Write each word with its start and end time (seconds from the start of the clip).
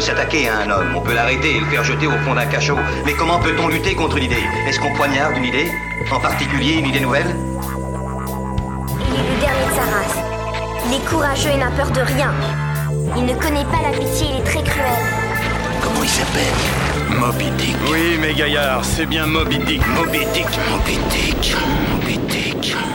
s'attaquer 0.00 0.48
à 0.48 0.58
un 0.58 0.70
homme, 0.70 0.94
on 0.96 1.00
peut 1.00 1.14
l'arrêter 1.14 1.56
et 1.56 1.60
le 1.60 1.66
faire 1.66 1.84
jeter 1.84 2.06
au 2.06 2.18
fond 2.24 2.34
d'un 2.34 2.46
cachot. 2.46 2.78
Mais 3.04 3.12
comment 3.14 3.38
peut-on 3.38 3.68
lutter 3.68 3.94
contre 3.94 4.16
une 4.16 4.24
idée 4.24 4.44
Est-ce 4.66 4.80
qu'on 4.80 4.92
poignarde 4.94 5.36
une 5.36 5.44
idée? 5.44 5.70
En 6.10 6.20
particulier 6.20 6.74
une 6.74 6.86
idée 6.86 7.00
nouvelle? 7.00 7.34
Il 8.98 9.14
est 9.14 9.34
le 9.34 9.40
dernier 9.40 9.66
de 9.68 9.74
sa 9.74 9.82
race. 9.82 10.18
Il 10.86 10.94
est 10.94 11.04
courageux 11.08 11.50
et 11.50 11.56
n'a 11.56 11.70
peur 11.70 11.90
de 11.90 12.00
rien. 12.00 12.32
Il 13.16 13.24
ne 13.24 13.34
connaît 13.34 13.64
pas 13.64 13.82
la 13.82 13.96
pitié, 13.96 14.28
il 14.30 14.40
est 14.40 14.44
très 14.44 14.62
cruel. 14.62 14.86
Comment 15.82 16.02
il 16.02 16.08
s'appelle? 16.08 17.18
Moby 17.18 17.50
Dick. 17.56 17.76
Oui, 17.90 18.18
mes 18.20 18.34
gaillards, 18.34 18.84
c'est 18.84 19.06
bien 19.06 19.26
Moby 19.26 19.58
Dick. 19.58 19.86
Moby 19.86 20.20
Dick, 20.32 20.46
Moby 20.70 20.98
Dick, 21.10 21.56
Moby 21.92 22.18
Dick, 22.28 22.66
Moby 22.68 22.74
Dick. 22.82 22.93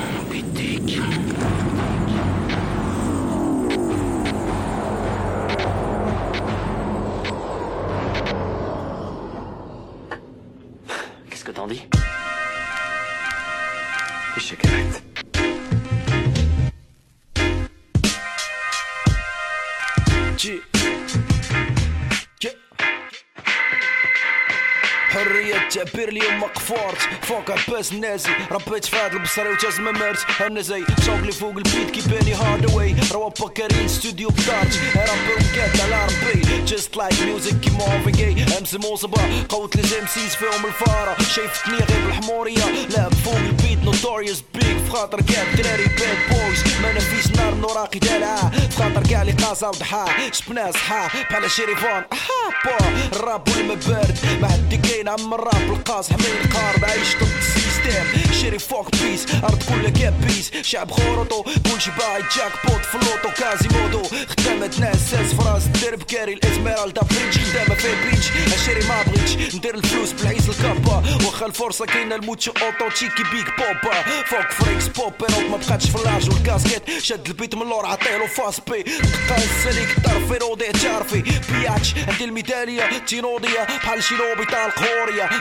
عباس 27.80 27.91
النازي 27.91 28.30
ربيت 28.52 28.85
في 28.85 28.96
هاد 28.96 29.13
البصري 29.13 29.49
وجاز 29.49 29.80
ما 29.80 29.91
مارت 29.91 30.41
أنا 30.41 30.62
زي 30.62 30.84
شوقلي 31.05 31.32
فوق 31.32 31.55
البيت 31.58 31.91
كيباني 31.91 32.34
هارد 32.34 32.74
واي 32.74 32.96
روا 33.12 33.30
بكارين 33.30 33.88
ستوديو 33.88 34.30
بدارج 34.30 34.77
رابي 34.96 35.34
وقات 35.34 35.82
على 35.82 36.05
ربي 36.05 36.63
جست 36.66 36.98
لايك 36.98 37.22
ميوزك 37.22 37.60
كي 37.60 37.70
موفي 37.70 38.12
جاي 38.12 38.46
امس 38.57 38.76
موصبة 38.76 39.46
قوت 39.50 39.76
لي 39.76 39.84
زيم 39.84 40.07
سيز 40.07 40.35
فيهم 40.35 40.66
الفارة 40.66 41.16
شايفتني 41.35 41.77
غير 41.77 42.05
بالحمورية 42.05 42.63
لعب 42.98 43.13
فوق 43.13 43.35
البيت 43.35 43.84
نوتوريوس 43.84 44.44
بيك 44.54 44.63
في 44.63 44.90
خاطر 44.90 45.22
كاع 45.22 45.44
الدراري 45.44 45.85
باد 45.85 46.18
بويز 46.30 46.63
ما 46.82 46.94
نفيش 46.94 47.32
نار 47.32 47.55
نوراقي 47.55 48.00
دالعة 48.00 48.50
في 48.70 48.77
خاطر 48.77 49.04
كاع 49.10 49.22
اللي 49.22 49.34
قاسا 49.34 49.68
وضحى 49.68 50.05
شفنا 50.32 50.72
صحا 50.72 51.07
بحال 51.07 51.52
شريفون 51.52 51.90
أها 51.90 52.50
با 52.66 52.77
الراب 53.18 53.50
والمبارد 53.50 54.18
ما 54.41 54.48
عندي 54.48 54.77
كاين 54.77 55.10
عم 55.10 55.34
الراب 55.34 55.72
القاص 55.72 56.10
حمين 56.13 56.54
قارب 56.54 56.85
عايش 56.85 57.16
ضد 57.16 57.68
السيستم 57.90 58.34
شري 58.41 58.59
فوق 58.59 58.90
بيس 58.95 59.26
ارض 59.43 59.63
كلها 59.70 59.90
كابيس 59.90 60.51
شعب 60.62 60.91
خورطو 60.91 61.43
كلشي 61.43 61.91
باعي 61.99 62.21
جاك 62.21 62.51
بوت 62.68 62.85
فلوتو 62.85 63.29
كازيمودو 63.37 64.03
خدامة 64.03 64.72
ناس 64.79 64.97
ساس 65.12 65.34
فراس 65.34 65.66
الدرب 65.66 66.03
كاري 66.03 66.34
الازميرالدا 66.34 67.01
برينش 67.01 67.38
خدامة 67.38 67.75
في 67.75 67.88
برينش 68.03 68.25
اشري 68.53 68.88
ما 68.88 69.03
بغيتش 69.03 69.56
ندير 69.56 69.75
الفلوس 69.75 70.12
بالعيس 70.12 70.50
الكابا 70.50 71.03
واخا 71.25 71.45
الفرصة 71.45 71.85
كاينة 71.85 72.16
الموتشو 72.16 72.51
اوتو 72.51 72.90
تشيكي 72.95 73.23
بيك 73.31 73.47
بوبا 73.57 74.01
فوق 74.25 74.51
فريكس 74.51 74.88
بوب 74.88 75.13
روك 75.22 75.50
ما 75.51 75.57
بقاتش 75.57 75.90
في 75.90 75.95
اللارج 75.95 76.29
والكاسكيت 76.29 76.84
شد 77.01 77.27
البيت 77.27 77.56
من 77.56 77.61
اللور 77.61 77.85
عطيلو 77.85 78.27
فاس 78.27 78.59
بي 78.59 78.83
دقا 78.83 79.38
السليك 79.38 79.95
طرفي 80.06 80.38
رودي 80.41 80.66
تعرفي 80.71 81.21
بياتش 81.51 81.94
عندي 82.07 82.23
الميدالية 82.25 82.97
تينوضية 83.07 83.63
بحال 83.63 84.03
شي 84.03 84.16
لوبي 84.16 84.45
تاع 84.51 84.66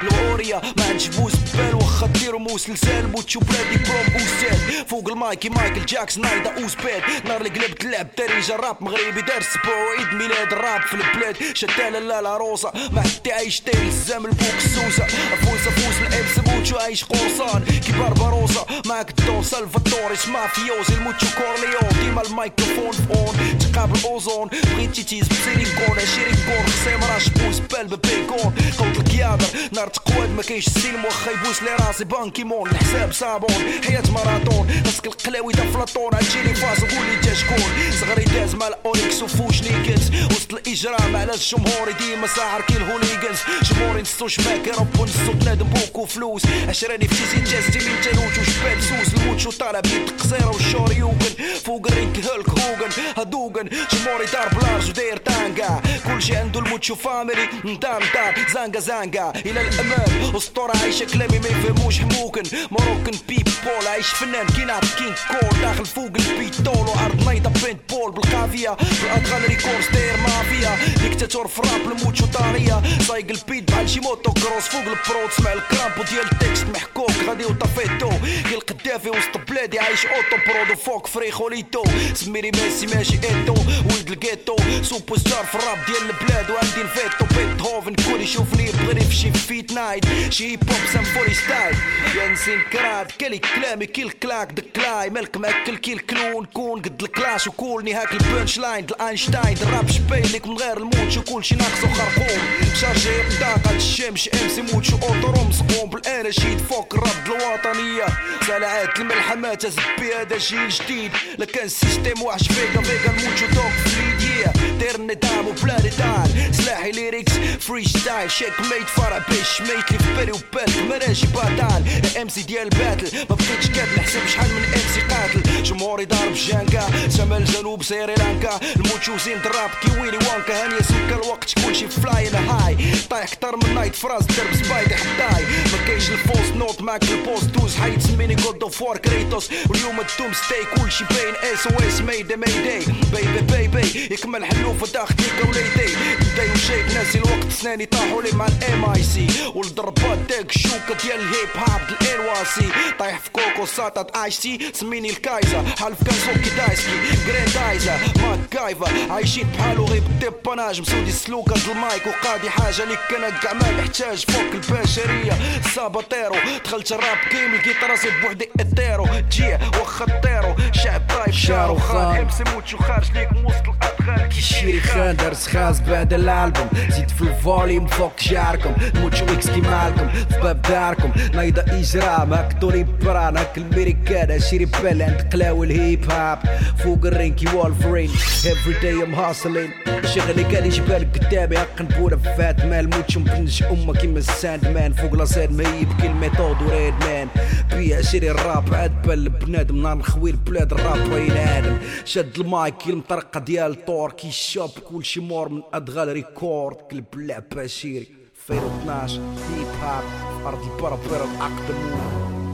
الغورية 0.02 0.60
ما 0.76 0.84
عندش 0.88 1.06
بوس 1.06 1.32
بال 1.54 1.74
واخا 1.74 2.06
ديرو 2.06 2.37
موس 2.38 2.70
لسان 2.70 3.06
موتشو 3.06 3.40
بلادي 3.40 3.76
بروم 3.84 4.06
بوستات 4.06 4.88
فوق 4.88 5.08
المايكي 5.08 5.48
مايكل 5.48 5.86
جاكس 5.86 6.18
نايدا 6.18 6.62
اوزباد 6.62 7.02
نهار 7.24 7.40
اللي 7.40 7.50
قلبت 7.50 7.84
اللعب 7.84 8.08
داريجا 8.18 8.56
راب 8.56 8.76
مغربي 8.80 9.22
دار 9.22 9.42
سبو 9.42 9.72
عيد 9.98 10.14
ميلاد 10.14 10.52
الراب 10.52 10.82
في 10.82 10.94
البلاد. 10.94 11.36
شتانا 11.54 11.98
لا 11.98 12.22
لا 12.22 12.36
روسا 12.36 12.72
ما 12.92 13.02
حتى 13.02 13.32
عايش 13.32 13.60
تايل 13.60 13.86
الزام 13.86 14.26
البوك 14.26 14.54
السوسة. 14.64 15.06
فوز 15.42 15.60
فوز 15.60 15.96
الابس 16.06 16.48
موتشو 16.48 16.76
عايش 16.76 17.04
قرصان. 17.04 17.64
كي 17.86 17.92
بارباروسا 17.92 18.66
معك 18.86 19.10
الدون 19.10 19.42
سالفاتوريس 19.42 20.28
مافيوزي 20.28 20.94
الموتشو 20.94 21.26
كورليون 21.38 21.88
ديما 22.00 22.22
الميكروفون 22.22 22.92
فون 22.92 23.58
تقابل 23.58 24.00
اوزون 24.04 24.48
بغيتي 24.48 25.02
تيز 25.02 25.28
بسيليكون. 25.28 25.98
عشيري 25.98 26.30
كون 26.46 26.66
خصيم 26.66 27.00
راش 27.14 27.28
بوس 27.28 27.58
بال 27.58 27.86
ببيكون 27.86 28.54
قوت 28.78 28.96
الكيادر 28.96 29.46
نار 29.72 29.88
تقواد 29.88 30.30
ما 30.30 30.42
كاينش 30.42 30.66
السلم 30.66 31.04
واخا 31.04 31.30
يبوس 31.30 31.62
لي 31.62 31.76
راسي 31.80 32.04
بانكيمون 32.28 32.70
الحساب 32.70 33.12
صابون 33.12 33.64
حياة 33.86 34.02
ماراطون 34.14 34.82
راسك 34.86 35.06
القلاوي 35.06 35.52
دا 35.52 35.70
فلاطون 35.70 36.14
عتجيني 36.14 36.54
فاس 36.54 36.78
وقول 36.78 37.06
لي 37.06 37.14
انت 37.14 37.32
شكون. 37.34 37.92
صغري 38.00 38.24
داز 38.24 38.54
مال 38.54 38.74
اونيكس 38.86 39.22
وفوش 39.22 39.62
نيكنز 39.62 40.10
وسط 40.30 40.52
الإجرام 40.52 41.16
على 41.16 41.34
الجمهور 41.34 41.92
ديما 41.98 42.26
ساعر 42.26 42.60
كي 42.60 42.76
الهوليجنز 42.76 43.38
جمهوري 43.62 44.02
نسوش 44.02 44.40
ماك 44.40 44.68
رب 44.68 45.02
نسو 45.02 45.32
بنادم 45.32 45.66
بوكو 45.66 46.06
فلوس 46.06 46.42
عشراني 46.68 47.08
في 47.08 47.16
تيزي 47.16 47.50
جازتي 47.52 47.78
من 47.78 48.00
تانوت 48.00 48.38
وشبال 48.38 48.82
سوس. 48.82 49.14
الموتشو 49.14 49.50
طالع 49.50 49.80
بيد 49.80 50.10
قصيرة 50.20 50.50
والشور 50.50 50.92
يوغن 50.92 51.34
فوق 51.64 51.86
الرينك 51.90 52.18
هولك 52.26 52.48
هوغن 52.48 52.90
هادوغن 53.16 53.68
جمهوري 53.92 54.26
دار 54.32 54.48
بلارج 54.48 54.88
وداير 54.88 55.16
تانكا 55.16 55.82
كلشي 56.06 56.36
عنده 56.36 56.60
الموتشو 56.60 56.94
فاميلي 56.94 57.48
ندار 57.64 58.04
ندار 58.04 58.34
زانكا 58.54 58.80
زانكا 58.80 59.32
إلى 59.46 59.60
الأمام. 59.60 60.36
أسطورة 60.36 60.72
عايشة 60.76 61.04
كلامي 61.04 61.38
ما 61.38 61.48
يفهموش. 61.48 62.00
حموكن 62.12 62.42
مروكن 62.70 63.12
بيبول 63.28 63.86
عايش 63.88 64.06
فنان 64.06 64.46
كي 64.46 64.64
نعرف 64.64 64.94
كين 64.98 65.14
كول 65.30 65.60
داخل 65.60 65.86
فوق 65.86 66.04
البيتول 66.16 66.88
وعرض 66.88 67.24
نايضة 67.26 67.50
بنت 67.50 67.78
بول 67.92 68.12
بالقافية 68.12 68.76
بالادغال 69.02 69.42
ريكورس 69.48 69.90
داير 69.92 70.16
مافيا 70.16 70.78
ديكتاتور 71.02 71.48
في 71.48 71.58
الراب 71.58 71.92
الموتشو 71.92 72.26
طارية 72.26 72.82
سايق 73.08 73.26
البيت 73.30 73.70
بحال 73.70 73.90
شي 73.90 74.00
موتو 74.00 74.32
كروس 74.32 74.64
فوق 74.64 74.80
البرو 74.80 75.28
تسمع 75.28 75.52
الكرامبو 75.52 76.02
ديال 76.02 76.32
التكست 76.32 76.66
محكوك 76.74 77.10
غادي 77.28 77.44
وطفيتو 77.44 78.10
كي 78.48 78.54
القدافي 78.54 79.10
وسط 79.10 79.50
بلادي 79.50 79.78
عايش 79.78 80.06
اوتو 80.06 80.36
برودو 80.52 80.76
فوق 80.76 81.06
فريخوليتو 81.06 81.84
سميري 82.14 82.50
ميسي 82.50 82.86
ماشي 82.86 83.14
ايتو 83.14 83.54
ولد 83.90 84.10
الجيتو 84.10 84.56
سوبر 84.82 85.18
ستار 85.18 85.44
في 85.44 85.54
الراب 85.54 85.78
ديال 85.86 86.10
البلاد 86.10 86.50
وعندي 86.50 86.80
الفيتو 86.82 87.24
بيتهوفن 87.36 87.94
كل 87.94 88.20
يشوفني 88.20 88.68
يبغيني 88.68 89.00
في 89.00 89.14
شي 89.16 89.32
فيت 89.32 89.72
نايت 89.72 90.04
شي 90.30 90.50
هيب 90.50 90.70
هوب 90.70 90.80
سامفوني 90.92 91.34
ستايل 91.34 91.76
يا 92.16 92.28
نسين 92.28 92.60
كراد 92.72 93.10
كلي 93.20 93.38
كلامي 93.38 93.86
كي 93.86 94.02
الكلاك 94.02 94.52
دكلاي 94.52 95.10
ملك 95.10 95.36
مأكل 95.36 95.76
كي 95.76 95.92
الكلون 95.92 96.44
كون 96.44 96.82
قد 96.82 97.02
الكلاش 97.02 97.46
وكولني 97.46 97.94
هاك 97.94 98.12
البنش 98.12 98.58
لاين 98.58 98.86
د 98.86 98.92
اينشتاين 98.92 99.56
الراب 99.62 99.90
شبيلك 99.90 100.46
من 100.46 100.56
غير 100.56 100.76
الموتش 100.76 101.16
وكل 101.16 101.44
شي 101.44 101.54
ناقص 101.54 101.84
وخرقوم. 101.84 102.40
شارجي 102.80 103.10
بطاقة 103.30 103.76
الشمس 103.76 104.28
إم 104.34 104.48
سي 104.48 104.62
موتش 104.62 104.92
اوتورو 104.92 105.44
مسقوم 105.44 105.90
بالاناشيد 105.90 106.58
فوق 106.58 106.94
الرد 106.94 107.26
الوطنية. 107.26 108.06
سلعات 108.46 109.00
الملحمات 109.00 109.66
زبي 109.66 110.14
هذا 110.20 110.38
جيل 110.38 110.68
جديد. 110.68 111.12
لكان 111.38 111.64
السيستيم 111.64 112.22
وحش 112.22 112.48
فيكا 112.48 112.82
فيكا 112.82 113.10
الموتشو 113.10 113.46
توك 113.46 113.72
في 113.84 114.07
ليديا 114.38 114.52
ديرني 114.78 115.14
دام 115.14 115.48
وبلادي 115.48 115.88
دان 115.88 116.52
سلاحي 116.52 116.90
ليريكس 116.90 117.32
فري 117.60 117.84
ستايل 117.84 118.30
شيك 118.30 118.60
ميت 118.60 118.88
فرع 118.96 119.18
بيش 119.28 119.60
ميت 119.60 119.92
لي 119.92 119.98
في 119.98 120.14
بالي 120.16 120.32
وبالك 120.32 120.78
مراجي 120.88 121.26
باتال 121.26 121.82
ام 122.20 122.28
سي 122.28 122.42
ديال 122.42 122.62
الباتل 122.62 123.18
ما 123.30 123.36
بقيتش 123.36 123.66
قاد 123.78 123.88
نحسب 123.98 124.26
شحال 124.26 124.50
من 124.54 124.64
ام 124.64 124.80
سي 124.94 125.00
قاتل 125.00 125.62
جمهوري 125.62 126.04
ضارب 126.04 126.34
جانكا 126.34 126.86
شمال 127.16 127.44
جنوب 127.44 127.82
سريلانكا 127.82 128.60
الموتشو 128.76 129.16
زين 129.24 129.38
دراب 129.44 129.70
كي 129.82 130.00
ويلي 130.00 130.16
وانكا 130.16 130.64
هانيا 130.64 130.82
سكا 130.82 131.14
الوقت 131.22 131.54
كلشي 131.66 131.88
فلاين 131.88 132.34
هاي 132.34 132.76
طايح 133.10 133.34
كتر 133.34 133.56
من 133.56 133.74
نايت 133.74 133.94
فراس 133.94 134.24
درب 134.26 134.54
سبايدي 134.64 134.94
حداي 134.96 135.44
ما 135.72 135.86
كاينش 135.86 136.10
الفوست 136.10 136.52
نوت 136.56 136.82
معك 136.82 137.02
البوست 137.02 137.44
دوز 137.44 137.76
حي 137.76 137.96
تسميني 137.96 138.34
جود 138.34 138.62
اوف 138.62 138.82
وار 138.82 138.96
كريتوس 138.98 139.50
واليوم 139.68 140.00
الدوم 140.00 140.32
ستي 140.32 140.80
كلشي 140.82 141.04
باين 141.10 141.34
اس 141.52 141.66
أو 141.66 141.88
اس 141.88 142.00
ميدي 142.00 142.36
ميدي 142.36 142.78
بيبي 143.12 143.40
بيبي 143.68 144.08
يكمل 144.28 144.44
حلوفة 144.44 144.92
داخليك 144.92 145.48
وليدي 145.48 145.94
بداي 146.16 146.50
وشيك 146.50 146.94
ناسي 146.94 147.18
الوقت 147.18 147.52
سناني 147.52 147.86
طاحوا 147.86 148.22
لي 148.22 148.30
مع 148.32 148.46
الام 148.46 148.84
اي 148.84 149.02
سي 149.02 149.26
والضربات 149.54 150.18
داك 150.18 150.56
الشوكة 150.56 150.94
ديال 151.02 151.20
الهيب 151.20 151.48
هاب 151.56 151.80
الان 152.00 152.20
واسي 152.20 152.68
طايح 152.98 153.18
في 153.18 153.30
كوكو 153.30 153.66
ساطات 153.66 154.16
إيش 154.16 154.34
سي 154.34 154.58
سميني 154.74 155.10
الكايزا 155.10 155.64
حالف 155.80 155.98
كازوكي 156.04 156.50
دايسكي. 156.56 156.98
جراندايزا 157.26 157.98
ماك 158.22 158.38
كايفا 158.50 159.12
عايشين 159.12 159.46
بحالو 159.58 159.84
غير 159.84 160.02
بالديباناج. 160.02 160.80
مسودي 160.80 161.10
السلوكة 161.10 161.54
د 161.54 161.68
المايك 161.70 162.02
وقاضي 162.06 162.50
حاجة 162.50 162.84
ليك 162.84 162.98
أنا 163.16 163.30
كاع 163.30 163.52
ما 163.52 163.70
نحتاج. 163.70 164.24
فوق 164.30 164.52
البشرية. 164.52 165.38
ساباتيرو 165.74 166.36
دخلت 166.64 166.92
الراب 166.92 167.18
كيم 167.30 167.54
لقيت 167.54 167.84
راسي 167.90 168.08
بوحدي 168.22 168.48
اتيرو. 168.60 169.06
تجيه 169.30 169.60
واخا 169.80 170.20
طيرو 170.22 170.56
شعب 170.72 171.02
طايب 171.08 171.34
شارو. 171.34 171.78
خان. 171.78 172.16
امسي 172.16 172.44
موتشو 172.44 172.78
خارج 172.78 173.12
ليك 173.14 173.28
وسط 173.44 173.68
الادغال 173.68 174.17
كي 174.26 174.40
شيري 174.40 174.80
درس 175.12 175.46
خاص 175.46 175.80
بعد 175.80 176.12
الالبوم 176.14 176.68
زيد 176.90 177.08
في 177.08 177.22
الفوليوم 177.22 177.86
فوق 177.86 178.12
جاركم 178.20 178.72
موتشو 178.94 179.24
إكس 179.24 179.50
كي 179.50 179.60
مالكم 179.60 180.08
في 180.08 180.40
باب 180.42 180.62
داركم 180.62 181.12
نايضة 181.34 181.62
اجرام 181.62 182.32
هاك 182.32 182.60
توني 182.60 182.84
بران 182.84 183.36
هاك 183.36 183.58
الميريكان 183.58 184.40
شيري 184.40 184.68
عند 184.84 185.28
قلاوي 185.32 185.66
الهيب 185.66 186.10
هاب 186.10 186.38
فوق 186.84 187.06
الرينكي 187.06 187.56
وولفرين 187.56 188.10
افري 188.10 188.74
داي 188.82 189.02
ام 189.02 189.14
هاسلين 189.14 189.70
شغلي 190.04 190.42
قال 190.42 190.66
يجبال 190.66 191.12
قدامي 191.12 191.56
هاك 191.56 191.80
نبوله 191.80 192.16
فات 192.16 192.64
مال 192.64 192.90
موتشو 192.90 193.20
مبنج 193.20 193.62
امه 193.62 193.94
كيما 193.94 194.18
الساند 194.18 194.68
مان 194.68 194.92
فوق 194.92 195.14
لاسين 195.14 195.52
مهيب 195.52 195.88
كي 196.00 196.06
الميثود 196.06 196.62
وريد 196.62 196.94
مان 197.04 197.28
بيا 197.72 198.02
شيري 198.02 198.30
الراب 198.30 198.74
عاد 198.74 199.02
بال 199.02 199.28
بنادم 199.28 199.82
نهار 199.82 199.96
نخوي 199.96 200.30
البلاد 200.30 200.72
الراب 200.72 201.12
وين 201.12 201.30
آدم 201.36 201.78
شد 202.04 202.38
المايك 202.38 202.74
المطرقه 202.86 203.40
ديال 203.40 203.84
طور 203.84 204.07
كي 204.10 204.28
الشاب 204.28 204.70
كلشي 204.70 205.20
مور 205.20 205.48
من 205.48 205.62
ادغال 205.74 206.08
ريكورد 206.12 206.76
كل 206.76 207.00
بلا 207.00 207.42
باشيري 207.54 208.08
2012 208.50 209.20
هيب 209.20 209.66
هاب 209.82 210.04
ارض 210.46 210.62
البربر 210.62 211.24
الاقدمون 211.24 212.52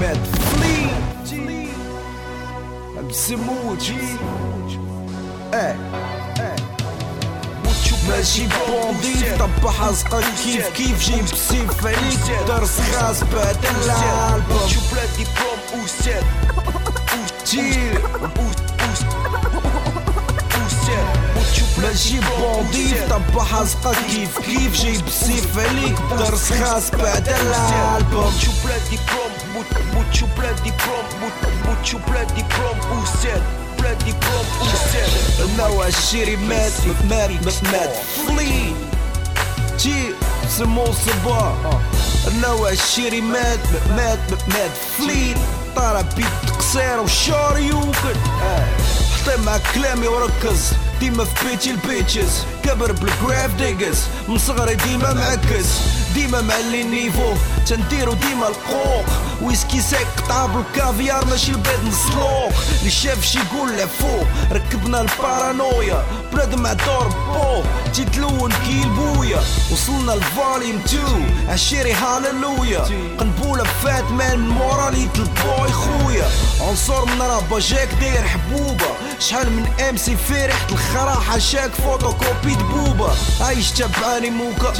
ماد 0.00 0.24
فلي 0.24 0.90
بسموتي 3.08 4.16
آه 5.54 5.76
ماشي 8.08 8.42
بوندي 8.46 9.36
طب 9.38 9.68
حزقك 9.68 10.24
كيف 10.44 10.68
كيف 10.68 11.10
جيب 11.10 11.26
سيف 11.26 11.86
عليك 11.86 12.46
درس 12.48 12.80
خاص 12.80 13.24
بعد 13.24 13.56
الالبوم 13.64 14.68
شو 14.68 14.80
بلادي 14.92 15.24
بروم 15.36 15.84
أستاذ 15.84 16.22
جيل 17.46 17.98
ماشي 21.82 22.20
بوندي 22.20 22.94
طب 23.10 23.40
حزقك 23.40 23.96
كيف 24.10 24.38
كيف 24.38 24.72
جيب 24.72 25.08
سيف 25.08 25.58
عليك 25.58 25.98
درس 26.18 26.52
خاص 26.52 26.90
بعد 26.90 27.28
الألبوم. 27.28 28.32
شو 28.40 28.50
بلادي 28.64 28.98
بروم 29.08 29.32
موت 29.54 29.66
موت 29.94 30.14
شو 30.14 30.26
بلادي 30.38 30.72
بروم 30.78 31.20
موت 31.20 31.32
موت 31.66 31.84
شو 31.84 31.98
بلادي 32.08 32.44
بروم 32.58 33.02
أستاذ 33.02 33.42
بلادي 33.78 34.12
بروم 34.12 34.46
أستاذ 34.74 35.44
النوع 35.44 35.86
الشيري 35.86 36.36
مات 36.36 36.72
مات 37.10 37.30
مات 37.30 37.64
مات. 37.64 37.90
فلي. 38.26 38.72
جي 39.78 40.14
سمو 40.58 40.84
صبا 40.84 41.56
النوع 42.28 42.70
الشيري 42.70 43.20
مات 43.20 43.58
مات 43.96 44.18
مات. 44.48 44.70
فلي. 44.98 45.34
طالع 45.76 46.00
بيت 46.16 46.50
قصير 46.58 47.00
وشاري 47.00 47.66
يوكل. 47.66 48.16
حطي 49.22 49.36
مع 49.46 49.58
كلامي 49.74 50.06
وركز 50.08 50.72
ديما 51.00 51.24
في 51.24 51.48
بيتي 51.48 51.70
البيتشز. 51.70 52.44
كبر 52.64 52.92
بالجراف 52.92 53.54
ديجز 53.54 53.98
من 54.28 54.38
صغري 54.38 54.74
ديما 54.74 55.12
معكس 55.12 55.66
ديما 56.14 56.40
معلي 56.40 56.82
النيفو 56.82 57.34
تنديرو 57.66 58.12
ديما 58.12 58.48
القوق. 58.48 59.04
ويسكي 59.42 59.80
سيك 59.80 60.06
قطعة 60.16 60.46
بالكافيار 60.46 61.26
ماشي 61.26 61.50
البيض 61.52 61.84
نسلوق. 61.88 62.52
اللي 62.78 62.90
شاف 62.90 63.24
شي 63.24 63.38
يقول 63.38 63.76
له 63.76 63.86
فوق 63.86 64.26
ركبنا 64.52 65.00
البارانويا. 65.00 66.04
بنادم 66.32 66.66
عدور 66.66 67.08
بو. 67.08 67.62
تيتلون 67.94 68.52
كي 68.52 68.82
البويا. 68.82 69.40
وصلنا 69.72 70.14
الفوليوم 70.14 70.80
2 70.86 71.48
عشيري 71.48 71.92
هاللويا. 71.92 72.84
قنبولة 73.18 73.64
فات 73.64 74.10
مان 74.10 74.38
من 74.38 74.48
موراليت 74.48 75.16
البوي 75.16 75.72
خويا. 75.72 76.30
عنصر 76.60 77.04
من 77.04 77.22
رابا 77.22 77.58
جاك 77.58 77.88
داير 78.00 78.22
حبوبة. 78.22 78.90
شحال 79.18 79.50
من 79.52 79.66
ام 79.88 79.96
سي 79.96 80.16
في 80.16 80.46
ريحة 80.46 80.66
الخراحة 80.90 81.38
شاك 81.38 81.70
فوتوكوبي 81.74 82.54
دبوبة 82.54 83.10
عايش 83.40 83.70
تبعاني 83.70 84.30
موكا 84.30 84.72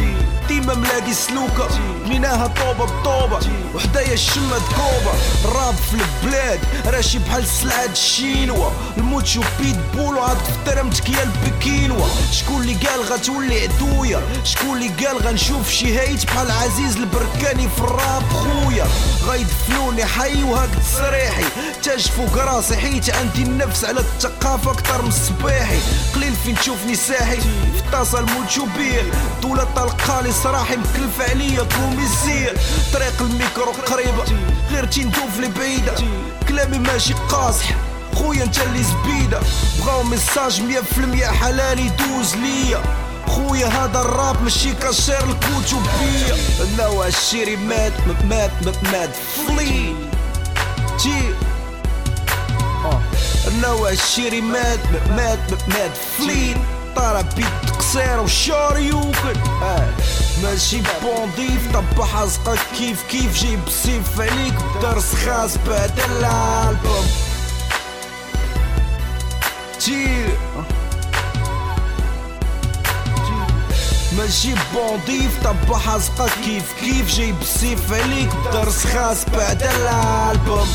ديما 0.48 0.74
ملاقي 0.74 1.14
سلوكة. 1.14 1.68
بنيناها 2.04 2.46
طوبة 2.46 2.84
بطوبة. 2.84 3.38
وحدايا 3.74 4.12
الشمة 4.12 4.58
دكوبة 4.58 5.12
الراب 5.44 5.74
في 5.74 5.94
البلاد. 5.94 6.60
راشي 6.86 7.18
بحال 7.18 7.46
سلعة 7.46 7.84
الشينوا. 7.92 8.70
الموتشو 8.96 9.40
بيت 9.60 9.76
بولو 9.94 10.20
عاد 10.20 10.36
احترمتك 10.36 11.08
يا 11.08 11.22
البكينوا. 11.22 12.06
شكون 12.32 12.62
اللي 12.62 12.74
قال 12.74 13.00
غتولي 13.00 13.62
عدويا 13.62 14.20
شكون 14.44 14.76
اللي 14.76 15.06
قال 15.06 15.26
غنشوف 15.26 15.70
شي 15.70 15.98
هايت 15.98 16.26
بحال 16.26 16.50
عزيز 16.50 16.96
البركاني 16.96 17.68
في 17.76 17.80
الراب 17.80 18.22
خويا؟ 18.32 18.86
غيدفنوني 19.26 20.04
حي 20.04 20.42
وهاك 20.42 20.70
تصريحي. 20.84 21.44
تاج 21.82 22.08
فوق 22.08 22.36
راسي 22.36 22.76
حيت 22.76 23.10
عندي 23.10 23.42
النفس 23.42 23.84
على 23.84 24.00
الثقافة 24.00 24.70
أكتر 24.70 25.02
من 25.02 25.08
الصباحي. 25.08 25.78
قليل 26.14 26.34
فين 26.44 26.54
تشوفني 26.54 26.94
ساحي 26.94 27.40
في 27.40 27.78
الطاسة 27.86 28.18
الموتشو 28.18 28.66
بيل 28.78 29.10
دولة 29.42 29.64
طلقالي 29.76 30.32
صراحي 30.32 30.76
مكلفة 30.76 31.30
عليا 31.30 31.62
كوميسير 31.76 32.58
طريق 32.92 33.22
الميكرو 33.22 33.72
قريبة 33.72 34.24
غير 34.70 34.84
تندوف 34.84 35.38
لي 35.40 35.48
بعيدة 35.48 35.94
كلامي 36.48 36.78
ماشي 36.78 37.14
قاصح 37.14 37.66
خويا 38.14 38.44
انت 38.44 38.58
اللي 38.60 38.82
زبيدة 38.82 39.40
بغاو 39.80 40.02
ميساج 40.02 40.62
مية 40.62 40.80
في 40.80 40.98
المية 40.98 41.26
حلال 41.26 41.78
يدوز 41.78 42.34
ليا 42.36 42.82
خويا 43.26 43.66
هذا 43.66 44.00
الراب 44.00 44.42
ماشي 44.42 44.72
كاشير 44.72 45.18
الكتبية 45.24 46.34
النوع 46.60 47.06
الشيري 47.06 47.56
مات 47.56 47.92
مات 48.28 48.50
مات 48.64 48.84
مات 48.92 49.10
فلي 49.48 49.94
جي 51.00 51.29
النوع 53.46 53.90
الشيري 53.90 54.40
مات 54.40 54.78
مات 55.10 55.52
مات 55.68 55.90
فلي 56.18 56.56
طالع 56.96 57.20
بيت 57.20 57.70
قصير 57.78 58.20
وشاري 58.20 58.86
يوكل. 58.86 59.38
آه. 59.62 59.88
ماشي 60.42 60.82
بونديف 61.02 61.72
طب 61.74 62.02
حزقك 62.02 62.58
كيف 62.78 63.02
كيف 63.02 63.34
جيب 63.44 63.60
سيف 63.68 64.20
عليك؟ 64.20 64.54
بدرس 64.76 65.14
خاص 65.14 65.50
بعد 65.68 66.00
الألبوم. 66.10 67.06
جي 69.80 70.24
ماشي 74.18 74.54
بونديف 74.74 75.44
طب 75.44 75.74
حزقك 75.74 76.30
كيف 76.44 76.72
كيف 76.80 77.16
جايب 77.16 77.36
سيف 77.44 77.92
عليك؟ 77.92 78.30
بدرس 78.36 78.86
خاص 78.86 79.24
بعد 79.24 79.62
الألبوم. 79.62 80.68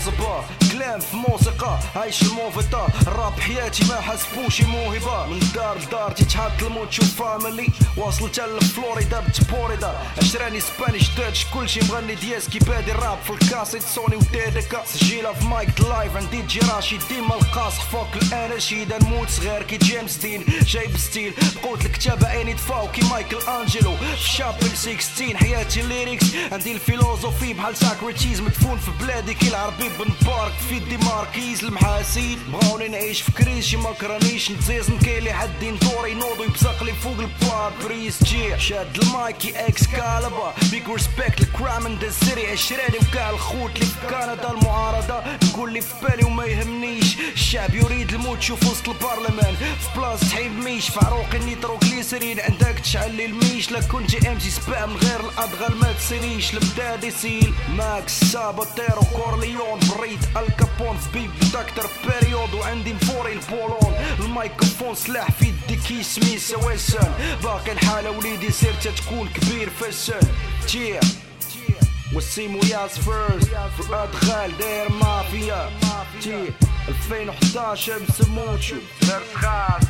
همس 0.00 0.08
موسيقى 0.08 0.69
كلام 0.90 1.00
في 1.00 1.16
موسيقى. 1.16 1.78
عايش 1.96 2.22
الموفيطا 2.22 2.88
الراب 3.06 3.40
حياتي 3.40 3.84
ما 3.84 4.00
حسبوش 4.00 4.60
موهبة. 4.60 5.26
من 5.26 5.40
دار 5.54 5.78
لدار 5.78 6.12
تيتحط 6.12 6.62
الموت. 6.62 6.92
شوف 6.92 7.22
فاميلي 7.22 7.68
واصلت 7.96 8.40
لفلوريدا 8.40 9.20
بتبوريدا 9.20 9.98
عشراني 10.18 10.60
سبانيش 10.60 11.08
داتش. 11.16 11.46
كلشي 11.54 11.80
مغني 11.80 12.14
دياسكي 12.14 12.58
بادي 12.58 12.92
الراب 12.92 13.18
في 13.24 13.30
الكاسيت. 13.30 13.82
سوني 13.82 14.16
وديدكا 14.16 14.84
سجيلة 14.84 15.32
في 15.32 15.44
مايك 15.44 15.80
لايف. 15.80 16.16
عندي 16.16 16.42
جي 16.42 16.60
راشي. 16.60 16.98
ديما 17.08 17.34
القاصح 17.34 17.84
فوق 17.84 18.08
الأناشيد. 18.22 18.92
نموت 18.92 19.28
صغير 19.28 19.62
كي 19.62 19.76
جيمس 19.76 20.16
دين. 20.16 20.44
جايب 20.66 20.96
ستيل. 20.96 21.34
قوت 21.62 21.86
الكتابة 21.86 22.28
عيني 22.28 22.54
تفاو 22.54 22.88
كي 22.88 23.00
مايكل 23.04 23.38
أنجلو. 23.48 23.96
في 23.96 24.28
شابل 24.28 24.70
16 24.76 25.36
حياتي 25.36 25.82
ليريكس 25.82 26.26
عندي 26.52 26.72
الفيلوزوفي 26.72 27.54
بحال 27.54 27.76
ساكريتيز. 27.76 28.40
مدفون 28.40 28.78
في 28.78 28.90
بلادي 28.90 29.34
كي 29.34 29.48
العربي 29.48 29.88
بن 29.88 30.10
بارك. 30.26 30.52
في 30.68 30.79
دي 30.88 30.96
ماركيز 30.96 31.64
المحاسيد 31.64 32.38
بغاوني 32.52 32.88
نعيش 32.88 33.22
في 33.22 33.32
كريز 33.32 33.64
شي 33.64 33.76
ما 33.76 33.92
كرانيش 33.92 34.50
نتزيز. 34.50 34.90
نكيلي 34.90 35.32
حدين 35.32 35.78
دوري 35.78 36.14
نوضو 36.14 36.42
يبزق 36.42 36.82
لي 36.82 36.92
فوق 36.92 37.18
البار 37.18 37.72
بريس 37.84 38.24
جي 38.24 38.58
شاد 38.58 38.98
المايكي 38.98 39.66
إكس 39.66 39.86
كالبا 39.86 40.54
بيك 40.70 40.88
ريسبكت 40.88 41.40
الكرام 41.40 41.86
إن 41.86 41.98
ذا 41.98 42.10
سيتي 42.10 42.46
عشراني 42.46 42.98
وكاع 42.98 43.30
الخوت 43.30 43.70
اللي 43.74 43.86
في 43.86 44.06
كندا. 44.10 44.50
المعارضة 44.50 45.22
نقول 45.44 45.72
لي 45.72 45.80
في 45.80 45.94
بالي 46.02 46.24
وما 46.24 46.44
يهمنيش. 46.44 47.16
الشعب 47.32 47.74
يريد 47.74 48.12
الموت 48.14 48.42
شوف 48.42 48.62
وسط 48.70 48.88
البرلمان. 48.88 49.56
في 49.56 49.98
بلاص 49.98 50.20
تحيب 50.20 50.52
ميش 50.52 50.88
في 50.88 51.00
عروق 51.06 51.34
النيتروغليسرين. 51.34 52.40
عندك 52.40 52.80
تشعل 52.82 53.14
لي 53.14 53.24
الميش. 53.24 53.70
لا 53.70 53.80
كنت 53.80 54.26
إم 54.26 54.38
سي 54.38 54.50
سبام 54.50 54.96
غير 54.96 55.20
الأدغال 55.20 55.76
ما 55.76 55.92
تسيريش. 55.92 56.54
المداد 56.54 57.04
يسيل 57.04 57.54
ماكس 57.76 58.24
سابوتيرو 58.24 59.02
كورليون 59.16 59.80
بريد 59.80 60.20
الك 60.36 60.69
كابون 60.78 60.96
في 60.96 61.08
بيبي 61.12 61.46
دكتور 61.52 61.90
بيريود 62.04 62.54
وعندي 62.54 62.92
مفوري 62.92 63.32
البولون. 63.32 63.94
الميكروفون 64.20 64.94
سلاح 64.94 65.30
في 65.30 65.44
يدي 65.46 65.76
كيسمي 65.76 66.38
سواسن 66.38 67.12
باقي 67.42 67.72
الحالة 67.72 68.10
وليدي 68.10 68.52
سيرته 68.52 68.90
تكون 68.90 69.28
كبير 69.28 69.70
فشل 69.70 70.20
تشير 70.66 71.00
والسيمو 72.14 72.58
ياس 72.58 72.98
فيرست 72.98 73.50
في 73.76 73.94
أدخال 73.94 74.58
داير 74.58 74.92
مافيا. 74.92 75.70
تي 76.22 76.52
2011 76.88 77.98
بسموتشو 78.08 78.76
درت 79.02 79.34
خاص 79.34 79.82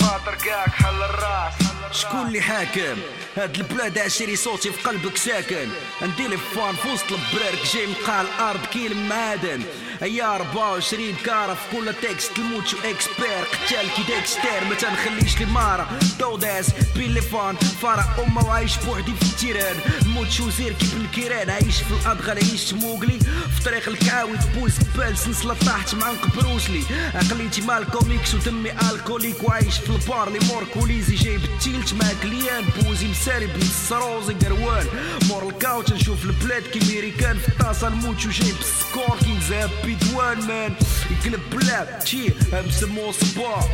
خاطر 0.00 0.34
كاك 0.34 0.68
حل 0.68 1.02
الراس. 1.02 1.52
شكون 1.92 2.26
اللي 2.26 2.40
حاكم؟ 2.40 2.96
هاد 3.36 3.56
البلاد 3.56 3.98
عشري 3.98 4.36
صوتي 4.36 4.72
في 4.72 4.82
قلبك 4.82 5.16
ساكن. 5.16 5.68
ندير 6.02 6.36
فان 6.36 6.74
في 6.74 6.88
وسط 6.92 7.12
البرارك 7.12 7.66
جاي 7.74 7.86
من 7.86 7.94
قاع 8.06 8.20
الأرض 8.20 8.66
كيل 8.72 8.96
معادن 8.96 9.62
هي 10.00 10.22
24 10.22 11.14
كارة 11.24 11.54
في 11.54 11.76
كل 11.76 11.94
تكست 12.02 12.38
الموتشو 12.38 12.76
اكسبير 12.84 13.44
قتال 13.52 13.88
كي 13.96 14.02
ديكستير 14.02 14.64
ما 14.68 14.74
تنخليش 14.74 15.38
لي 15.38 15.46
مارا. 15.46 15.98
دوداس 16.20 16.66
بيليفون 16.96 17.56
فرع 17.56 18.04
أمة 18.26 18.46
وعايش 18.46 18.76
بوحدي 18.76 19.12
في 19.14 19.22
التيران. 19.22 19.76
موتشو 20.06 20.50
زير 20.50 20.72
كيف 20.72 20.96
الكيران 20.96 21.50
عايش 21.50 21.76
في 21.76 21.90
الأدغال 22.02 22.38
عيشت 22.38 22.74
موغلي. 22.74 23.18
في 23.56 23.64
طريق 23.64 23.88
الكعاوي 23.88 24.36
بوز 24.54 24.72
قبال 24.78 25.18
سلسله 25.18 25.54
طاحت 25.66 25.94
مع 25.94 26.12
بروسلي. 26.36 26.82
عقليتي 27.14 27.60
مال 27.60 27.90
كوميكس 27.90 28.34
ودمي 28.34 28.70
ألكوليك 28.72 29.42
وعايش 29.42 29.78
في 29.78 29.90
البار 29.90 30.30
لي 30.30 30.38
مور 30.38 30.64
كوليزي. 30.74 31.14
جايب 31.14 31.44
التيلت 31.44 31.94
مع 31.94 32.08
كليان 32.22 32.64
بوزي 32.76 33.08
مساري 33.08 33.46
بالسروزي 33.46 34.34
قروان. 34.34 34.86
مور 35.28 35.48
الكاوت 35.48 35.92
نشوف 35.92 36.24
البلاد 36.24 36.62
كي 36.62 36.78
ميريكان 36.92 37.38
في 37.38 37.48
الطاسة 37.48 37.88
نموت 37.88 38.26
وجايب 38.26 38.56
السكور 38.60 39.18
كي 39.18 39.38
زاب 39.48 39.70
speed 39.88 40.14
word, 40.16 40.38
man. 40.46 40.76
You 41.08 41.16
can 41.16 41.34
a 41.34 41.38
blab, 41.48 42.04
cheer, 42.04 42.32
have 42.50 42.80
the 42.80 42.86
more 42.88 43.12
spark. 43.12 43.64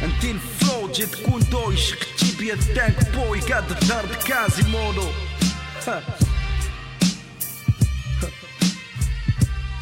And 0.00 0.12
then 0.22 0.38
flow, 0.38 0.88
jet 0.88 1.08
kundo, 1.08 1.72
ishik 1.72 2.04
chip, 2.16 2.40
ya 2.40 2.54
tank 2.74 2.96
boy, 3.12 3.40
got 3.40 3.68
the 3.68 3.74
third 3.74 4.10
kazi 4.20 4.62
modo. 4.70 5.12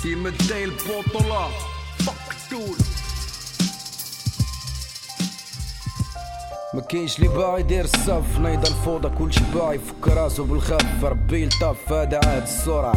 Team 0.00 0.26
a 0.26 0.32
tail 0.32 0.70
bottle 0.86 1.32
up. 1.32 1.52
Fuck, 1.98 2.50
dude. 2.50 2.95
ما 6.76 6.82
كاينش 6.82 7.20
لي 7.20 7.28
باغي 7.28 7.60
يدير 7.60 7.84
الصف 7.84 8.38
نايض 8.38 8.66
الفوضى 8.66 9.08
كلشي 9.08 9.40
باغي 9.54 9.76
يفك 9.76 10.08
راسو 10.08 10.44
بالخف. 10.44 11.04
ربي 11.04 11.42
يلطف 11.42 11.92
هذا 11.92 12.20
عاد 12.24 12.42
السرعة 12.42 12.94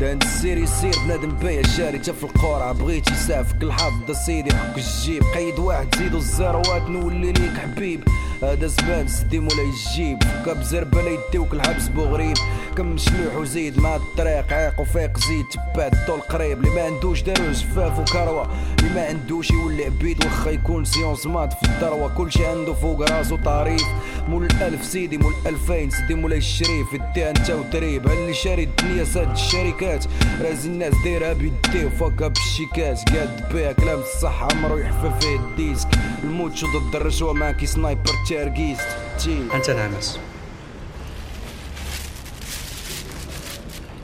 دان 0.00 0.18
السير 0.22 0.58
يسير 0.58 0.94
بنادم 1.04 1.36
بايع 1.36 1.62
شاري 1.62 1.98
تا 1.98 2.12
في 2.12 2.24
القرعة. 2.24 2.72
بغيت 2.72 3.10
يسافك 3.10 3.62
الحظ 3.62 4.10
سيدي 4.26 4.54
حك 4.56 4.76
الجيب. 4.76 5.22
قيد 5.34 5.58
واحد 5.58 5.94
زيدو 5.98 6.16
الزروات 6.16 6.82
نولي 6.82 7.32
ليك 7.32 7.56
حبيب. 7.56 8.04
هذا 8.42 8.66
زمان 8.66 9.08
سدي 9.08 9.38
مولاي 9.38 9.70
الجيب 9.70 10.22
فكا 10.22 10.52
بزربة 10.52 11.02
لا 11.02 11.10
يديوك 11.10 11.52
الحبس 11.52 11.88
بوغريب 11.88 12.36
كم 12.76 12.96
شلوح 12.96 13.36
وزيد 13.36 13.80
مع 13.80 13.96
الطريق 13.96 14.52
عيق 14.52 14.80
وفيق 14.80 15.18
زيد. 15.18 15.46
تبات 15.74 15.94
الطول 15.94 16.20
قريب. 16.20 16.58
اللي 16.58 16.70
ما 16.70 16.82
عندوش 16.82 17.22
دارو 17.22 17.52
جفاف 17.52 17.98
وكروة. 17.98 18.50
اللي 18.78 18.94
ما 18.94 19.06
عندوش 19.06 19.50
يولي 19.50 19.84
عبيد 19.84 20.24
واخا 20.24 20.50
يكون 20.50 20.84
سيونس 20.84 21.26
مات 21.26 21.52
في 21.52 21.62
الدروة. 21.62 22.08
كلشي 22.08 22.46
عنده 22.46 22.74
فوق 22.74 23.10
راسو 23.10 23.36
طريف 23.36 23.82
مول 24.28 24.44
الألف 24.44 24.84
سيدي 24.84 25.18
مول 25.18 25.32
الالفين 25.42 25.90
سيدي 25.90 26.14
مولاي 26.14 26.38
الشريف. 26.38 26.92
يديها 26.92 27.30
أنت 27.30 27.50
وتريب. 27.50 28.06
اللي 28.06 28.34
شاري 28.34 28.62
الدنيا 28.62 29.04
ساد 29.04 29.30
الشركات؟ 29.30 30.04
رازي 30.40 30.68
الناس 30.68 30.94
دايرها 31.04 31.32
بيديه 31.32 31.86
وفكا 31.86 32.28
بالشيكات. 32.28 33.10
قاد 33.16 33.52
بيها 33.52 33.72
كلام 33.72 33.98
الصح 33.98 34.42
عمرو 34.42 34.78
يحفى 34.78 35.12
فيه 35.20 35.36
الديسك. 35.36 35.88
الموتشو 36.22 36.66
ضد 36.78 36.96
الرشوة 36.96 37.32
معاكي 37.32 37.66
سنايبر 37.66 38.12
تارجيست 38.28 38.88
تي. 39.18 39.46
أنت 39.54 39.70
نعمس 39.70 40.18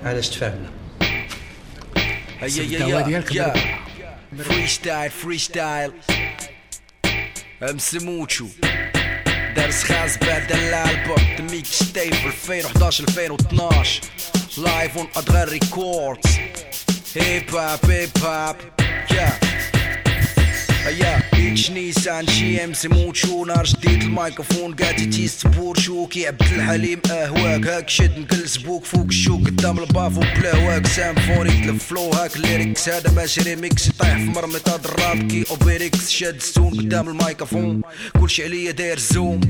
علاش 0.04 0.28
تفاهمنا؟ 0.28 0.70
هيا 2.40 2.62
الدواء 2.62 2.88
يا 2.90 3.00
ديالك 3.00 3.34
يا. 3.34 3.54
فري 4.44 4.66
ستايل 4.66 5.10
فري 5.10 5.38
ستايل 5.38 5.92
امسموتشو 7.62 8.46
درس 9.56 9.84
خاص 9.84 10.18
بعد 10.18 10.52
الألبوم. 10.52 11.36
تميك 11.38 11.64
ستاي 11.66 12.10
في 12.12 12.26
2011 12.26 13.04
2012 13.04 14.00
لايف 14.58 14.96
اون 14.98 15.06
ادغال 15.16 15.48
ريكوردز 15.48 16.38
هيب 17.16 17.54
هاب 17.54 17.90
هيب 17.90 18.18
هاب 18.24 18.56
يا 19.10 19.38
يا 20.90 21.37
ايتش 21.38 21.70
نيسان 21.70 22.26
شي 22.26 22.64
ام 22.64 22.72
سي 22.72 22.88
موتشو 22.88 23.44
نار 23.44 23.64
جديد 23.64 24.02
الميكروفون 24.02 24.74
قاعد 24.74 25.00
يتيست 25.00 25.46
بورشو 25.46 26.06
كي 26.06 26.26
عبد 26.26 26.42
الحليم 26.42 27.00
اهواك 27.10 27.66
هاك 27.66 27.88
شد 27.88 28.18
نقلس 28.18 28.56
بوك 28.56 28.84
فوق 28.84 29.06
الشو 29.06 29.36
قدام 29.36 29.78
البافو 29.78 30.20
بلا 30.20 30.56
هواك 30.56 30.86
سامفوني 30.86 31.70
الفلو 31.70 32.10
هاك 32.10 32.36
ليريكس 32.36 32.88
هذا 32.88 33.10
ماشي 33.10 33.40
ريميكس 33.40 33.86
يطيح 33.88 34.16
في 34.16 34.24
مرمطة 34.24 34.80
الراب 34.84 35.28
كي 35.28 35.44
اوبيريكس 35.50 36.10
شاد 36.10 36.42
ستون 36.42 36.70
قدام 36.70 37.08
الميكروفون 37.08 37.82
كلشي 38.20 38.44
عليا 38.44 38.70
داير 38.70 38.98
زوم 38.98 39.40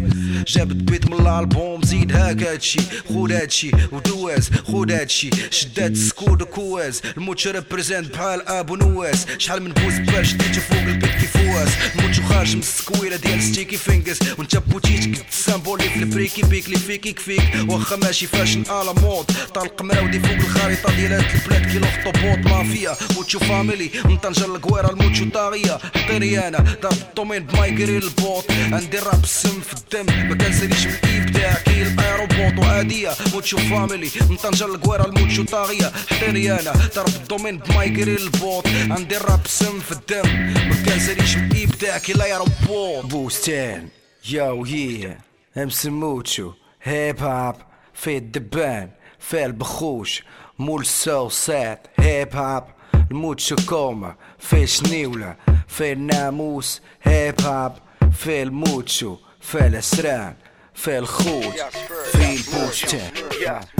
جابت 0.46 0.76
بيت 0.76 1.06
من 1.10 1.20
الالبوم 1.20 1.82
زيد 1.82 2.12
هاك 2.12 2.42
هادشي 2.42 2.80
خود 3.08 3.32
هادشي 3.32 3.70
ودواز 3.92 4.50
خود 4.64 4.92
هادشي 4.92 5.30
شدات 5.50 5.96
سكود 5.96 6.42
وكواز 6.42 7.02
الموتش 7.16 7.48
ريبريزنت 7.48 8.12
بحال 8.12 8.48
ابو 8.48 8.76
نواس 8.76 9.26
شحال 9.38 9.62
من 9.62 9.72
بوز 9.72 9.98
بال 9.98 10.26
شديتو 10.26 10.60
فوق 10.60 10.78
البيت 10.78 11.10
كي 11.10 11.26
فواس 11.26 11.68
الموتش 11.96 12.20
خارج 12.20 12.54
من 12.54 12.60
السكويره 12.60 13.16
ديال 13.16 13.42
ستيكي 13.42 13.76
فينجرز 13.76 14.18
وانت 14.38 14.56
بوتيت 14.56 15.04
قد 15.04 15.22
السامبول 15.30 15.78
اللي 15.80 15.90
في 15.90 15.98
البريكي 15.98 16.42
بيك 16.42 16.66
اللي 16.66 16.78
فيك 16.78 17.06
يكفيك 17.06 17.42
واخا 17.68 17.96
ماشي 17.96 18.26
فاشن 18.26 18.62
على 18.70 18.92
مود 19.02 19.24
طلق 19.54 19.82
مراودي 19.82 20.20
فوق 20.20 20.30
الخريطه 20.32 20.94
ديال 20.96 21.12
هاد 21.12 21.24
البلاد 21.34 21.70
كي 21.72 21.78
لوخطوبوط 21.78 22.38
مافيا 22.52 22.96
موتشو 23.16 23.38
فاميلي 23.38 23.90
من 24.04 24.16
طنجة 24.16 24.44
القويرة 24.44 24.90
الموتشو 24.90 25.24
طاغية 25.30 25.78
حطيري 25.94 26.38
أنا 26.48 26.58
ضرب 26.82 26.92
الدومين 27.08 27.42
بمايكري 27.46 27.98
البوط 27.98 28.44
عندي 28.72 28.98
الراب 28.98 29.24
السم 29.24 29.60
في 29.60 29.72
الدم 29.74 30.28
ما 30.28 30.34
كنساليش 30.34 30.86
من 30.86 30.92
الايب 31.04 31.32
تاعي 31.32 31.82
الايروبوط 31.82 32.58
وعادية 32.64 33.10
موتشو 33.34 33.56
فاميلي 33.58 34.08
من 34.30 34.36
طنجة 34.36 34.64
القويرة 34.64 35.04
الموتشو 35.06 35.44
طاغية 35.44 35.92
حطيري 36.10 36.52
أنا 36.52 36.72
ضرب 36.96 37.08
الدومين 37.08 37.58
بمايكري 37.58 38.14
البوط 38.16 38.66
عندي 38.90 39.16
الراب 39.16 39.40
السم 39.44 39.80
في 39.80 39.92
الدم 39.92 40.28
ما 40.68 40.74
كنساليش 40.86 41.36
من 41.36 41.48
الايب 41.68 41.80
تاعي 41.80 42.14
الايروبوط 42.14 43.06
بوستان 43.06 43.88
ياو 44.30 44.64
هي 44.64 45.16
امسموتشو 45.56 46.52
هيب 46.82 47.18
هاب 47.18 47.56
في 47.94 48.16
الدبان 48.16 48.90
في 49.18 49.44
البخوش. 49.44 50.24
مول 50.58 50.86
سو 50.86 51.28
سات 51.28 51.86
هيب 51.98 52.36
هاب. 52.36 52.66
الموتشو 53.10 53.56
كوما 53.68 54.14
في 54.38 54.66
شنيولة 54.66 55.36
في 55.68 55.92
الناموس. 55.92 56.82
هيب 57.02 57.40
هاب 57.40 57.78
في 58.12 58.42
الموتشو 58.42 59.16
في 59.40 59.66
الأسران. 59.66 60.34
في 60.78 60.98
الخوت 60.98 61.54
في 62.12 62.34
البوستان 62.34 63.10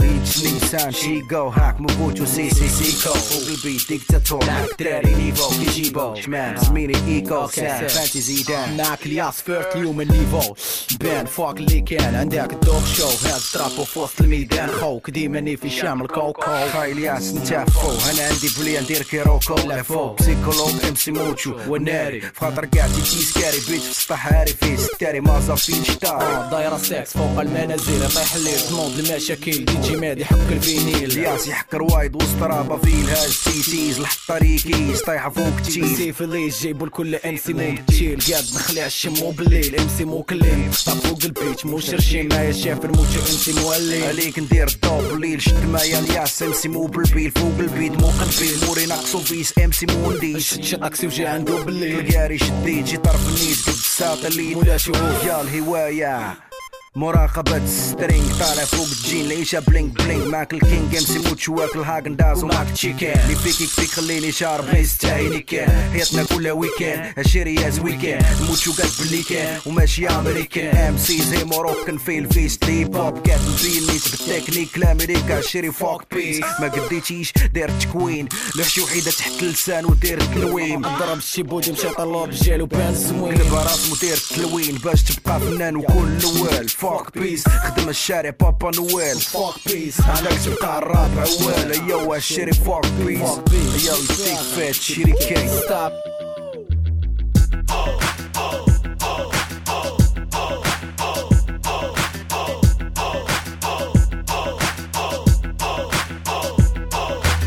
ريتش 0.01 0.43
نيسان 0.43 0.91
شيغو 0.91 1.47
هاك 1.49 1.81
موبوتو 1.81 2.25
سي 2.25 2.49
سي 2.49 2.69
سيكو 2.69 3.13
فوق 3.13 3.47
البيت 3.47 3.89
ديكتاتور 3.89 4.43
هاك 4.43 4.69
دراري 4.79 5.15
نيفو 5.15 5.49
كيجيبو 5.49 6.15
شمام 6.15 6.57
زميلي 6.57 7.07
ايكو 7.07 7.47
سان 7.47 7.87
فانتزي 7.87 8.43
دان 8.43 8.77
معاك 8.77 9.05
الياس 9.05 9.41
فيرت 9.41 9.75
اليوم 9.75 10.01
النيفو 10.01 10.55
بان 11.01 11.25
فوق 11.25 11.49
اللي 11.49 11.81
كان 11.81 12.15
عندك 12.15 12.53
الدوغ 12.53 12.85
شو 12.85 13.07
هاد 13.27 13.41
ترابو 13.53 13.83
في 13.83 13.99
وسط 13.99 14.21
الميدان 14.21 14.69
خوك 14.71 15.09
ديما 15.09 15.39
ني 15.39 15.57
في 15.57 15.69
شام 15.69 16.01
الكوكو 16.01 16.41
خايل 16.73 16.99
ياس 16.99 17.33
نتافو 17.33 17.91
أنا 17.91 18.27
عندي 18.27 18.49
بلي 18.59 18.79
ندير 18.79 19.03
كيروكو 19.03 19.55
لا 19.55 19.81
فوق 19.83 20.19
بسيكولوج 20.19 20.85
ام 20.89 20.95
سي 20.95 21.11
موتشو 21.11 21.55
والناري 21.67 22.21
في 22.21 22.31
خاطر 22.39 22.65
قاعد 22.65 22.89
تيسكاري 22.89 23.57
بيت 23.57 23.81
في 23.81 23.89
السطح 23.89 24.33
هاري 24.33 24.53
فيه 24.53 24.75
ستاري 24.75 25.19
مازا 25.19 25.55
فين 25.55 25.83
شطاري 25.83 26.49
دايرة 26.51 26.75
ساكس 26.89 27.13
فوق 27.13 27.39
المنازل 27.39 28.03
يطيح 28.03 28.35
الليل 28.35 28.59
تنوض 28.59 28.99
المشاكل 28.99 29.65
دي 29.65 29.73
جي 29.81 29.95
مادي 29.95 30.25
حك 30.25 30.37
الفينيل 30.51 31.11
الياس 31.11 31.47
يحكر 31.47 31.83
وايد 31.83 32.15
وسط 32.15 32.41
رابا 32.41 32.77
في 32.77 32.87
الهاج 32.87 33.37
تيتيز 33.43 33.99
الحطاريكيز 33.99 35.01
طايحة 35.01 35.29
فوق 35.29 35.61
تيز 35.65 35.97
سيف 35.97 36.21
اللي 36.21 36.49
جيبوا 36.49 36.87
الكل 36.87 37.15
ام 37.15 37.37
سي 37.37 37.53
مو 37.53 37.75
تشيل 37.87 38.19
قاعد 38.31 38.43
نخلع 38.55 38.85
الشمو 38.85 39.31
بالليل 39.31 39.79
ام 39.79 39.87
سي 39.97 40.05
مو 40.05 40.23
كلين 40.23 40.71
طاب 40.85 40.97
فوق 40.97 41.19
البيت 41.23 41.65
مو 41.65 41.79
شرشين 41.79 42.29
معايا 42.29 42.51
شاف 42.51 42.85
الموتشو 42.85 43.19
ام 43.19 43.25
سي 43.25 43.53
مولين 43.53 44.03
عليك 44.03 44.39
ندير 44.39 44.67
الضوء 44.67 45.11
بالليل 45.11 45.41
شد 45.41 45.65
معايا 45.65 45.99
الياس 45.99 46.43
ام 46.43 46.53
سي 46.53 46.67
مو 46.67 46.85
بالبيل. 46.85 47.31
فوق 47.31 47.59
البيت 47.59 47.91
مو 47.91 48.07
قلبيل 48.07 48.65
موري 48.67 48.85
ناقصو 48.85 49.19
فيس 49.19 49.53
ام 49.59 49.71
سي 49.71 49.85
مو 49.85 50.11
نديش 50.11 50.53
شد 50.61 50.83
اكسي 50.83 51.07
وجا 51.07 51.29
عنده 51.29 51.63
بالليل. 51.63 51.99
القاري 51.99 52.37
شديت 52.37 52.85
جي 52.85 52.97
طرف 52.97 53.27
النيت 53.27 53.59
قد 53.67 53.73
الساطليت 53.73 54.57
ولا 54.57 54.77
شوف 54.77 54.97
يا 55.25 55.41
الهواية. 55.41 56.48
مراقبة 56.95 57.65
سترينج 57.65 58.31
طالع 58.39 58.65
فوق 58.65 58.87
الجين 58.87 59.25
العيشة 59.25 59.59
بلينك 59.59 60.01
بلينك 60.01 60.27
معاك 60.27 60.53
الكينج 60.53 60.95
ام 60.95 61.03
سي 61.03 61.19
موتشو 61.19 61.55
واكل 61.55 61.79
هاكن 61.79 62.15
داز 62.15 62.43
ومعاك 62.43 62.69
تشيكان 62.71 63.19
اللي 63.23 63.35
فيك 63.35 63.61
يكفيك 63.61 63.89
خليني 63.89 64.31
شارب 64.31 64.65
ما 64.65 64.79
يستاهل 64.79 65.37
كان 65.39 65.91
حياتنا 65.93 66.23
كلها 66.23 66.51
ويكان 66.51 67.13
ياز 67.35 67.79
ويكان 67.79 68.25
موتشو 68.49 68.71
قال 68.73 68.87
بلي 68.99 69.23
كان 69.23 69.59
وماشي 69.65 70.07
أمريكان. 70.07 70.77
ام 70.77 70.97
سي 70.97 71.21
زي 71.21 71.43
موروكن 71.43 71.97
في 71.97 72.17
الفيس 72.19 72.59
لي 72.63 72.83
بوب 72.85 73.21
كات 73.21 73.39
نبين 73.41 73.81
نيت 73.87 74.03
بالتكنيك 74.11 74.77
لأمريكا 74.77 75.41
شيري 75.41 75.71
فوق 75.71 76.03
بي 76.13 76.39
ما 76.59 76.67
قديتيش 76.67 77.33
داير 77.53 77.69
تكوين 77.79 78.29
لحشي 78.55 78.81
وحيدة 78.81 79.11
تحت 79.11 79.31
اللسان 79.43 79.85
ودير 79.85 80.21
تلويم 80.21 80.81
ضرب 80.81 81.17
الشيبودي 81.17 81.71
مشى 81.71 81.89
طلع 81.89 82.25
بالجيل 82.25 82.61
وبان 82.61 82.89
الزوين 82.89 83.37
قلب 83.37 83.53
راسمو 83.53 83.95
دير 83.95 84.17
تلوين. 84.35 84.77
باش 84.77 85.03
تبقى 85.03 85.39
فنان 85.39 85.75
وكل 85.75 85.93
الأول 85.93 86.69
فوق 86.79 87.11
بيس 87.13 87.47
خدم 87.47 87.89
الشارع 87.89 88.29
بابا 88.29 88.71
نويل 88.77 89.15
فوق 89.19 89.55
بيس 89.65 90.01
علاك 90.01 90.39
تبقى 90.45 90.77
الراب 90.77 91.11
عوال 91.17 91.71
ايوا 91.71 92.15
الشيري 92.15 92.53
فوق 92.53 92.85
بيس 92.87 93.21
ايوا 93.21 93.97
يديك 93.97 94.37
فات 94.55 94.73
شيري 94.73 95.13
كي 95.13 95.47
ستوب 95.47 95.91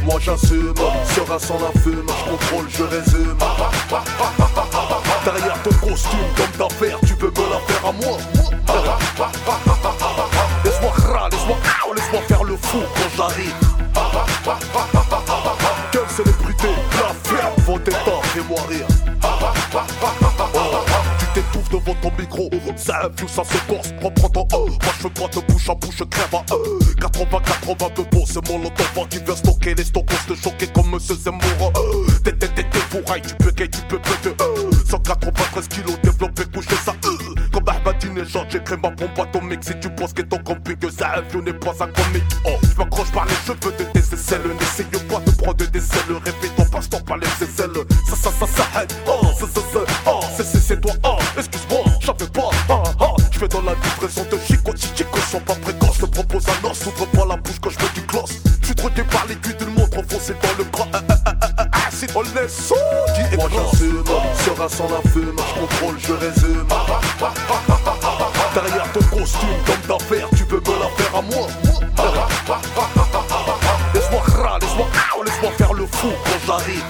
Moi 0.04 0.18
j'assume, 0.20 0.74
sera 1.14 1.38
sans 1.38 1.58
la 1.60 1.72
fume, 1.80 2.06
je 2.18 2.30
contrôle, 2.30 2.66
je 2.68 2.82
résume. 2.82 3.38
Derrière 5.24 5.62
ton 5.62 5.70
costume, 5.86 6.18
comme 6.36 6.50
d'affaires, 6.58 6.98
tu 7.06 7.14
peux 7.14 7.28
me 7.30 7.50
la 7.50 7.60
faire 7.68 7.86
à 7.88 7.92
moi. 7.92 8.18
Laisse-moi 10.64 10.92
rah, 10.96 11.28
laisse-moi 11.30 11.56
laisse-moi 11.94 12.20
faire 12.26 12.44
le 12.44 12.56
fou 12.56 12.78
quand 12.94 13.10
j'arrive. 13.16 13.54
Quelle 15.92 16.08
célébrité, 16.08 16.68
la 16.94 17.30
ferme, 17.30 17.78
temps, 18.04 18.22
fais-moi 18.34 18.60
rire. 18.68 18.86
Oh, 19.22 21.11
devant 21.72 21.94
ton 22.02 22.12
micro, 22.18 22.50
ça 22.76 23.06
influe, 23.06 23.28
ça 23.28 23.42
se 23.44 23.56
corse, 23.66 23.92
reprends 24.02 24.28
ton 24.28 24.46
oh. 24.52 24.66
Moi 24.68 24.92
je 24.98 25.02
veux 25.04 25.10
pas 25.10 25.28
te 25.28 25.40
bouche 25.40 25.70
à 25.70 25.74
bouche, 25.74 26.02
crève 26.10 26.34
à 26.34 26.44
euh. 26.52 26.78
80, 27.00 27.26
82 27.66 28.02
beau, 28.12 28.24
c'est 28.26 28.48
mon 28.48 28.58
lotofort 28.58 29.08
qui 29.08 29.18
vient 29.18 29.34
stocker 29.34 29.74
les 29.74 29.84
stockos, 29.84 30.14
te 30.28 30.34
choquer 30.34 30.66
comme 30.68 30.90
Monsieur 30.90 31.14
Zemmour. 31.14 31.72
Euh. 31.76 32.06
T'es, 32.24 32.32
t'es, 32.32 32.48
t'es, 32.48 32.64
t'es 32.64 32.78
fourraille, 32.78 33.22
tu 33.22 33.34
peux 33.36 33.50
gay, 33.50 33.68
tu 33.68 33.80
peux 33.88 33.98
péter. 33.98 34.34
Euh. 34.40 34.70
193 34.88 35.68
kilos 35.68 35.98
développé, 36.02 36.44
couché 36.54 36.76
ça. 36.84 36.92
Euh. 37.06 37.34
Comme 37.52 37.68
Ahmadinejad, 37.68 38.46
j'écris 38.50 38.76
ma 38.76 38.90
bombe 38.90 39.18
atomique. 39.18 39.64
Si 39.64 39.72
tu 39.80 39.88
penses 39.90 40.12
que 40.12 40.22
ton 40.22 40.38
compliqué, 40.38 40.88
ça 40.90 41.18
influe, 41.18 41.42
n'est 41.42 41.52
pas 41.52 41.72
un 41.80 41.88
comique. 41.88 42.24
Oh, 42.46 42.56
je 42.62 42.78
m'accroche 42.78 43.10
par 43.12 43.24
les 43.24 43.34
cheveux 43.46 43.72
de 43.78 43.84
tes 43.84 44.14
aisselles. 44.14 44.42
N'essaye 44.60 44.86
pas 44.86 45.20
de 45.20 45.30
prendre 45.32 45.54
des 45.54 45.80
selles. 45.80 46.16
Répète-toi, 46.24 46.64
passe-toi 46.70 47.00
par 47.06 47.16
les 47.18 47.26
aisselles. 47.26 47.70
Ça, 48.08 48.16
ça, 48.16 48.30
ça, 48.38 48.46
ça, 48.46 48.82
aide. 48.82 48.92
Oh, 49.06 49.26
ça, 49.38 49.46
ça, 49.46 49.60
ça, 49.72 49.80
oh, 50.06 50.20
c'est, 50.36 50.44
c'est, 50.72 50.74
c'est 50.74 50.80
toi. 50.80 50.92
Oh, 51.04 51.18
excuse-moi, 51.36 51.84
j'en 52.00 52.14
fais 52.14 52.26
pas. 52.26 52.50
Ah, 52.68 52.82
ah, 53.00 53.06
je 53.30 53.38
fais 53.38 53.48
dans 53.48 53.62
la 53.62 53.74
livraison 53.74 54.24
de 54.30 54.38
chico, 54.46 54.72
chico, 54.76 55.18
suis 55.28 55.40
pas 55.40 55.54
précoce. 55.54 55.96
Je 55.96 56.00
te 56.00 56.06
propose 56.06 56.44
un 56.48 56.68
os, 56.68 56.86
ouvre 56.86 57.06
pas 57.06 57.26
la 57.26 57.36
bouche 57.36 57.58
quand 57.60 57.70
je 57.70 57.78
fais 57.78 58.00
du 58.00 58.06
gloss. 58.06 58.30
Je 58.60 58.66
suis 58.66 58.74
par 58.74 59.26
l'aiguille 59.26 59.54
d'une 59.58 59.74
montre 59.74 59.98
enfoncée 59.98 60.34
dans 60.42 60.58
le 60.58 60.64
bras. 60.64 60.86
Ah, 60.92 61.00
ah, 61.08 61.18
ah, 61.26 61.48
ah, 61.58 61.66
ah, 61.72 61.78
c'est 61.90 62.12
dans 62.12 62.22
les 62.22 62.48
sons. 62.48 62.74
Moi 63.36 63.48
j'assume, 63.50 64.04
sera 64.44 64.68
sans 64.68 64.88
la 64.90 65.10
fume, 65.10 65.36
je 65.36 65.60
contrôle, 65.60 65.96
je 65.98 66.12
résume. 66.12 66.66
Derrière 68.54 68.92
ton 68.92 69.16
costume, 69.16 69.48
comme 69.66 69.98
d'affaires, 69.98 70.28
tu 70.36 70.44
peux 70.44 70.60
me 70.60 70.78
la 70.78 70.88
faire 70.96 71.16
à 71.16 71.22
moi. 71.22 71.46
Laisse-moi 73.94 74.22
rah, 74.36 74.58
laisse-moi 74.60 74.86
laisse-moi 75.24 75.50
faire 75.56 75.72
le 75.74 75.86
fou 75.86 76.08
quand 76.24 76.46
j'arrive. 76.46 76.84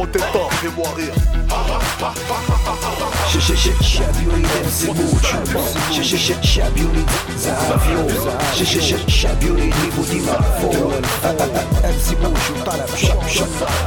Ferme, 0.00 0.06
vos 0.06 0.06
temps, 0.06 0.48
fais-moi 0.50 0.88
rire. 0.96 1.14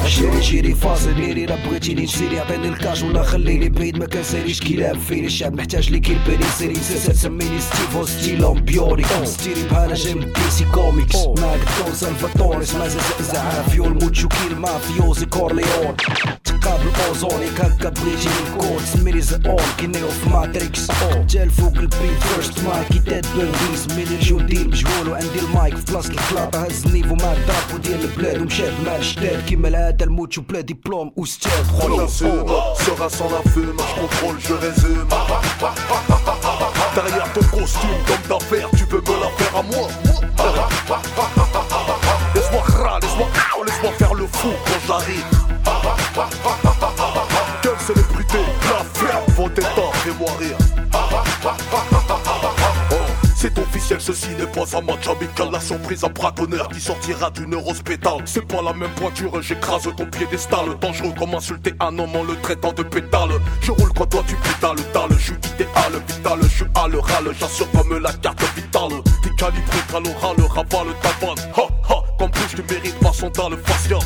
جيري 0.08 0.40
جيري 0.40 0.74
فاصل 0.74 1.14
ليري 1.14 1.46
راه 1.46 1.56
بغيتيني 1.56 2.06
تسيري 2.06 2.40
عطيني 2.40 2.68
الكاش 2.68 3.04
خليني 3.04 3.70
بعيد 3.70 3.98
ما 3.98 4.06
كنساليش 4.06 4.60
كيلعب 4.60 4.98
فيني 5.00 5.28
الشعب 5.28 5.54
محتاج 5.54 5.90
لي 5.90 6.00
كيلباني 6.00 6.46
سيري 6.58 6.76
سميني 7.14 7.62
ستيفو 7.62 8.06
ستيلون 8.06 8.62
بيوري 8.62 9.06
ستيري 9.24 9.64
بحال 9.64 9.94
جاي 9.94 10.14
من 10.14 10.34
ديسي 10.34 10.66
كوميكس 10.66 11.16
ما 11.16 11.58
دون 11.86 11.96
سالفاتوريس 11.96 12.76
ما 12.76 12.88
زعافيو 13.22 13.86
الموتشو 13.86 14.28
كيل 14.28 14.60
مافيوزي 14.60 15.26
كورليون 15.26 15.96
تقابل 16.45 16.91
اوزوني 17.09 17.49
هكا 17.49 17.89
بغيتي 17.89 18.29
الكود 18.29 18.83
سميني 18.85 19.21
زون 19.21 19.57
كينيو 19.79 20.09
في 20.09 20.29
ماتريكس 20.29 20.87
جا 21.29 21.49
فوق 21.49 21.77
البيت 21.77 22.23
فيرست 22.23 22.61
مايك 22.65 22.89
كيتاد 22.89 23.27
بنغيس 23.35 23.89
ميلي 23.97 24.15
الجون 24.15 24.47
ديال 24.47 24.69
مجهول 24.69 25.09
وعندي 25.09 25.39
المايك 25.39 25.77
في 25.77 25.93
بلاصة 25.93 26.11
الخلاطة 26.11 26.67
هز 26.67 26.87
النيفو 26.87 27.15
مع 27.15 27.33
الدرابو 27.33 27.77
ديال 27.83 28.05
البلاد 28.05 28.41
ومشات 28.43 28.73
مع 28.87 28.97
الجداد 28.97 29.45
كيما 29.47 29.69
العادة 29.69 30.05
الموتشو 30.05 30.43
بلا 30.43 30.61
ديبلوم 30.61 31.13
استاذ 31.19 31.53
Moi 31.79 31.89
j'assume, 31.97 32.49
sera 32.85 33.09
sans 33.09 33.31
la 33.31 33.43
fume, 33.53 33.77
je 33.89 34.01
contrôle, 34.01 34.37
je 34.49 34.55
résume. 34.55 35.09
Derrière 36.95 37.33
ton 37.33 37.45
costume, 37.57 38.01
comme 38.09 38.25
d'affaires, 38.29 38.71
tu 38.77 38.85
peux 38.87 39.03
me 39.09 39.21
la 39.23 39.31
faire 39.39 39.57
à 39.61 39.63
moi. 39.63 39.89
Laisse-moi 42.35 42.63
rah, 42.63 42.99
laisse-moi 43.03 43.29
laisse-moi 43.67 43.93
faire 43.99 44.15
le 44.15 44.27
fou 44.27 44.51
quand 44.67 44.81
j'arrive. 44.87 45.52
quelle 46.14 47.80
célébrité, 47.80 48.38
la 48.70 48.84
ferme, 48.94 49.24
vos 49.30 49.50
temps, 49.50 49.92
fais-moi 49.94 50.30
rire. 50.40 50.58
Oh, 52.92 52.96
C'est 53.36 53.58
officiel, 53.58 54.00
ceci 54.00 54.30
n'est 54.38 54.46
pas 54.46 54.78
un 54.78 54.82
match 54.82 55.08
amical. 55.08 55.50
La 55.52 55.60
surprise, 55.60 56.04
un 56.04 56.10
bras 56.10 56.30
d'honneur 56.32 56.70
qui 56.70 56.80
sortira 56.80 57.32
d'une 57.32 57.56
hospital. 57.56 58.18
C'est 58.26 58.46
pas 58.46 58.62
la 58.62 58.74
même 58.74 58.92
pointure, 58.92 59.42
j'écrase 59.42 59.90
ton 59.98 60.06
piédestal. 60.06 60.78
Dangereux 60.80 61.14
comme 61.18 61.34
insulter 61.34 61.74
un 61.80 61.98
homme 61.98 62.16
en 62.16 62.24
le 62.24 62.40
traitant 62.42 62.74
de 62.74 62.84
pétale. 62.84 63.32
Je 63.62 63.72
roule 63.72 63.92
quand 63.98 64.06
toi 64.06 64.24
tu 64.28 64.36
pétales, 64.36 64.78
dalle. 64.94 65.18
Je 65.18 65.24
suis 65.24 65.36
idéal, 65.56 65.94
vital, 66.08 66.40
je 66.44 66.48
suis 66.48 66.66
à 66.76 66.88
le 66.90 67.00
râle. 67.00 67.34
J'assure 67.40 67.72
comme 67.72 67.98
la 67.98 68.14
carte 68.14 68.44
vitale. 68.56 69.02
T'es 69.24 69.32
calibré, 69.32 69.80
qu'à 69.92 70.00
l'oral, 70.00 70.36
ravale 70.48 70.94
ta 71.02 71.26
vanne. 71.26 71.40
Ha 71.58 71.64
ha, 71.90 71.96
comme 72.20 72.30
plus 72.30 72.56
tu 72.56 72.64
mérites 72.72 73.00
pas 73.00 73.14
son 73.14 73.30
dalle 73.30 73.58
facial. 73.66 74.00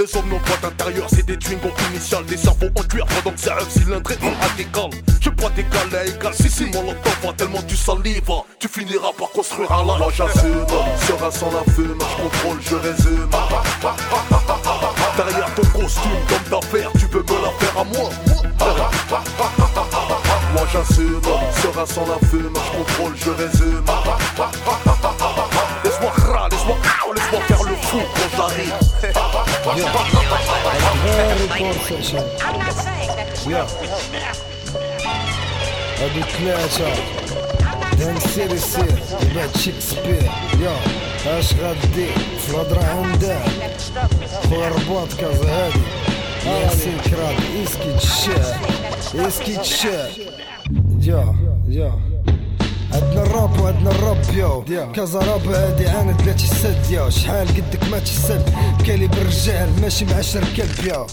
Les 0.00 0.16
hommes 0.16 0.30
n'ont 0.30 0.38
pas 0.38 0.56
d'intérieur, 0.62 1.06
c'est 1.10 1.26
des 1.26 1.36
twingos 1.36 1.74
initiales, 1.90 2.24
des 2.24 2.38
cerveaux 2.38 2.70
en 2.74 2.82
cuir 2.84 3.04
pendant 3.04 3.36
que 3.36 3.40
c'est 3.42 3.50
un 3.50 3.68
cylindré 3.68 4.16
en 4.22 4.32
radical. 4.40 4.88
Je 5.20 5.28
pas 5.28 5.50
d'égal 5.50 5.94
à 5.94 6.06
égal, 6.06 6.32
si 6.32 6.48
si 6.48 6.64
mon 6.72 6.94
pas 6.94 7.32
tellement 7.36 7.60
tu 7.68 7.76
salives, 7.76 8.22
tu 8.58 8.66
finiras 8.66 9.12
par 9.18 9.28
construire 9.28 9.70
un 9.70 9.84
lac. 9.84 9.98
Moi 9.98 10.10
j'assume, 10.16 10.64
sera 11.06 11.30
sans 11.30 11.52
la 11.52 11.70
fume, 11.74 11.98
je 12.00 12.22
contrôle, 12.22 12.58
je 12.62 12.76
résume. 12.76 13.28
Derrière 15.18 15.54
ton 15.54 15.78
costume, 15.78 16.10
comme 16.30 16.60
d'affaires, 16.60 16.90
tu 16.98 17.06
peux 17.06 17.22
me 17.22 17.42
la 17.42 17.50
faire 17.58 17.78
à 17.78 17.84
moi. 17.84 18.08
Moi 20.54 20.66
j'assume, 20.72 21.20
sera 21.60 21.84
sans 21.84 22.06
la 22.06 22.26
fume, 22.28 22.54
je 22.54 22.78
contrôle, 22.78 23.12
je 23.16 23.30
résume. 23.32 23.84
Laisse-moi 25.84 26.12
rah, 26.32 26.48
laisse-moi 26.50 26.76
laisse-moi 27.14 27.40
faire 27.48 27.62
le 27.64 27.76
fou 27.82 27.98
quand 28.14 28.48
j'arrive. 28.48 29.29
يا 33.46 33.66
هادو 36.00 36.20
ثلاثة 36.20 36.94
دان 37.98 38.20
سير 38.20 38.54
يسير 38.54 39.02
وبعد 39.30 39.56
شكسبير 39.56 40.30
يا 40.60 40.76
اش 41.26 41.54
غادي 41.54 42.06
في 42.40 42.50
الهضرة 42.50 42.84
عندها 42.84 43.44
خويا 44.48 44.68
الرباط 44.68 45.12
كازا 45.12 45.50
هادي 45.50 45.80
ياسين 46.46 46.98
كراد 47.10 47.36
اسكي 47.62 47.92
تشاه 47.98 48.56
اسكي 49.14 49.56
تشاه 49.56 50.08
يا 51.00 51.34
يا 51.68 52.09
عندنا 52.92 53.22
الراب 53.22 53.60
وعندنا 53.60 53.90
الراب 53.90 54.24
يو. 54.34 54.64
كازا 54.92 55.18
راب 55.18 55.46
هادي 55.48 55.88
عاند 55.88 56.22
لا 56.22 56.32
تسد 56.32 56.90
يو. 56.90 57.10
شحال 57.10 57.48
قدك 57.48 57.84
ما 57.90 57.98
تسد 57.98 58.54
كالي 58.86 59.06
بالرجال 59.06 59.80
ماشي 59.80 60.04
مع 60.04 60.20
شركة 60.20 60.86
يو. 60.86 61.06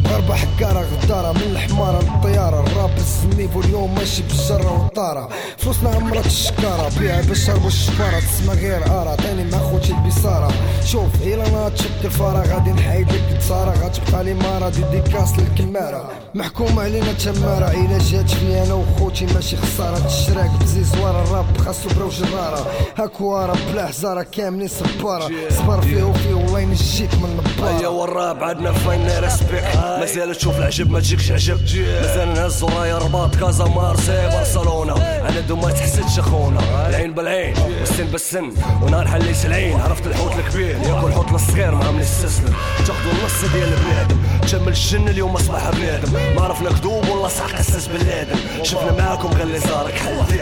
مغربة 0.00 0.34
حكارة 0.34 0.86
غدارة 1.02 1.32
من 1.32 1.42
الحمارة 1.42 2.02
للطيارة. 2.02 2.60
الراب 2.60 2.90
النيفو 3.24 3.60
اليوم 3.60 3.94
ماشي 3.94 4.22
بالجرة 4.22 4.72
والطارة 4.72 5.28
فلوسنا 5.58 5.90
عمرت 5.90 6.26
الشكارة. 6.26 6.90
بيع 6.98 7.20
باش 7.20 7.46
شربوا 7.46 7.68
الشفارة 7.68 8.20
تسمى 8.20 8.54
غير 8.54 8.86
ارا 8.86 9.16
تاني 9.16 9.44
ما 9.44 9.58
خوتي 9.58 9.92
البصارة. 9.92 10.52
شوف 10.84 11.22
إلا 11.22 11.50
ما 11.50 11.68
تشد 11.68 12.04
الفارة 12.04 12.54
غادي 12.54 12.70
نحيد 12.70 13.12
لك 13.12 13.38
تسارة 13.38 13.70
غتبقى 13.70 14.24
لي 14.24 14.34
مارا 14.34 14.68
ديديكاس 14.68 15.32
للكمارة. 15.38 16.10
محكوم 16.34 16.78
علينا 16.78 17.12
تمارة. 17.12 17.70
إلا 17.70 17.98
جات 17.98 18.30
فيا 18.30 18.64
أنا 18.64 18.74
وخوتي 18.74 19.26
ماشي 19.26 19.56
خسارة. 19.56 20.06
الشراك 20.06 20.50
بزيزوارة 20.60 21.22
الراب. 21.22 21.58
خاصو 21.58 21.88
برو 21.96 22.08
جرارة 22.08 22.66
هاكوارة 22.96 23.56
بلا 23.72 23.86
حزارة 23.86 24.22
كاملين 24.22 24.68
صبارة. 24.68 25.30
صبر 25.50 25.80
فيه 25.80 26.02
وفيه 26.02 26.34
والله 26.34 26.60
ينجيك 26.60 27.14
من 27.14 27.24
النبارة. 27.24 27.88
والراب 27.88 28.44
عندنا 28.44 28.72
فاين 28.72 29.18
ريسبيك 29.18 29.64
مازال 29.82 30.34
تشوف 30.34 30.58
العجب 30.58 30.90
ما 30.90 31.00
تجيكش 31.00 31.30
عجب. 31.30 31.60
مازال 32.02 32.34
نهزو 32.34 32.68
رايا 32.68 32.98
رباط 32.98 33.36
كازا 33.36 33.64
مارسي 33.64 34.28
برشلونة. 34.28 34.96
أنا 35.28 35.40
دو 35.40 35.56
ما 35.56 35.70
تحسدش 35.70 36.18
أخونا. 36.18 36.88
العين 36.88 37.14
بالعين 37.14 37.54
والسن 37.58 38.06
بالسن 38.06 38.52
ونهار 38.82 39.08
حليت 39.08 39.44
العين. 39.44 39.80
عرفت 39.80 40.06
الحوت 40.06 40.32
الكبير 40.38 40.76
ياكل 40.76 41.06
الحوت 41.06 41.32
الصغير 41.32 41.74
ما 41.74 41.84
عمل 41.84 42.00
يستسلم 42.00 42.54
تاخدو 42.78 43.10
النص 43.10 43.52
ديال 43.52 43.72
البنادم 43.72 44.16
تشمل 44.42 44.68
الجن 44.68 45.08
اليوم 45.08 45.36
أصبح 45.36 45.70
بنادم. 45.70 46.12
ما 46.36 46.42
عرفنا 46.42 46.70
كذوب 46.70 47.08
والله 47.08 47.28
صح 47.28 47.56
قسس 47.58 47.86
بالآدم. 47.86 48.36
شفنا 48.62 48.92
معاكم 48.92 49.28
غير 49.28 49.42
اللي 49.42 49.60
صارك 49.60 49.94
حل 49.94 50.38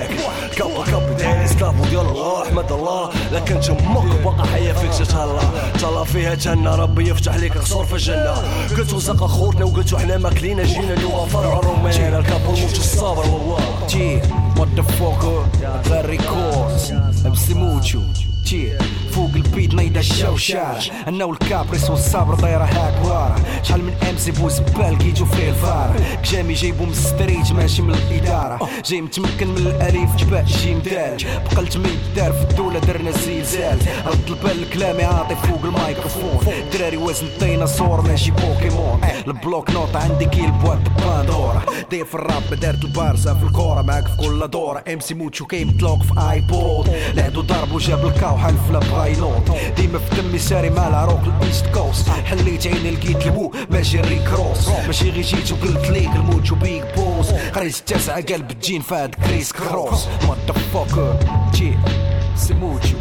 كاب 0.56 0.84
كاب 0.86 1.16
داير 1.16 1.46
سكاب 1.60 1.80
وديال 1.80 2.06
الله 2.06 2.42
أحمد 2.42 2.72
الله. 2.72 3.10
لكن 3.32 3.60
تمك 3.60 4.22
بقى 4.24 4.46
حيا 4.46 4.72
فيك 4.72 5.08
تهلا 5.08 5.40
تهلا 5.80 6.04
فيها 6.04 6.34
جنة 6.34 6.74
ربي 6.74 7.10
يفتح 7.10 7.34
ليك 7.34 7.58
قصور 7.58 7.84
في 7.84 7.92
الجنة. 7.92 8.34
قلتو 8.78 8.98
زق 8.98 9.24
خوتنا 9.24 9.64
وقلتو 9.64 9.98
حنا 9.98 10.18
ماكلين 10.18 10.62
جينا 10.62 10.92
اليوم 10.92 11.26
فرع 11.26 11.58
الرومان 11.58 12.14
الكابو 12.14 12.50
موت 12.50 12.72
الصبر 12.72 13.26
والله. 13.30 13.86
تي 13.88 14.20
مotherfucker 14.56 15.64
غير 15.88 16.06
ريكوردز 16.06 16.92
امسي 17.26 17.54
موتشو 17.54 18.00
تي 18.46 18.78
فوق 19.10 19.30
البيت 19.34 19.74
نايدا 19.74 20.00
الشوشارة 20.00 20.82
أنا 21.08 21.24
والكابريس 21.24 21.90
والصبر 21.90 22.34
دايرة 22.34 22.64
هاك 22.64 23.04
ورا 23.04 23.36
شحال 23.62 23.84
من 23.84 23.94
امسي 24.10 24.30
بوزبال 24.30 24.98
كيجو 24.98 25.24
فيه 25.24 25.48
الفار 25.48 26.00
جامي 26.24 26.54
جايبو 26.54 26.84
من 26.84 26.90
الستريت 26.90 27.52
ماشي 27.52 27.82
من 27.82 27.94
الإدارة. 27.94 28.68
جاي 28.84 29.00
متمكن 29.00 29.48
من 29.48 29.56
الأليف 29.56 30.16
جبال 30.16 30.44
جي 30.44 30.74
مدال 30.74 31.16
بقلت 31.44 31.76
ما 31.76 31.88
يدار 31.88 32.32
في 32.32 32.50
الدولة 32.50 32.78
درنا 32.78 33.10
زلزال. 33.10 33.78
رد 34.06 34.28
البال 34.28 34.62
الكلام 34.62 35.00
يعطي 35.00 35.34
فوق 35.34 35.64
الميكروفون. 35.64 36.54
دراري 36.72 36.96
وزن 36.96 37.26
ديناصور 37.40 38.00
ماشي 38.00 38.30
بوكيمون. 38.30 39.00
البلوك 39.26 39.70
نوت 39.70 39.96
عندي 39.96 40.24
كي 40.24 40.44
البوات 40.44 40.78
باندورا 40.78 41.62
داير 41.90 42.04
في 42.04 42.14
الراب 42.14 42.54
دارت 42.60 42.84
البارسا 42.84 43.34
في 43.34 43.44
الكورة 43.44 43.82
معاك 43.82 44.06
في 44.06 44.16
كل 44.16 44.48
دورة. 44.48 44.84
ام 44.92 45.00
سي 45.00 45.14
موتشو 45.14 45.46
كاين 45.46 45.66
مطلوق 45.66 46.02
في 46.02 46.30
آيبود. 46.30 46.90
لعدو 47.14 47.40
ضرب 47.40 47.72
وجاب 47.72 48.06
الكاو 48.06 48.38
حلف 48.38 48.70
لا 49.00 49.06
بايلوت 49.06 49.50
ديما 49.76 49.98
في 49.98 50.22
دمي 50.22 50.38
ساري 50.38 50.70
مع 50.70 50.88
العروق 50.88 51.20
الإيست 51.20 51.66
كوست. 51.66 52.08
حليت 52.08 52.66
عيني 52.66 52.90
لقيت 52.90 53.26
البو 53.26 53.52
ماشي 53.70 54.00
ريكروس 54.00 54.68
ماشي 54.68 55.10
غير 55.10 55.22
جيت 55.22 55.52
وقلت 55.52 55.90
ليك 55.90 56.10
الموتشو 56.16 56.54
بيك 56.54 56.84
بوس. 56.96 57.30
قريت 57.30 57.76
التاسعة 57.76 58.20
قلب 58.20 58.50
الجين 58.50 58.80
فهاد 58.80 59.14
كريس 59.14 59.52
كروس. 59.52 60.06
مotherfucker 60.06 61.26
جي 61.54 61.72
سي 62.36 62.54
موتشو 62.54 62.96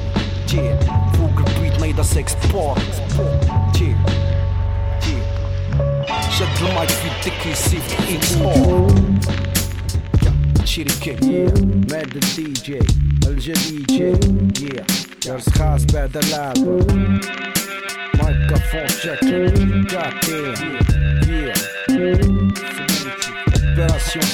جي 0.48 0.76
فوق 1.14 1.48
البيت 1.48 1.80
نايدا 1.80 2.04
سكس 2.04 2.34
بورت 2.54 3.02
جي 3.76 3.96
جي 5.04 5.16
شد 6.38 6.68
المايك 6.68 6.90
في 6.90 7.08
يدك 7.08 7.46
يسيف 7.46 7.98
ايمو 8.10 8.88
شركة 10.70 11.16
ماد 11.92 12.16
الدي 12.16 12.54
جي 12.66 12.80
الجديد 13.28 13.88
جي 14.54 14.72
درس 15.26 15.50
خاص 15.50 15.86
بعد 15.86 16.18
اللعبة 16.18 16.88
مايكروفون 18.14 18.88
شكل 18.88 19.54
جاتين 19.88 20.56
اوبيراسيون 23.80 24.26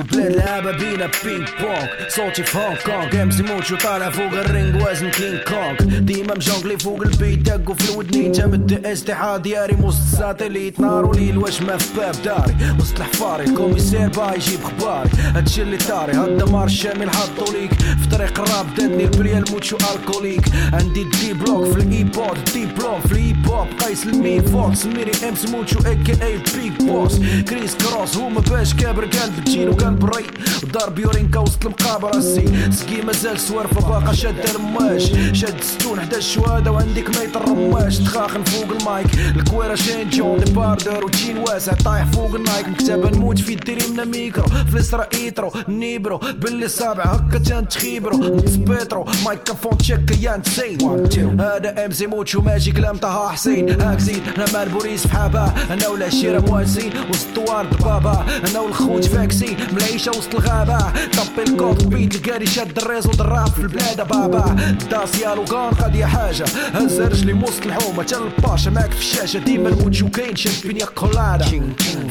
البلاد 0.00 0.36
لعبة 0.36 0.70
بينا 0.70 1.10
بينج 1.24 1.48
بونج 1.60 1.88
صوتي 2.08 2.42
في 2.42 2.58
هونغ 2.58 2.76
كونغ 2.86 3.22
امزي 3.22 3.42
موتشو 3.42 3.76
طالع 3.76 4.10
فوق 4.10 4.32
الرينج 4.32 4.82
وزن 4.82 5.10
كينج 5.10 5.38
كونغ 5.48 5.98
ديما 5.98 6.34
مجونغلي 6.34 6.78
فوق 6.78 7.02
البيت 7.02 7.38
دقو 7.38 7.74
في 7.74 7.90
الودنين 7.90 8.32
تمد 8.32 8.86
استحا 8.86 9.36
دياري 9.36 9.76
وسط 9.82 10.00
الساتيليت 10.12 10.80
نار 10.80 11.04
وليل 11.04 11.38
واش 11.38 11.62
ما 11.62 11.76
في 11.76 11.96
باب 11.96 12.14
داري 12.24 12.56
وسط 12.80 12.96
الحفاري 12.96 13.44
الكوميسير 13.44 14.08
با 14.08 14.34
يجيب 14.34 14.60
خباري 14.64 15.10
هادشي 15.34 15.62
اللي 15.62 15.76
طاري 15.76 16.12
هالدمار 16.12 16.64
الشامل 16.64 17.10
حطو 17.10 17.52
ليك 17.52 17.72
في 17.74 18.08
طريق 18.12 18.40
الراب 18.40 18.74
دادني 18.74 19.04
البريال 19.04 19.44
موتشو 19.52 19.76
الكوليك 19.96 20.44
عندي 20.72 21.04
دي 21.04 21.32
بلوك 21.32 21.64
في 21.72 21.78
الايبود 21.78 22.38
دي 22.54 22.66
بلوك 22.66 23.00
في 23.06 23.12
الايب 23.12 23.46
هوب 23.48 23.66
قيس 23.84 24.06
المين 24.06 24.42
فوق 24.42 24.74
سميري 24.74 25.12
امس 25.28 25.48
موتشو 25.48 25.78
اي 25.86 25.96
كي 25.96 26.12
اي 26.24 26.38
بيك 26.38 26.82
بوس 26.82 27.18
كريس 27.48 27.74
كروس 27.76 28.16
هما 28.16 28.40
باش 28.40 28.74
كابر 28.74 29.04
قلب 29.04 29.44
تجين 29.44 29.68
وقلب 29.68 29.89
الري 29.94 30.24
ضرب 30.72 30.98
يورينكا 30.98 31.38
وسط 31.38 31.66
المقابرة 31.66 32.20
سي 32.20 32.70
سكي 32.72 33.02
مازال 33.02 33.40
سوارفة 33.40 33.88
باقا 33.88 34.12
شاد 34.12 34.34
رماش. 34.56 35.12
شاد 35.32 35.60
ستون 35.60 35.98
11 35.98 36.20
شهادة 36.20 36.72
وعندك 36.72 37.08
ميت 37.18 37.36
الرماش 37.36 37.98
تخاخن 37.98 38.44
فوق 38.44 38.76
المايك. 38.80 39.06
الكويرة 39.36 39.74
شين 39.74 40.10
جون 40.10 40.44
دي 40.44 40.52
باردر 40.52 41.04
وتشين 41.04 41.38
واسع 41.38 41.72
طايح 41.72 42.04
فوق 42.04 42.34
النايك. 42.34 42.68
مكتبة 42.68 43.10
نموت 43.10 43.38
في 43.38 43.54
ديري 43.54 43.86
من 43.96 44.04
ميكرو 44.04 44.46
فلسرا 44.72 45.06
إيترو. 45.14 45.52
نيبرو. 45.68 46.18
باللي 46.18 46.68
صابع. 46.68 47.04
هكا 47.04 47.38
تان 47.38 47.68
تخيبرو. 47.68 48.16
نص 48.18 48.54
بيترو. 48.54 49.04
مايكروفون 49.24 49.78
تشيك 49.78 50.22
يا 50.22 50.36
نسين. 50.36 51.40
هذا 51.40 51.84
أم 51.86 51.92
سي 51.92 52.06
موتشو 52.06 52.40
ماجي 52.40 52.72
كلام 52.72 52.96
طه 52.96 53.28
حسين. 53.28 53.80
هاك 53.80 53.98
زيد. 53.98 54.22
أنا 54.36 54.46
مال 54.52 54.68
بوريس 54.68 55.06
في 55.06 55.12
حابة. 55.12 55.52
أنا 55.70 55.88
ولا 55.88 56.10
شيرة 56.10 56.40
مواسين 56.40 56.92
وسط 57.10 57.50
بابا. 57.84 58.26
أنا 58.50 58.60
والخوت 58.60 59.04
فاكسين. 59.04 59.56
ملايشة 59.80 60.10
وسط 60.10 60.34
الغابة. 60.34 60.78
طبي 60.88 61.42
الكود 61.48 61.88
بيت 61.90 62.14
الكاري 62.14 62.46
شاد 62.46 62.78
الريزو 62.78 63.10
دراب 63.10 63.46
في 63.48 63.60
البلاد 63.60 64.08
بابا. 64.08 64.56
داس 64.90 65.20
يا 65.20 65.34
لوغان 65.34 65.70
قضية 65.70 66.04
حاجة. 66.04 66.44
هز 66.74 67.00
رجلي 67.00 67.32
موسط 67.32 67.66
الحومة. 67.66 68.02
تل 68.02 68.22
الباشا 68.22 68.70
معاك 68.70 68.92
في 68.92 68.98
الشاشة. 68.98 69.38
ديما 69.38 69.68
الموتشو 69.68 70.08
كاين 70.08 70.36
شاد 70.36 70.66
بينيا 70.66 70.86
كولادا 70.86 71.44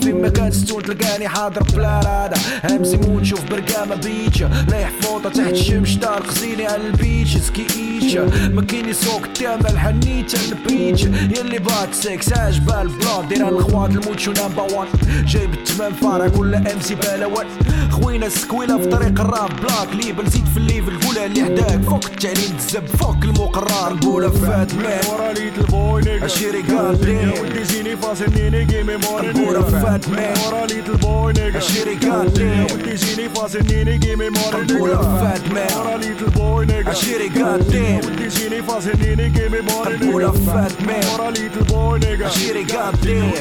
في 0.01 0.13
مكان 0.13 0.51
ستون 0.51 0.83
تلقاني 0.83 1.27
حاضر 1.27 1.63
بلا 1.63 1.99
رادة 1.99 2.37
همزي 2.63 2.97
موتشو 2.97 3.35
في 3.35 3.45
برقامة 3.45 3.95
بيتشا 3.95 4.65
رايح 4.71 4.91
فوطة 5.01 5.29
تحت 5.29 5.51
الشمس 5.51 5.93
دار 5.93 6.21
قزيني 6.21 6.67
على 6.67 6.87
البيتش. 6.87 7.37
سكي 7.37 7.65
ايتشا 7.77 8.49
ما 8.49 8.61
كاين 8.61 8.89
يسوق 8.89 9.21
تاما 9.35 9.69
الحنيتة 9.69 10.39
البريتش 10.51 11.03
يلي 11.03 11.59
بات 11.59 11.93
سكس 11.93 12.33
عجبال 12.33 12.87
بلان 12.87 13.27
دير 13.29 13.49
الخوات 13.49 13.89
الموتشو 13.89 14.31
نمبر 14.31 14.63
وان 14.73 14.87
جايب 15.25 15.53
التمام 15.53 15.93
فارع 15.93 16.27
كل 16.27 16.55
ام 16.55 16.79
سي 16.81 16.95
بلاوات 16.95 17.45
خوينا 17.91 18.25
السكويلة 18.25 18.77
في 18.77 18.85
طريق 18.85 19.21
الراب 19.21 19.49
بلاك 19.61 20.05
ليبل 20.05 20.27
زيد 20.29 20.45
في 20.45 20.57
الليفل؟ 20.57 20.99
قولها 21.07 21.25
اللي 21.25 21.43
حداك 21.43 21.81
فوق 21.81 22.05
التعليم 22.05 22.55
الزب 22.57 22.85
فوق 22.85 23.17
المقرار 23.23 23.91
البولة 23.91 24.29
فات 24.29 24.73
مان 24.73 24.99
ورا 25.09 25.33
ليت 25.33 25.57
البوي 25.57 26.01
نيجا 26.01 26.25
أشيري 26.25 26.61
قال 26.61 26.95
بلين 26.95 27.29
ودي 27.29 27.63
زيني 27.63 27.97
فاصلني 27.97 28.65
جيمي 28.65 28.97
موري 28.97 29.27
البولة 29.29 29.61
فات 29.61 30.09
مان 30.09 30.33
ورا 30.47 30.65
ليت 30.65 30.89
البوي 30.89 31.33
نيجا 31.33 31.57
أشيري 31.57 31.95
قال 31.95 32.27
ودي 32.73 32.97
زيني 32.97 33.29
فاصلني 33.29 33.97
جيمي 33.97 34.29
موري 34.29 34.61
البولة 34.61 35.01
فات 35.01 35.53
مان 35.53 35.67
ورا 35.77 35.97
ليت 35.97 36.21
البوي 36.21 36.65
نيجا 36.65 36.91
أشيري 36.91 37.27
قال 37.27 37.59
ودي 38.05 38.29
زيني 38.29 38.61
فاصلني 38.63 39.29
جيمي 39.29 39.61
موري 39.61 39.93
البولة 39.95 40.31
فات 40.31 40.81
مان 40.81 41.03
ورا 41.13 41.31
ليت 41.31 41.57
البوي 41.57 41.99
نيجا 41.99 42.27
أشيري 42.27 42.63
قال 42.63 42.93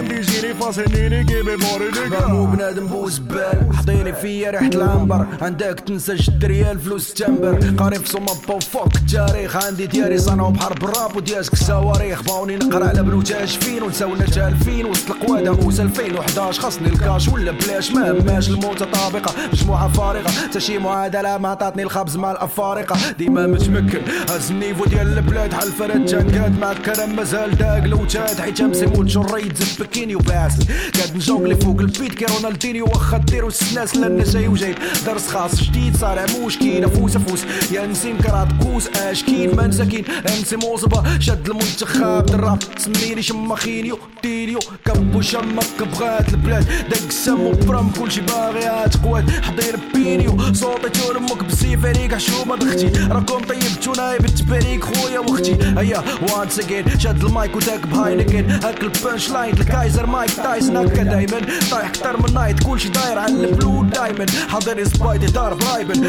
ودي 0.02 0.22
زيني 0.22 0.54
فاصلني 0.54 1.24
جيمي 1.24 1.56
موري 1.56 1.88
مو 2.28 2.46
بنادم 2.46 2.86
بوزبال 2.86 3.66
حطيني 3.98 4.12
فيا 4.12 4.50
ريحة 4.50 4.66
العنبر. 4.66 5.26
عندك 5.42 5.80
تنسى 5.86 6.14
جد 6.14 6.44
ريال 6.44 6.78
فلوس 6.78 7.14
تمبر 7.14 7.74
قريب 7.78 8.06
صمم 8.06 8.26
وفوق 8.48 8.88
التاريخ 8.96 9.66
عندي 9.66 9.86
دياري 9.86 10.18
صنعوا 10.18 10.50
بحرب 10.50 10.84
الراب 10.84 11.16
ودياسك 11.16 11.54
صواريخ. 11.54 12.22
باوني 12.22 12.56
نقرأ 12.56 12.88
على 12.88 13.02
بنوتاج 13.02 13.48
فين 13.48 13.82
ونساونا 13.82 14.26
جالفين 14.26 14.86
وسط 14.86 15.10
القوادة 15.10 15.52
موسى 15.52 15.82
2011 15.82 16.62
خاصني 16.62 16.88
الكاش 16.88 17.28
ولا 17.28 17.52
بلاش. 17.52 17.90
ما 17.90 18.10
هماش 18.10 18.48
الموتة 18.48 18.84
طابقة. 18.84 19.34
مجموعة 19.52 19.92
فارغة 19.92 20.30
تا 20.52 20.58
شي 20.58 20.78
معادلة 20.78 21.38
ما 21.38 21.48
عطاتني 21.48 21.82
الخبز 21.82 22.16
مع 22.16 22.32
الأفارقة. 22.32 22.96
ديما 23.18 23.46
متمكن. 23.46 24.00
هز 24.30 24.50
النيفو 24.50 24.84
ديال 24.84 25.18
البلاد. 25.18 25.52
حل 25.52 25.72
فرد 25.72 26.06
جنكات 26.06 26.52
مع 26.60 26.72
الكرم؟ 26.72 27.16
مازال 27.16 27.58
داق 27.58 27.84
لو 27.84 28.04
تاد 28.04 28.40
حيت 28.40 28.60
أمسي 28.60 28.86
موت 28.86 29.08
شريت 29.08 29.62
زبكيني 29.62 30.14
وباسل. 30.14 30.64
قاعد 30.96 31.16
نجونغلي 31.16 31.56
فوق 31.56 31.80
البيت. 31.80 32.14
كي 32.14 32.24
رونالدينيو 32.24 32.84
واخا 32.84 33.18
ديرو 33.18 33.48
السناس 33.48 33.87
لأن 33.96 34.22
جاي 34.24 34.38
جاي 34.38 34.48
وجاي 34.48 34.74
درس 35.06 35.28
خاص 35.28 35.62
جديد 35.62 35.96
صار 35.96 36.26
مشكل 36.46 36.84
افوس 36.84 37.16
افوس 37.16 37.44
يا 37.72 37.86
نسيم 37.86 38.18
كرات 38.18 38.48
كوس 38.62 38.88
أشكين. 38.88 39.56
ما 39.56 39.66
مساكين 39.66 40.04
امسي 40.38 40.56
موظبة 40.56 41.18
شد 41.18 41.48
المنتخب. 41.48 42.26
دراب 42.26 42.58
سميني 42.78 43.22
شماخينيو 43.22 43.98
تيليو 44.22 44.58
كبو 44.84 45.20
شمك 45.20 45.82
بغات 45.92 46.28
البلاد. 46.28 46.64
دق 46.90 47.06
السم 47.08 47.40
وبرم 47.40 47.90
كلشي 47.98 48.20
باغي 48.20 48.88
تقوات 48.88 49.30
حضير 49.30 49.78
بينيو. 49.94 50.52
صوتي 50.52 50.88
تور 50.88 51.16
أمك 51.16 51.44
بسيف. 51.44 51.86
عليك 51.86 52.14
حشومة 52.14 52.56
دختي 52.56 52.86
راكم 53.10 53.38
طيبتو 53.38 53.92
نايب 53.92 54.24
التباريك 54.24 54.84
خويا 54.84 55.18
واختي. 55.18 55.56
هيا 55.78 56.02
وانس 56.22 56.58
اجين 56.58 56.98
شد 56.98 57.24
المايك 57.24 57.56
وتاك 57.56 57.86
بهاينكن 57.86 58.50
هاك 58.50 58.82
البنش 58.82 59.30
لاين 59.30 59.54
الكايزر 59.54 60.06
مايك 60.06 60.30
تايسون 60.30 60.76
هكا 60.76 61.02
دايما. 61.02 61.40
طايح 61.70 61.90
كتر 61.90 62.16
من 62.22 62.34
نايت. 62.34 62.62
كلشي 62.62 62.88
داير 62.88 63.18
على 63.18 63.32
البلو 63.32 63.77
دايما. 63.82 64.26
حاضر 64.48 64.84
سبايدي 64.84 65.26
دار 65.26 65.54
برايبن 65.54 66.06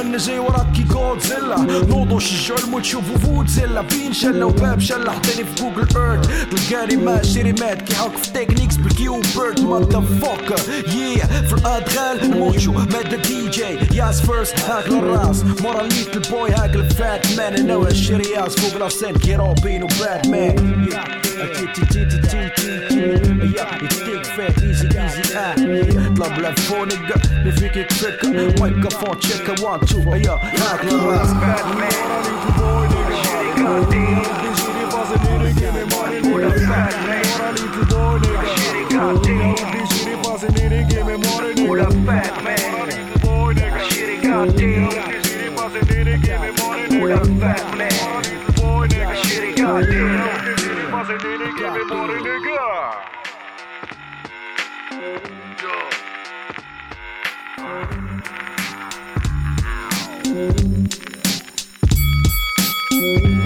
أنا 0.00 0.18
جاي 0.18 0.38
وراك 0.38 0.72
كي 0.72 0.82
جودزيلا 0.82 1.56
نوضو 1.88 2.18
شجعو 2.18 2.58
الموت 2.64 2.84
شوفو 2.84 3.18
فودزيلا 3.18 3.82
فين 3.82 4.12
شلة 4.12 4.46
وباب 4.46 4.80
شلة 4.80 5.12
حطيني 5.12 5.44
في 5.44 5.62
جوجل 5.62 5.86
ايرث 5.96 6.44
تلقاني 6.50 6.96
ما 6.96 7.22
شيري 7.22 7.52
مات. 7.52 7.82
كي 7.82 7.94
حاك 7.94 8.16
في 8.16 8.30
تكنيكس 8.32 8.76
بالكيو 8.76 9.20
بيرد 9.36 9.60
ماذا 9.60 10.00
فوكر 10.20 10.60
يي 10.88 11.16
في 11.16 11.52
الادغال 11.52 12.30
نموتشو 12.30 12.72
مادا 12.72 13.16
دي 13.16 13.48
جي. 13.48 13.96
ياس 13.96 14.20
فيرست 14.20 14.60
هاك 14.60 14.88
للراس. 14.88 15.44
مورا 15.62 15.82
ليت 15.82 16.16
البوي 16.16 16.50
هاك 16.50 16.76
الفات 16.76 17.26
مان 17.36 17.54
أنا 17.54 17.76
والشرياس 17.76 18.56
فوق 18.56 18.80
لافسين 18.80 19.16
كي 19.16 19.36
روبين 19.36 19.82
وباتمان 19.82 20.86
يديك 26.70 26.94
فات 26.94 26.94
ايزي 26.94 26.94
ايزي 26.94 26.94
آه 26.94 26.94
طلب 26.94 26.94
لفونك 26.94 27.14
اللي 27.30 27.52
فيك 27.52 27.76
يكفيك 27.76 28.24
microphone 28.60 29.18
check 29.20 29.62
one 29.62 29.80
two 29.80 30.12
هيا 30.12 30.32
هاك 30.32 30.84
للراس 30.84 31.30
ما 31.30 31.74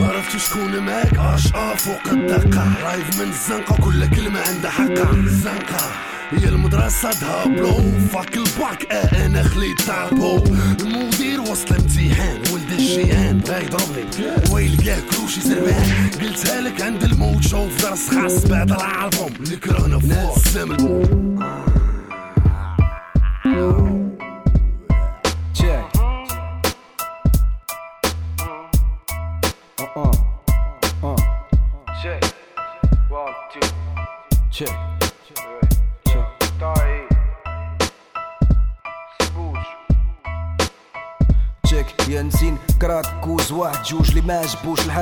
عرفتش 0.01 0.49
شكون 0.49 0.79
معاك؟ 0.79 1.15
اشقى 1.19 1.77
فوق 1.77 2.13
الدقة. 2.13 2.73
رايف 2.85 3.21
من 3.21 3.29
الزنقة 3.29 3.73
وكل 3.73 4.07
كلمة 4.07 4.41
عندها 4.41 4.71
حقها. 4.71 5.11
الزنقة 5.13 5.91
هي 6.31 6.49
المدرسة 6.49 7.11
دهابلو 7.11 7.75
فاك 8.13 8.37
الباك 8.37 8.93
آه 8.93 9.27
أنا 9.27 9.43
خليت 9.43 9.81
تابو 9.81 10.37
المدير 10.81 11.41
وصل 11.41 11.75
امتحان 11.75 12.39
ولد 12.53 12.73
الجيان 12.73 13.39
باغي 13.39 13.65
يضربني. 13.65 14.55
ويل 14.55 14.77
كاع 14.77 14.97
كروشي 15.11 15.41
سربان 15.41 16.11
قلتها 16.23 16.61
لك 16.61 16.83
عند 16.83 17.05
الموت 17.05 17.43
شوف 17.43 17.83
درس 17.83 18.11
خاص 18.11 18.47
بعد 18.47 18.73
العالبوم 18.73 19.33
الكرهنا 19.53 19.99
فوق. 19.99 20.37
السام 20.37 20.73
البوم 20.73 21.39
Uh 29.97 30.13
uh. 31.03 31.17
Uh. 31.17 31.17
Check. 32.03 32.25
One, 33.09 33.35
two. 33.53 33.69
Check. 34.51 34.88
يا 42.09 42.23
نسين 42.23 42.59
كرات 42.83 43.07
كوز 43.25 43.53
واحد 43.53 43.83
جوج 43.83 44.09
اللي 44.09 44.21
ما 44.21 44.35
عجبوش 44.39 44.81
اللي 44.81 44.93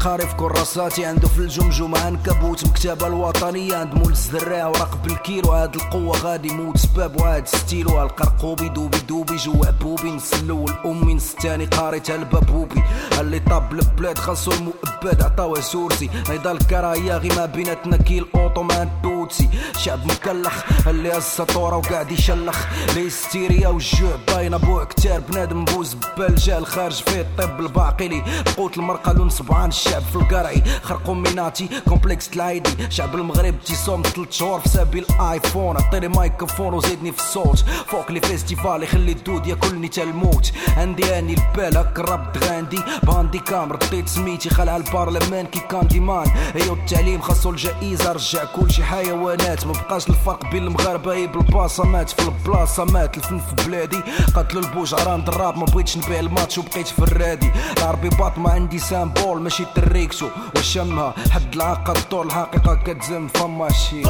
قاري 0.00 0.26
في 0.26 0.34
كراساتي 0.36 1.04
عنده 1.04 1.28
في 1.28 1.38
الجمجمة 1.38 1.98
عنكبوت. 1.98 2.66
مكتبة 2.66 3.06
الوطنية 3.06 3.76
عند 3.76 3.94
مول 3.94 4.12
الزراع 4.12 4.66
وراق 4.66 4.98
بالكيلو 5.04 5.52
هاد 5.52 5.74
القوة 5.74 6.18
غادي 6.18 6.48
يموت. 6.48 6.76
سباب 6.76 7.20
وهاد 7.20 7.48
ستيلو 7.48 8.02
القرقوبي 8.02 8.68
دوبي 8.68 8.98
دوبي 8.98 9.36
جوا 9.36 9.66
عبوبي 9.66 10.10
نص 10.10 10.32
الأول 10.34 10.72
امي 10.84 11.14
نص 11.14 11.32
التاني 11.32 11.64
قاريت 11.64 12.10
البابوبي 12.10 12.82
اللي 13.20 13.40
طاب 13.40 13.72
البلاد 13.72 14.18
خاصو 14.18 14.52
المؤبد 14.52 15.22
عطاوه 15.22 15.60
سورسي. 15.60 16.10
هيدا 16.28 16.52
الكراهية 16.52 17.16
غي 17.16 17.28
ما 17.28 17.46
بيناتنا 17.46 17.96
كي 17.96 18.18
الاوطو 18.18 18.62
مع 18.62 18.82
التوتسي 19.26 19.48
شعب 19.78 20.06
مكلخ 20.06 20.64
اللي 20.86 21.16
السطورة 21.16 21.76
وقاعد 21.76 22.12
يشلخ. 22.12 22.66
ليستيريا 22.94 23.68
والجوع 23.68 24.16
باينة 24.28 24.56
بوع 24.56 24.84
كتار 24.84 25.20
بنادم 25.20 25.64
بوز 25.64 25.96
بال 26.18 26.34
جا 26.34 26.58
الخارج 26.58 26.94
فيه 26.94 27.20
الطب 27.20 27.60
الباقلي 27.60 28.22
قوت 28.56 28.76
المرقة 28.78 29.12
لون 29.12 29.30
سبعان 29.30 29.68
الشعب 29.68 30.02
في 30.02 30.16
القرعي. 30.16 30.62
خرقوا 30.82 31.14
ميناتي 31.14 31.68
كومبلكس 31.88 32.28
العيدي 32.36 32.70
شعب 32.90 33.14
المغرب 33.14 33.54
تيصوم 33.60 34.02
تلت 34.02 34.32
شهور 34.32 34.60
في 34.60 34.68
سبيل 34.68 35.06
الايفون 35.10 35.76
عطيني 35.76 36.08
مايكروفون 36.08 36.74
وزيدني 36.74 37.12
في 37.12 37.18
الصوت. 37.18 37.64
فوق 37.86 38.12
لي 38.12 38.20
فيستيفال 38.20 38.82
يخلي 38.82 39.12
الدود 39.12 39.46
ياكلني 39.46 39.88
تا 39.88 40.02
الموت. 40.02 40.52
عندي 40.76 41.18
أني 41.18 41.34
البال 41.34 41.76
هك 41.76 41.98
الرب 41.98 42.36
غاندي 42.38 42.80
باندي 43.02 43.38
كام 43.38 43.72
رديت 43.72 44.08
سميتي. 44.08 44.50
خلع 44.50 44.76
البرلمان 44.76 45.46
كي 45.46 45.60
كاندي 45.60 46.00
مان 46.00 46.26
أيو 46.56 46.72
التعليم 46.74 47.20
خاصو 47.20 47.50
الجائزة 47.50 48.12
رجع 48.12 48.44
كلشي 48.44 48.84
حيوانات 49.16 49.66
مبقاش 49.66 50.08
الفرق 50.08 50.50
بين 50.50 50.66
المغاربة 50.66 51.14
هي 51.14 51.26
بالبلاصة 51.26 51.84
مات 51.84 52.10
في 52.10 52.28
البلاصة 52.28 52.84
مات 52.84 53.16
الفن 53.16 53.38
في 53.38 53.68
بلادي. 53.68 54.00
قتلوا 54.34 54.62
البوجعران 54.62 55.24
دراب 55.24 55.58
ما 55.58 55.64
بغيتش 55.64 55.96
نبيع 55.96 56.20
الماتش 56.20 56.58
وبقيت 56.58 56.86
في 56.86 56.98
الرادي. 56.98 57.50
العربي 57.78 58.08
باط 58.08 58.38
ما 58.38 58.50
عندي 58.50 58.78
سامبول 58.78 59.40
ماشي 59.40 59.64
تريكسو. 59.74 60.28
وشمها 60.56 61.14
حد 61.30 61.54
العاقة 61.54 61.92
الدور 61.92 62.26
الحقيقة 62.26 62.74
كتزم 62.74 63.28
فما 63.28 63.72
شي. 63.72 64.02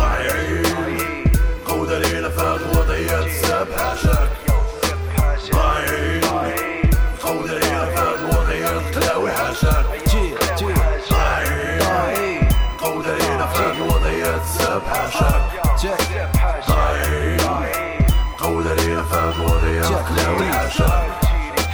قودة 1.66 1.99
ليلة 1.99 2.29
فات 2.29 2.61
وضعية 2.77 3.19
الساب 3.19 3.66
حاشاك. 3.77 4.36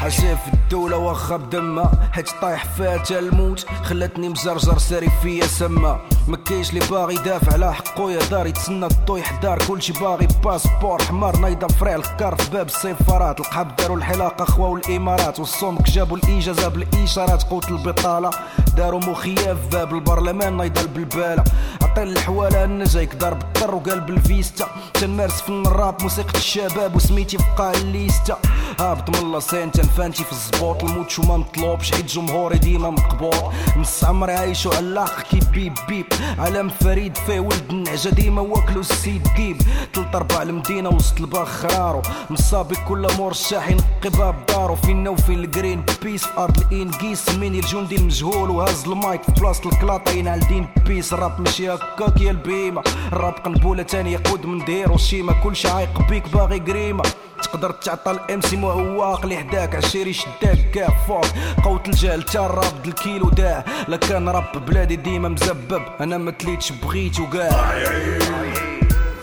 حسيف 0.02 0.38
الدولة 0.54 0.96
واخا 0.96 1.36
بدمها 1.36 1.92
حيت 2.12 2.30
طايح 2.42 2.64
فيها 2.64 3.18
الموت 3.18 3.66
خلتني 3.84 4.28
مزرجر 4.28 4.78
ساري 4.78 5.08
فيا 5.22 5.46
سما 5.46 6.00
مكايش 6.28 6.70
اللي 6.70 6.80
باغي 6.90 7.14
يدافع 7.14 7.52
على 7.52 7.74
حقو 7.74 8.08
يا 8.08 8.24
دار 8.30 8.46
يتسنى 8.46 8.86
الطويح 8.86 9.40
دار 9.40 9.58
كلشي 9.68 9.92
باغي 9.92 10.28
باسبور 10.44 11.02
حمار 11.02 11.36
نايضة 11.36 11.66
فرع 11.66 11.94
الكار 11.94 12.36
في 12.36 12.50
باب 12.50 12.66
السفارات 12.66 13.40
القحب 13.40 13.76
داروا 13.76 13.96
الحلاقة 13.96 14.44
خوا 14.44 14.66
والإمارات. 14.68 15.38
والصومك 15.38 15.90
جابوا 15.90 16.16
الاجازة 16.16 16.68
بالإشارات 16.68 17.42
قوت 17.42 17.68
البطالة. 17.68 18.30
داروا 18.76 19.00
مخيا 19.00 19.54
في 19.54 19.68
باب 19.72 19.94
البرلمان 19.94 20.56
نايضة 20.56 20.80
البلبالة. 20.80 21.44
عطي 21.82 22.02
الحوالة 22.02 22.64
النجايك 22.64 23.14
دار 23.14 23.34
بالطر 23.34 23.74
وقلب 23.74 24.10
الفيستا 24.10 24.66
تنمارس 24.94 25.42
فن 25.42 25.66
الراب 25.66 26.02
موسيقى 26.02 26.38
الشباب 26.38 26.96
وسميتي 26.96 27.38
في 27.38 27.72
الليستا 27.74 28.38
هابط 28.82 29.10
من 29.10 29.26
الله 29.26 29.40
سين 29.40 29.72
تنفانتي 29.72 30.24
في 30.24 30.32
الزبوط 30.32 30.84
الموت 30.84 31.10
شو 31.10 31.22
ما 31.22 31.36
مطلوبش 31.36 31.92
حيت 31.92 32.04
جمهوري 32.04 32.58
ديما 32.58 32.90
مقبوط. 32.90 33.52
نص 33.76 34.04
عمري 34.04 34.32
عايشو 34.32 34.70
علاق 34.70 35.22
كي 35.22 35.40
بيب 35.52 35.74
بيب. 35.88 36.06
علم 36.38 36.68
فريد 36.68 37.16
فيه 37.16 37.40
ولد 37.40 37.70
النعجة 37.70 38.08
ديما 38.08 38.40
وأكلو 38.40 38.80
السيد 38.80 39.28
قيب. 39.36 39.62
تلت 39.92 40.14
أربع 40.14 40.42
المدينة 40.42 40.88
وسط 40.88 41.20
الباخ 41.20 41.48
خرارو. 41.48 42.02
مصابي 42.30 42.76
كل 42.88 43.08
مرشح 43.18 43.68
ينقي 43.68 44.18
باب 44.18 44.46
دارو. 44.48 44.76
فينا 44.76 45.10
وفين 45.10 45.38
الجرين 45.38 45.84
بيس 46.02 46.24
في 46.24 46.38
أرض 46.38 46.72
الانجيس 46.72 47.28
مني 47.34 47.58
الجندي 47.58 47.96
المجهول 47.96 48.50
وهز 48.50 48.84
المايك 48.84 49.22
في 49.22 49.32
بلاصة 49.32 49.70
الكلاطة. 49.72 50.12
ينعل 50.12 50.40
دين 50.40 50.68
بيس 50.86 51.12
الراب 51.12 51.40
ماشي 51.40 51.70
هكاك 51.70 52.20
يا 52.20 52.30
البيمة. 52.30 52.82
الراب 53.12 53.34
قنبولة 53.34 53.82
تانية 53.82 54.20
قود 54.24 54.46
من 54.46 54.64
دير 54.64 54.92
وشيما 54.92 55.32
كلشي 55.32 55.68
عايق 55.68 56.08
بيك 56.08 56.28
باغي 56.28 56.58
قريمة 56.58 57.02
تقدر 57.42 57.70
تعطى 57.70 58.10
الام 58.10 58.40
سي 58.40 58.56
معواق 58.56 59.22
اللي 59.22 59.36
حداك 59.36 59.74
عشيري 59.74 60.12
شداك 60.12 60.70
كاع 60.74 60.88
فوق. 61.08 61.26
قوت 61.64 61.88
الجهل 61.88 62.22
تا 62.22 62.46
الراب 62.46 62.86
الكيلو 62.86 63.30
داه 63.30 63.64
لا 63.88 63.96
كان 63.96 64.28
رب 64.28 64.64
بلادي 64.66 64.96
ديما 64.96 65.28
مزبب. 65.28 65.82
أنا 66.00 66.18
ما 66.18 66.30
تليتش 66.30 66.72
بغيت 66.72 67.20
وكاع 67.20 67.72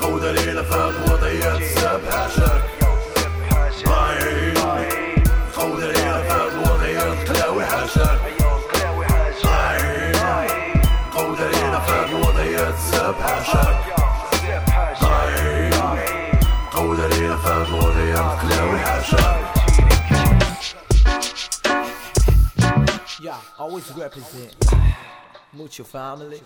قودة 0.02 0.32
ليلة 0.32 0.64
فات 0.64 1.10
وضعية 1.10 1.58
الساب 1.58 2.02
حاشاك 2.12 2.62
always 23.70 23.92
represent. 23.96 24.56
Mucho 25.54 25.84
family. 25.84 26.42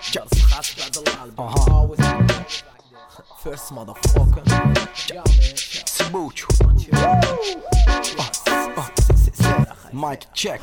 Just 0.00 0.34
hustle 0.50 1.04
the 1.04 1.10
lal, 1.12 1.30
uh-huh. 1.38 1.72
always. 1.72 2.00
First 3.38 3.72
motherfucker. 3.72 4.44
Yeah, 5.08 5.22
man. 6.02 6.12
Mucho. 6.12 6.48
Uh, 8.18 8.30
uh. 8.76 9.09
مايك 9.92 10.20
تشيك 10.34 10.60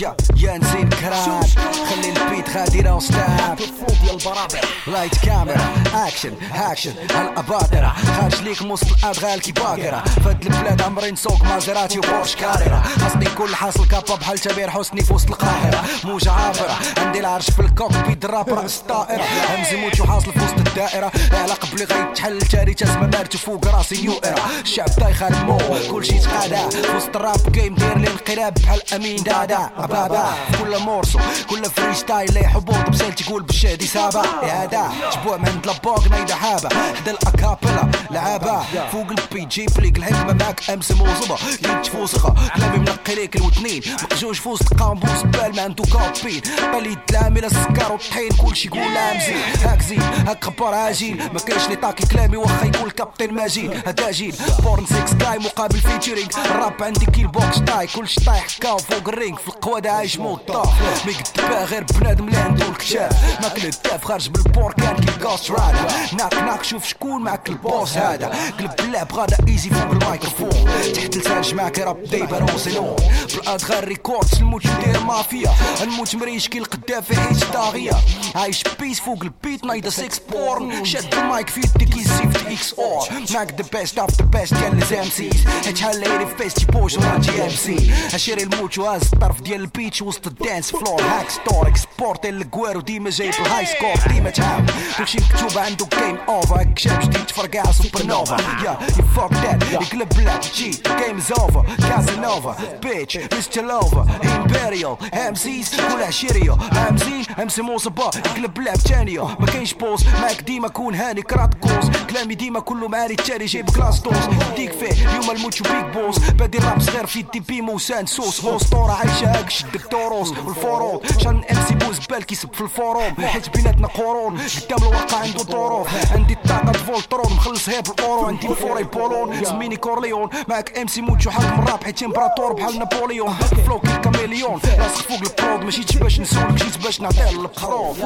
يا 0.00 0.16
يا 0.36 0.58
نزين 0.58 0.88
كراد 0.88 1.46
خلي 1.90 2.08
البيت 2.08 2.56
غادي 2.56 2.80
راو 2.80 3.00
ستاب 3.00 3.56
ديال 3.56 4.14
البرابر 4.14 4.60
لايت 4.86 5.18
كاميرا 5.18 5.74
اكشن 5.94 6.32
اكشن 6.54 6.92
هالاباطرة 7.14 7.94
خارج 8.20 8.42
ليك 8.42 8.62
وسط 8.62 8.86
الادغال 9.04 9.40
كي 9.40 9.52
باكرة 9.52 10.04
فهاد 10.24 10.42
البلاد 10.46 10.82
عمري 10.82 11.10
نسوق 11.10 11.42
مازيراتي 11.44 11.98
وبورش 11.98 12.34
كاريرا 12.34 12.82
خاصني 13.00 13.24
كل 13.38 13.54
حاصل 13.54 13.88
كابا 13.88 14.14
بحال 14.14 14.38
تبير 14.38 14.70
حسني 14.70 15.00
في 15.02 15.12
وسط 15.14 15.28
القاهرة 15.30 15.84
موجة 16.04 16.30
عابرة 16.32 16.78
عندي 16.98 17.20
العرش 17.20 17.50
في 17.50 17.60
الكوكبيت 17.60 18.24
الراب 18.24 18.48
راس 18.48 18.80
الطائرة 18.80 19.24
همزي 19.48 19.76
موت 19.76 20.00
وحاصل 20.00 20.32
في 20.32 20.44
وسط 20.44 20.58
الدائرة 20.68 21.12
على 21.32 21.52
قبلي 21.52 21.84
غيتحل 21.84 22.38
تاري 22.42 22.74
تسمى 22.74 23.06
مارت 23.06 23.36
فوق 23.36 23.66
راسي 23.66 24.02
نيو 24.02 24.12
ايرا 24.24 24.46
الشعب 24.62 24.88
دايخة 24.98 25.28
المو 25.28 25.58
كلشي 25.90 26.18
تقادا 26.18 26.68
في 26.68 26.96
وسط 26.96 27.16
الراب 27.16 27.52
جيم 27.52 27.74
داير 27.74 27.98
لي 27.98 28.08
انقلاب 28.10 28.55
بحال 28.62 28.94
امين 28.94 29.22
دادا 29.22 29.70
بابا 29.78 30.34
كل 30.60 30.78
مورسو 30.78 31.18
كل 31.50 31.64
فري 31.64 31.94
ستايل 31.94 32.34
لي 32.34 32.48
حبوط 32.48 32.90
بسال 32.90 33.14
تقول 33.14 33.42
بالشادي 33.42 33.86
سابا. 33.86 34.22
يا 34.42 34.64
هذا 34.64 34.92
جبوع 35.12 35.36
من 35.36 35.60
لابوك 35.66 36.08
نايدا 36.10 36.34
حابة 36.34 36.68
حدا 36.68 37.10
الاكابيلا 37.10 37.90
لعابة 38.10 38.62
فوق 38.92 39.06
البي 39.10 39.44
جيب 39.44 39.80
ليك 39.80 39.96
الحكمة 39.96 40.32
معاك 40.32 40.70
أمس 40.70 40.92
موظبة 40.92 41.36
يد 41.64 41.86
فوسخة 41.86 42.34
كلامي 42.56 42.78
منقي 42.78 43.14
ليك 43.14 43.36
الوتنين. 43.36 43.82
مقجوج 44.02 44.34
في 44.34 44.48
وسط 44.48 44.74
قامبوس 44.74 45.22
بال 45.22 45.56
ما 45.56 45.62
عنده 45.62 45.84
كابين. 45.84 46.40
طليت 46.72 46.98
العاملة 47.10 47.46
السكر 47.46 47.92
والطحين 47.92 48.30
كلشي 48.30 48.68
يقول 48.68 48.96
امزين 48.96 49.42
هاك 49.64 49.82
زين 49.82 50.02
هاك 50.02 50.44
خبار 50.44 50.74
عاجين. 50.74 51.16
ما 51.16 51.38
كاينش 51.38 51.68
لي 51.68 51.76
طاكي 51.76 52.06
كلامي 52.06 52.36
واخا 52.36 52.66
يقول 52.66 52.90
كابتن 52.90 53.34
ماجين. 53.34 53.82
هدا 53.86 54.10
جين. 54.10 54.32
بورن 54.62 54.86
سيكس 54.86 55.14
جاي 55.14 55.38
مقابل 55.38 55.80
فيتشرينغ 55.80 56.28
الراب 56.44 56.82
عندي 56.82 57.06
كيل 57.06 57.26
بوكس 57.26 57.60
تاي 57.66 57.86
كلشي 57.86 58.20
طايح. 58.20 58.45
كاو 58.60 58.78
فوق 58.78 59.08
الرينغ 59.08 59.36
في 59.36 59.48
القوادة 59.48 59.92
عايش 59.92 60.18
موت 60.18 60.48
طاف. 60.48 61.06
ما 61.06 61.10
يكتبها 61.10 61.64
غير 61.64 61.84
بنادم 61.84 62.28
اللي 62.28 62.38
عنده 62.38 62.68
الكشاف. 62.68 63.42
ماكل 63.42 63.66
الداف 63.66 64.04
خارج 64.04 64.28
بالبوركان 64.28 64.96
كي 64.96 65.24
كوست 65.24 65.50
رادا. 65.50 65.86
ناك 66.12 66.34
ناك 66.34 66.64
شوف 66.64 66.84
شكون 66.84 67.22
معك 67.22 67.48
البوس 67.48 67.96
هذا. 67.96 68.52
قلب 68.58 68.80
اللعب 68.80 69.12
غادا 69.12 69.36
إيزي 69.48 69.70
فوق 69.70 69.90
الميكروفون. 69.90 70.68
تحت 70.94 71.16
لسان 71.16 71.56
معك 71.56 71.78
راب 71.78 72.04
دايبر 72.04 72.50
روسينون 72.52 72.96
بالأدغال 73.34 73.88
ريكوردز 73.88 74.34
الموت 74.34 74.66
ندير 74.66 75.00
مافيا. 75.00 75.54
الموت 75.82 76.16
مريش 76.16 76.48
كي 76.48 76.58
القدافي 76.58 77.20
عيش 77.20 77.38
طاغية. 77.38 77.92
عايش 78.34 78.62
بيس 78.80 79.00
فوق 79.00 79.22
البيت 79.22 79.64
نايدا 79.64 79.90
سيكس 79.90 80.18
بورن. 80.18 80.84
شد 80.84 81.14
المايك 81.14 81.50
في 81.50 81.60
يدك 81.60 81.96
يزيف 81.96 82.46
إكس 82.46 82.72
اور 82.72 83.08
معك 83.30 83.60
ذا 83.60 83.80
بيست 83.80 83.98
اوف 83.98 84.10
ذا 84.10 84.24
بيست 84.24 84.54
ديال 84.54 84.76
لي 84.76 85.00
إم 85.00 85.10
سيز. 85.10 85.46
هتحل 85.66 86.00
لي 86.00 86.26
فيس 86.38 86.54
تي 86.54 86.66
بوش 86.66 86.98
جي 86.98 87.44
إم 87.44 87.50
سي. 87.50 87.92
اشيري 88.36 88.54
الموت 88.54 88.78
وهاز 88.78 89.02
الطرف 89.12 89.40
ديال 89.40 89.60
البيتش 89.60 90.02
وسط 90.02 90.26
الدانس 90.26 90.70
فلور 90.70 91.02
هاك 91.02 91.30
ستور 91.30 91.68
اكسبورت 91.68 92.26
الكويرو 92.26 92.80
ديما 92.80 93.10
جايب 93.10 93.34
الهاي 93.40 93.66
سكور 93.66 94.12
ديما 94.12 94.30
تعاون 94.30 94.66
كلشي 94.98 95.18
مكتوب 95.18 95.58
عنده 95.58 95.86
جيم 95.98 96.16
اوفر 96.28 96.60
هاك 96.60 96.78
شاب 96.78 97.00
جديد 97.00 97.26
تفرقع 97.26 97.62
سوبر 97.70 98.06
نوفا 98.06 98.36
يا 98.64 98.78
يو 98.98 99.04
فوك 99.16 99.32
ذات 99.32 99.62
يقلب 99.72 100.08
بلا 100.08 100.40
جي 100.54 100.70
جيم 100.70 101.16
از 101.16 101.32
اوفر 101.32 101.66
كازانوفا 101.78 102.56
بيتش 102.82 103.18
مستر 103.38 103.62
لوفا 103.62 104.06
امبريال 104.24 104.96
ام 105.14 105.34
سيز 105.34 105.70
كل 105.74 106.02
عشيريو 106.02 106.52
ام 106.88 106.96
زين 106.96 107.24
ام 107.42 107.48
سي 107.48 107.62
موصبا 107.62 108.10
يقلب 108.16 108.58
لعب 108.58 108.76
تانية 108.76 109.24
ما 109.40 109.46
كاينش 109.46 109.74
بوز 109.74 110.06
معاك 110.08 110.40
ديما 110.42 110.68
كون 110.68 110.94
هاني 110.94 111.22
كرات 111.22 111.54
كوز 111.54 111.90
كلامي 112.10 112.34
ديما 112.34 112.60
كله 112.60 112.88
معاني 112.88 113.12
التالي 113.12 113.44
جايب 113.46 113.70
كلاس 113.70 114.00
دوز 114.00 114.16
ديك 114.56 114.72
فيه 114.72 115.08
اليوم 115.08 115.30
الموتشو 115.30 115.64
بيك 115.64 115.84
بوس 115.96 116.18
بادي 116.18 116.58
راب 116.58 116.80
صغير 116.80 117.06
في 117.06 117.22
دي 117.22 117.40
بي 117.40 117.60
موسان 117.60 118.06
سوس 118.30 118.62
اسطورة 118.62 118.92
عايشة 118.92 119.38
هاك 119.38 119.50
شد 119.50 119.74
الدوروس 119.74 120.30
والفورون. 120.30 121.00
شان 121.22 121.44
إم 121.50 121.64
سي 121.68 121.74
بوز 121.74 121.98
بال 121.98 122.24
كيسب 122.24 122.54
في 122.54 122.60
الفوروم 122.60 123.14
حيت 123.20 123.56
بيناتنا 123.56 123.88
قرون. 123.88 124.38
قدام 124.38 124.88
الواقع 124.88 125.18
عنده 125.18 125.38
ظروف 125.38 126.12
عندي 126.12 126.32
الطاقة 126.32 126.72
فولترون 126.72 127.32
مخلص 127.32 127.68
هيب 127.68 127.86
الاورو 127.98 128.26
عندي 128.26 128.48
الفوري 128.48 128.84
بولون. 128.84 129.44
سميني 129.44 129.76
كورليون. 129.76 130.30
معاك 130.48 130.78
إم 130.78 130.86
سي 130.86 131.00
موتشو 131.00 131.30
حاكم 131.30 131.62
الراب. 131.62 131.84
حيت 131.84 132.02
إمبراطور 132.02 132.52
بحال 132.52 132.78
نابليون 132.78 133.34
فلو 133.34 133.80
كي 133.80 133.96
كاميليون 133.96 134.60
راسك 134.78 135.02
فوق 135.02 135.18
البرود. 135.18 135.64
ماشي 135.64 135.98
باش 135.98 136.20
نسولك. 136.20 136.50
مشيت 136.50 136.78
باش 136.78 137.00
نعطيه 137.00 137.30
البخروف 137.30 137.98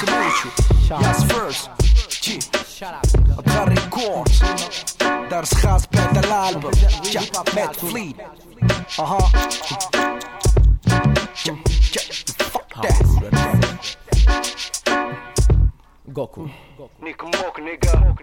سموتشو 0.00 0.48
ياس 0.90 1.24
فيرست 1.24 1.70
جي 2.22 2.38
دار 5.32 5.40
ريكورد 5.40 5.52
درس 5.52 5.54
خاص 5.54 5.86
بعد 5.86 6.18
الالبوم 6.24 6.70
جا 7.12 7.20
مات 7.56 7.76
فليت 7.76 8.16
أها 8.98 9.18
جا 11.46 11.56
جا 11.92 12.02
فك 12.44 12.74
ذات 12.82 13.32
Goku. 16.18 16.40
نيك 17.02 17.24
موك 17.24 17.60
نيجا 17.60 18.14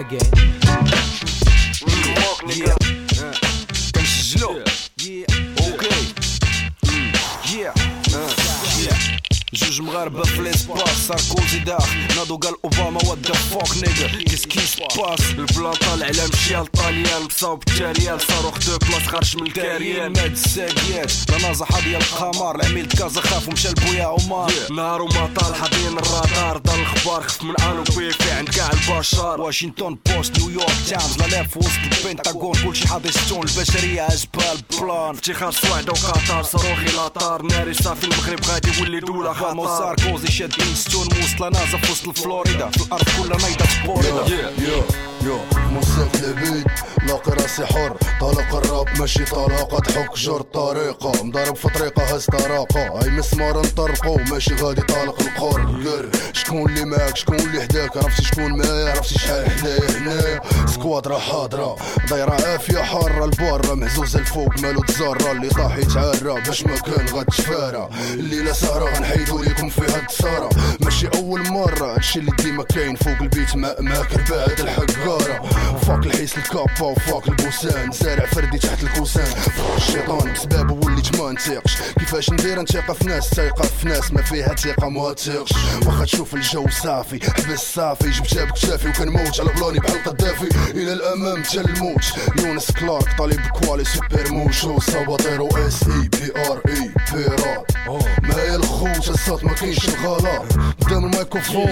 Again. 0.00 0.28
نيك 1.88 2.18
موك 2.18 2.44
نيجا 2.44 2.74
كنسجلو 3.94 4.48
أوكي 4.48 4.71
جوج 9.54 9.80
مغاربة 9.80 10.22
في 10.22 10.42
ليسباس 10.42 11.08
ساركوزي 11.08 11.58
داخ 11.58 11.94
ناضو 12.16 12.36
قال 12.36 12.54
أوباما 12.64 13.00
وات 13.04 13.18
ذا 13.26 13.32
فوك 13.32 13.76
نيجا 13.76 14.06
كيس 14.06 14.46
كيس 14.46 14.76
باس 14.76 15.20
البلان 15.30 15.72
طالع 15.72 16.06
على 16.06 16.28
مشيال 16.32 16.72
طاليان 16.72 17.26
بصاوب 17.26 17.62
التاريال 17.68 18.20
صاروخ 18.20 18.58
دو 18.58 18.78
بلاص 18.78 19.02
خارج 19.02 19.36
من 19.36 19.46
الكاريان. 19.46 20.12
ماد 20.12 20.32
الساقيات 20.32 21.12
لا 21.30 21.38
نازحة 21.38 21.80
ديال 21.80 22.02
القمر. 22.02 22.56
العميل 22.56 22.86
كازا 22.86 23.20
خاف 23.20 23.48
ومشى 23.48 23.68
لبويا 23.68 24.04
عمر 24.04 24.52
نهار 24.70 25.02
وما 25.02 25.30
طالحة 25.36 25.68
بين 25.68 25.98
الرادار. 25.98 26.56
دار 26.58 26.80
الخبار 26.80 27.22
خف 27.22 27.42
من 27.42 27.60
انو 27.60 27.82
بيفي 27.96 28.30
عند 28.30 28.48
كاع 28.48 28.70
البشر. 28.70 29.40
واشنطن 29.40 29.98
بوست 30.06 30.38
نيويورك 30.38 30.76
تايمز 30.88 31.18
لا 31.18 31.26
لاف 31.26 31.56
وسط 31.56 31.78
البنتاغون. 31.98 32.54
كلشي 32.64 32.88
حاضي 32.88 33.12
ستون 33.12 33.42
البشرية 33.48 34.02
عجبها 34.02 34.52
البلان 34.52 35.10
افتخار 35.10 35.52
سواعد 35.52 35.88
وقطر 35.88 36.42
صاروخي 36.42 36.96
لاطار 36.96 37.42
ناري 37.42 37.74
صافي 37.74 38.04
المغرب 38.04 38.44
غادي 38.44 38.78
يولي 38.78 39.00
دولة 39.00 39.41
خطر 39.42 39.78
ساركوزي 39.78 40.26
شادين 40.26 40.74
ستون 40.74 41.06
وسط 41.06 41.42
نازا 41.42 41.78
في 41.78 41.92
وسط 41.92 42.08
الفلوريدا 42.08 42.70
في 42.70 42.86
الأرض 42.86 43.04
كلها 43.22 43.38
نايضة 43.38 43.64
سبوريدا 43.82 44.52
يو 44.58 44.82
يو 45.24 45.38
موسيقى 45.70 46.28
البيت 46.30 46.66
لاقي 47.06 47.32
راسي 47.32 47.66
حر. 47.66 47.96
طلق 48.20 48.54
الراب 48.54 48.88
ماشي 48.98 49.24
طلاقة 49.24 49.78
تحك 49.78 50.14
جر 50.14 50.40
طريقة. 50.40 51.24
مضارب 51.24 51.56
في 51.56 51.68
طريقة 51.68 52.02
هز 52.02 52.26
طراقة 52.26 52.80
هاي 52.80 53.10
مسمار 53.10 53.58
نطرقو 53.58 54.16
ماشي 54.30 54.54
غادي 54.54 54.82
طالق 54.82 55.20
القر. 55.20 55.60
قر. 55.60 56.08
شكون 56.32 56.70
اللي 56.70 56.84
معاك 56.84 57.16
شكون 57.16 57.40
اللي 57.40 57.62
حداك؟ 57.62 57.96
عرفتي 57.96 58.22
شكون 58.22 58.58
معايا 58.58 58.90
عرفتي 58.90 59.18
شحال 59.18 59.50
حدايا 59.50 59.90
هنايا 59.90 60.40
سكواد 60.66 61.08
راه 61.08 61.18
حاضرة. 61.18 61.76
دايرة 62.10 62.32
عافية 62.32 62.78
حارة 62.78 63.24
البارة 63.24 63.74
مهزوزة 63.74 64.18
الفوق 64.18 64.60
مالو 64.60 64.82
تزارة 64.82 65.32
اللي 65.32 65.48
طاح 65.48 65.76
يتعرى. 65.76 66.40
باش 66.46 66.64
ما 66.64 66.76
كان 66.76 67.06
غتشفارة. 67.06 67.90
الليلة 68.14 68.52
سهرة. 68.52 68.84
غنحيدو 68.94 69.42
ليكم 69.42 69.68
فيها 69.68 69.96
التسارة 69.96 70.50
ماشي 70.80 71.08
أول 71.14 71.48
مرة. 71.48 71.94
هادشي 71.94 72.18
اللي 72.18 72.32
ديما 72.38 72.62
كاين 72.64 72.96
فوق 72.96 73.16
البيت. 73.20 73.56
ما 73.56 73.80
ماكر 73.80 74.20
بعد 74.30 74.60
الحقارة. 74.60 75.48
فاك 75.86 76.06
الحيس 76.06 76.38
الكابا 76.38 76.91
وفاك 76.92 77.28
البوسان 77.28 77.92
زارع 77.92 78.26
فردي 78.26 78.58
تحت 78.58 78.82
الكوسان 78.82 79.24
فوق 79.24 79.74
الشيطان 79.76 80.32
بسبابه 80.32 80.74
وليت 80.74 81.20
ما 81.20 81.32
نتيقش 81.32 81.76
كيفاش 81.98 82.30
ندير؟ 82.30 82.60
نتيقة 82.60 82.94
في 82.94 83.04
ناس 83.04 83.30
تايقة 83.30 83.62
في 83.62 83.88
ناس 83.88 84.12
ما 84.12 84.22
فيها 84.22 84.54
ثقة 84.54 84.88
ما 84.88 85.12
تيقش. 85.12 85.52
واخا 85.86 86.04
تشوف 86.04 86.34
الجو 86.34 86.66
صافي 86.68 87.30
حبس 87.30 87.74
صافي 87.74 88.10
جبتها 88.10 88.44
بكتافي 88.44 88.88
وكان 88.88 89.08
موت 89.08 89.40
على 89.40 89.50
بلاني 89.52 89.78
بحال 89.78 90.04
قدافي 90.04 90.48
إلى 90.70 90.92
الأمام 90.92 91.42
تا 91.42 91.60
الموت 91.60 92.04
يونس 92.38 92.70
كلارك 92.70 93.18
طالب 93.18 93.40
كوالي 93.46 93.84
سوبر 93.84 94.30
موشو 94.30 94.80
ساباطيرو 94.80 95.48
اس 95.48 95.82
اي 95.82 96.08
بي 96.08 96.32
ار 96.36 96.60
اي 96.68 96.90
بيرات 97.12 97.72
ما 98.22 98.34
هي 98.36 98.56
الخوت؟ 98.56 99.08
الصوت 99.08 99.44
ما 99.44 99.52
كاينش 99.52 99.88
الغلط 99.88 100.52
قدام 100.80 101.04
الميكروفون. 101.04 101.70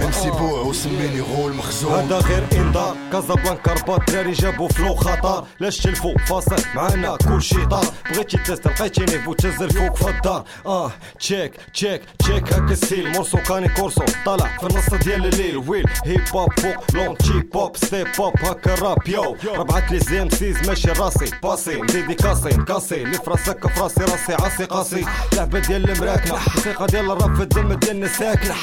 ام 0.00 0.12
سي 0.12 0.30
بوع 0.30 0.60
وسميني 0.60 1.20
غول 1.20 1.54
مخزون. 1.54 1.92
هذا 1.92 2.18
غير 2.18 2.44
إنذار. 2.52 2.96
كازابلانكا 3.12 3.51
رباط 3.68 4.10
دراري 4.10 4.32
جابوا 4.32 4.68
فلو 4.68 4.94
خطر 4.94 5.44
لاش 5.60 5.78
تلفو 5.78 6.14
فاصل 6.26 6.62
معانا 6.74 7.16
كل 7.16 7.42
شي 7.42 7.66
طار. 7.66 7.84
بغيتي 8.10 8.36
تيست 8.36 8.66
لقيتيني 8.66 9.18
فوت 9.18 9.40
تهز 9.40 9.62
الفوق 9.62 9.96
في 9.96 10.10
الدار. 10.10 10.44
آه 10.66 10.90
تشيك 11.18 11.52
تشيك 11.74 12.02
تشيك 12.18 12.52
هكا 12.52 12.72
السيل 12.72 13.12
مورسو 13.12 13.38
كاني 13.38 13.68
كورسو. 13.68 14.04
طالع 14.26 14.56
في 14.60 14.66
النص 14.66 14.94
ديال 14.94 15.26
الليل. 15.26 15.56
ويل 15.56 15.84
هيب 16.04 16.22
هوب 16.34 16.60
فوق 16.60 16.84
لونتشي 16.94 17.40
بوب 17.40 17.76
ستيب 17.76 18.06
بوب 18.18 18.32
هكا 18.40 18.74
راب 18.74 19.08
يو 19.08 19.36
ربعت 19.54 19.92
لي 19.92 19.98
زيم 19.98 20.30
سيز 20.30 20.68
ماشي 20.68 20.92
راسي 20.92 21.30
باسي. 21.42 21.76
مزيدي 21.76 22.14
كاسي 22.14 22.50
كاسي 22.50 23.02
اللي 23.02 23.16
فراسك 23.16 23.66
فراسي 23.66 24.04
راسي 24.04 24.34
عاسي 24.34 24.64
قاسي. 24.64 25.04
لعبة 25.32 25.58
ديال 25.58 25.90
المراكنة 25.90 26.38
موسيقى 26.54 26.86
ديال 26.86 27.10
الراب 27.10 27.34
في 27.34 27.42
الدم 27.42 27.72
ديالنا 27.72 28.08
ساكنة. 28.08 28.54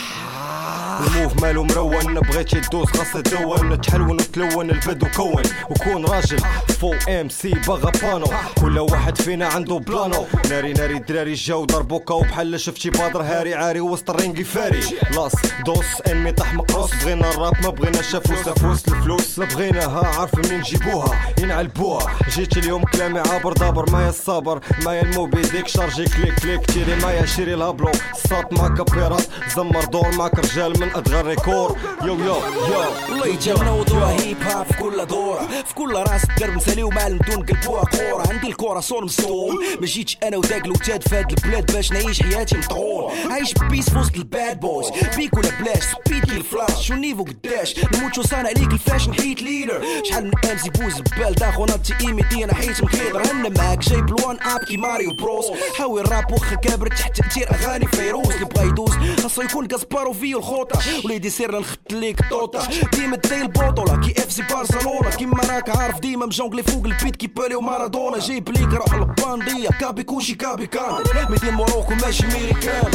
الموف 0.99 1.41
مالو 1.41 1.63
مرون 1.63 2.19
بغيتي 2.19 2.59
تدوس 2.59 2.89
خاص 2.97 3.13
تدون 3.13 3.81
تحلون 3.81 4.11
وتلون 4.11 4.69
البدو 4.69 5.07
كون 5.15 5.43
وكون 5.69 6.05
راجل 6.05 6.39
فو 6.81 6.93
ام 7.09 7.29
سي 7.29 7.49
باغا 7.67 7.91
بانو 8.01 8.25
كل 8.61 8.79
واحد 8.79 9.21
فينا 9.21 9.47
عنده 9.47 9.77
بلانو. 9.77 10.25
ناري 10.49 10.73
ناري 10.73 10.97
الدراري 10.97 11.33
جاو 11.33 11.65
ضربوكا 11.65 12.13
وبحال 12.13 12.59
شفتي 12.59 12.89
بادر 12.89 13.21
هاري 13.21 13.55
عاري 13.55 13.79
وسط 13.79 14.09
الرينجي 14.09 14.43
فاري 14.43 14.79
لاس 15.15 15.33
دوس 15.65 16.01
انمي 16.07 16.31
طاح 16.31 16.53
مقروس. 16.53 16.91
بغينا 17.03 17.29
الراب 17.29 17.53
ما 17.63 17.69
بغينا 17.69 18.01
شافوس 18.01 18.47
افوس 18.47 18.87
الفلوس 18.87 19.39
لا 19.39 19.45
بغيناها 19.45 20.19
عارف 20.19 20.35
منين 20.35 20.59
نجيبوها 20.59 21.33
ينعلبوها. 21.39 22.15
جيت 22.29 22.57
اليوم 22.57 22.83
كلامي 22.83 23.19
عابر 23.19 23.53
دابر 23.53 23.91
مايا 23.91 24.09
الصابر 24.09 24.59
مايا 24.85 25.01
الموبي 25.01 25.41
ديك 25.41 25.67
شارجي 25.67 26.05
كليك 26.05 26.39
كليك. 26.39 26.65
تيري 26.65 26.95
مايا 26.95 27.25
شيري 27.25 27.53
الهبلو 27.53 27.91
صات 28.29 28.53
مع 28.53 28.67
كابيرات 28.67 29.27
زمر 29.55 29.85
دور 29.85 30.15
معك 30.17 30.39
رجال 30.39 30.79
من 30.79 30.88
ادغال 30.95 31.25
ريكور 31.25 31.77
يو 32.01 32.19
يو 32.19 32.25
يو. 32.25 32.83
والله 33.09 33.27
يتجاوزوا 33.27 34.05
هيب 34.05 34.41
هاب 34.41 34.65
في 34.65 34.73
كل 34.73 35.05
دورة 35.05 35.47
في 35.65 35.73
كل 35.73 35.93
راس 35.93 36.21
درب 36.39 36.55
مسالي 36.55 36.83
ومعلم 36.83 37.17
دون 37.17 37.45
قلبوها 37.45 37.83
كورة 37.83 38.23
عندي 38.29 38.47
الكورة 38.47 38.79
صون 38.79 39.03
مسطول. 39.03 39.65
ما 39.79 39.85
جيتش 39.85 40.17
أنا 40.23 40.37
وداك 40.37 40.65
الوتاد 40.65 41.07
في 41.07 41.15
هاد 41.15 41.31
البلاد 41.31 41.71
باش 41.71 41.91
نعيش 41.91 42.23
حياتي 42.23 42.57
مطول. 42.57 43.11
عايش 43.31 43.53
بيس 43.53 43.89
في 43.89 43.97
وسط 43.97 44.15
الباد 44.15 44.59
بويز 44.59 44.89
بيك 45.17 45.33
ولا 45.33 45.49
بلاش؟ 45.59 45.83
سبيد 45.83 46.25
كي 46.25 46.37
الفلاش. 46.37 46.87
شو 46.87 46.93
النيفو 46.93 47.23
قداش؟ 47.23 47.75
نموت 47.93 48.15
شو 48.15 48.21
صانع 48.21 48.49
عليك 48.49 48.73
الفاش 48.73 49.09
نحيت 49.09 49.41
ليدر 49.41 49.83
شحال 50.03 50.25
من 50.25 50.51
امزي 50.51 50.69
بوز 50.69 50.95
البال 50.95 51.35
دا 51.35 51.51
خونا 51.51 51.77
تي 51.77 51.93
ايميتي 52.01 52.43
أنا 52.43 52.53
حيت 52.53 52.83
مخيطر 52.83 53.31
أنا 53.31 53.49
معاك 53.49 53.79
جايب 53.79 54.07
الوان 54.07 54.37
أب 54.41 54.59
كي 54.59 54.77
ماريو 54.77 55.13
بروس. 55.13 55.45
حاول 55.77 56.01
الراب 56.01 56.31
واخا 56.31 56.55
كابر 56.55 56.87
تحت 56.87 57.21
تأثير 57.21 57.49
أغاني 57.51 57.87
فيروز 57.87 58.31
اللي 58.31 58.45
بغا 58.45 58.63
يدوز. 58.63 58.91
خاصو 59.21 59.41
يكون 59.41 59.65
كاسبارو 59.65 60.13
فيو 60.13 60.37
الخوطة. 60.37 60.78
وليدي 61.05 61.29
سير 61.29 61.59
نخت 61.59 61.93
ليك 61.93 62.29
طوطه 62.29 62.67
ديما 62.93 63.17
تدي 63.17 63.41
البطولة. 63.41 63.99
كي 63.99 64.21
إف 64.21 64.31
سي 64.31 64.43
برشلونه 64.43 65.09
كيما 65.09 65.43
راك 65.43 65.77
عارف 65.77 65.99
ديما 65.99 66.25
مجونغلي 66.25 66.63
فوق 66.63 66.85
البيت. 66.85 67.15
كي 67.15 67.27
بيلي 67.27 67.55
ومارادونا. 67.55 68.19
جايب 68.19 68.49
ليك 68.49 68.73
روح 68.73 68.93
الباندية. 68.93 69.69
كابي 69.69 70.03
كوشي 70.03 70.35
كابي 70.35 70.67
كان. 70.67 71.03
ميدين 71.29 71.53
موروكو 71.53 71.93
ماشي 71.93 72.27
ميريكان. 72.27 72.91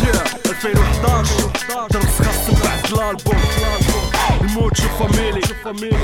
Yeah, 0.00 0.26
2011 0.46 1.88
درس 1.88 2.20
family. 5.64 6.00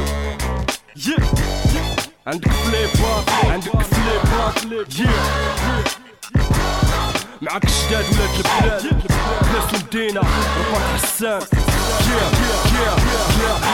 عندك 2.27 2.51
فليبات 2.53 3.31
عندك 3.45 3.83
فليبات 3.83 4.57
Yeah. 4.99 6.43
معاك 7.43 7.65
الشداد 7.65 8.05
ولاد 8.05 8.31
البلاد 8.37 9.03
ناس 9.53 9.75
المدينة 9.75 10.21
رباط 10.21 10.83
حسان 11.03 11.41
Yeah, 11.41 11.45
yeah, 11.45 11.57
yeah. 11.57 11.86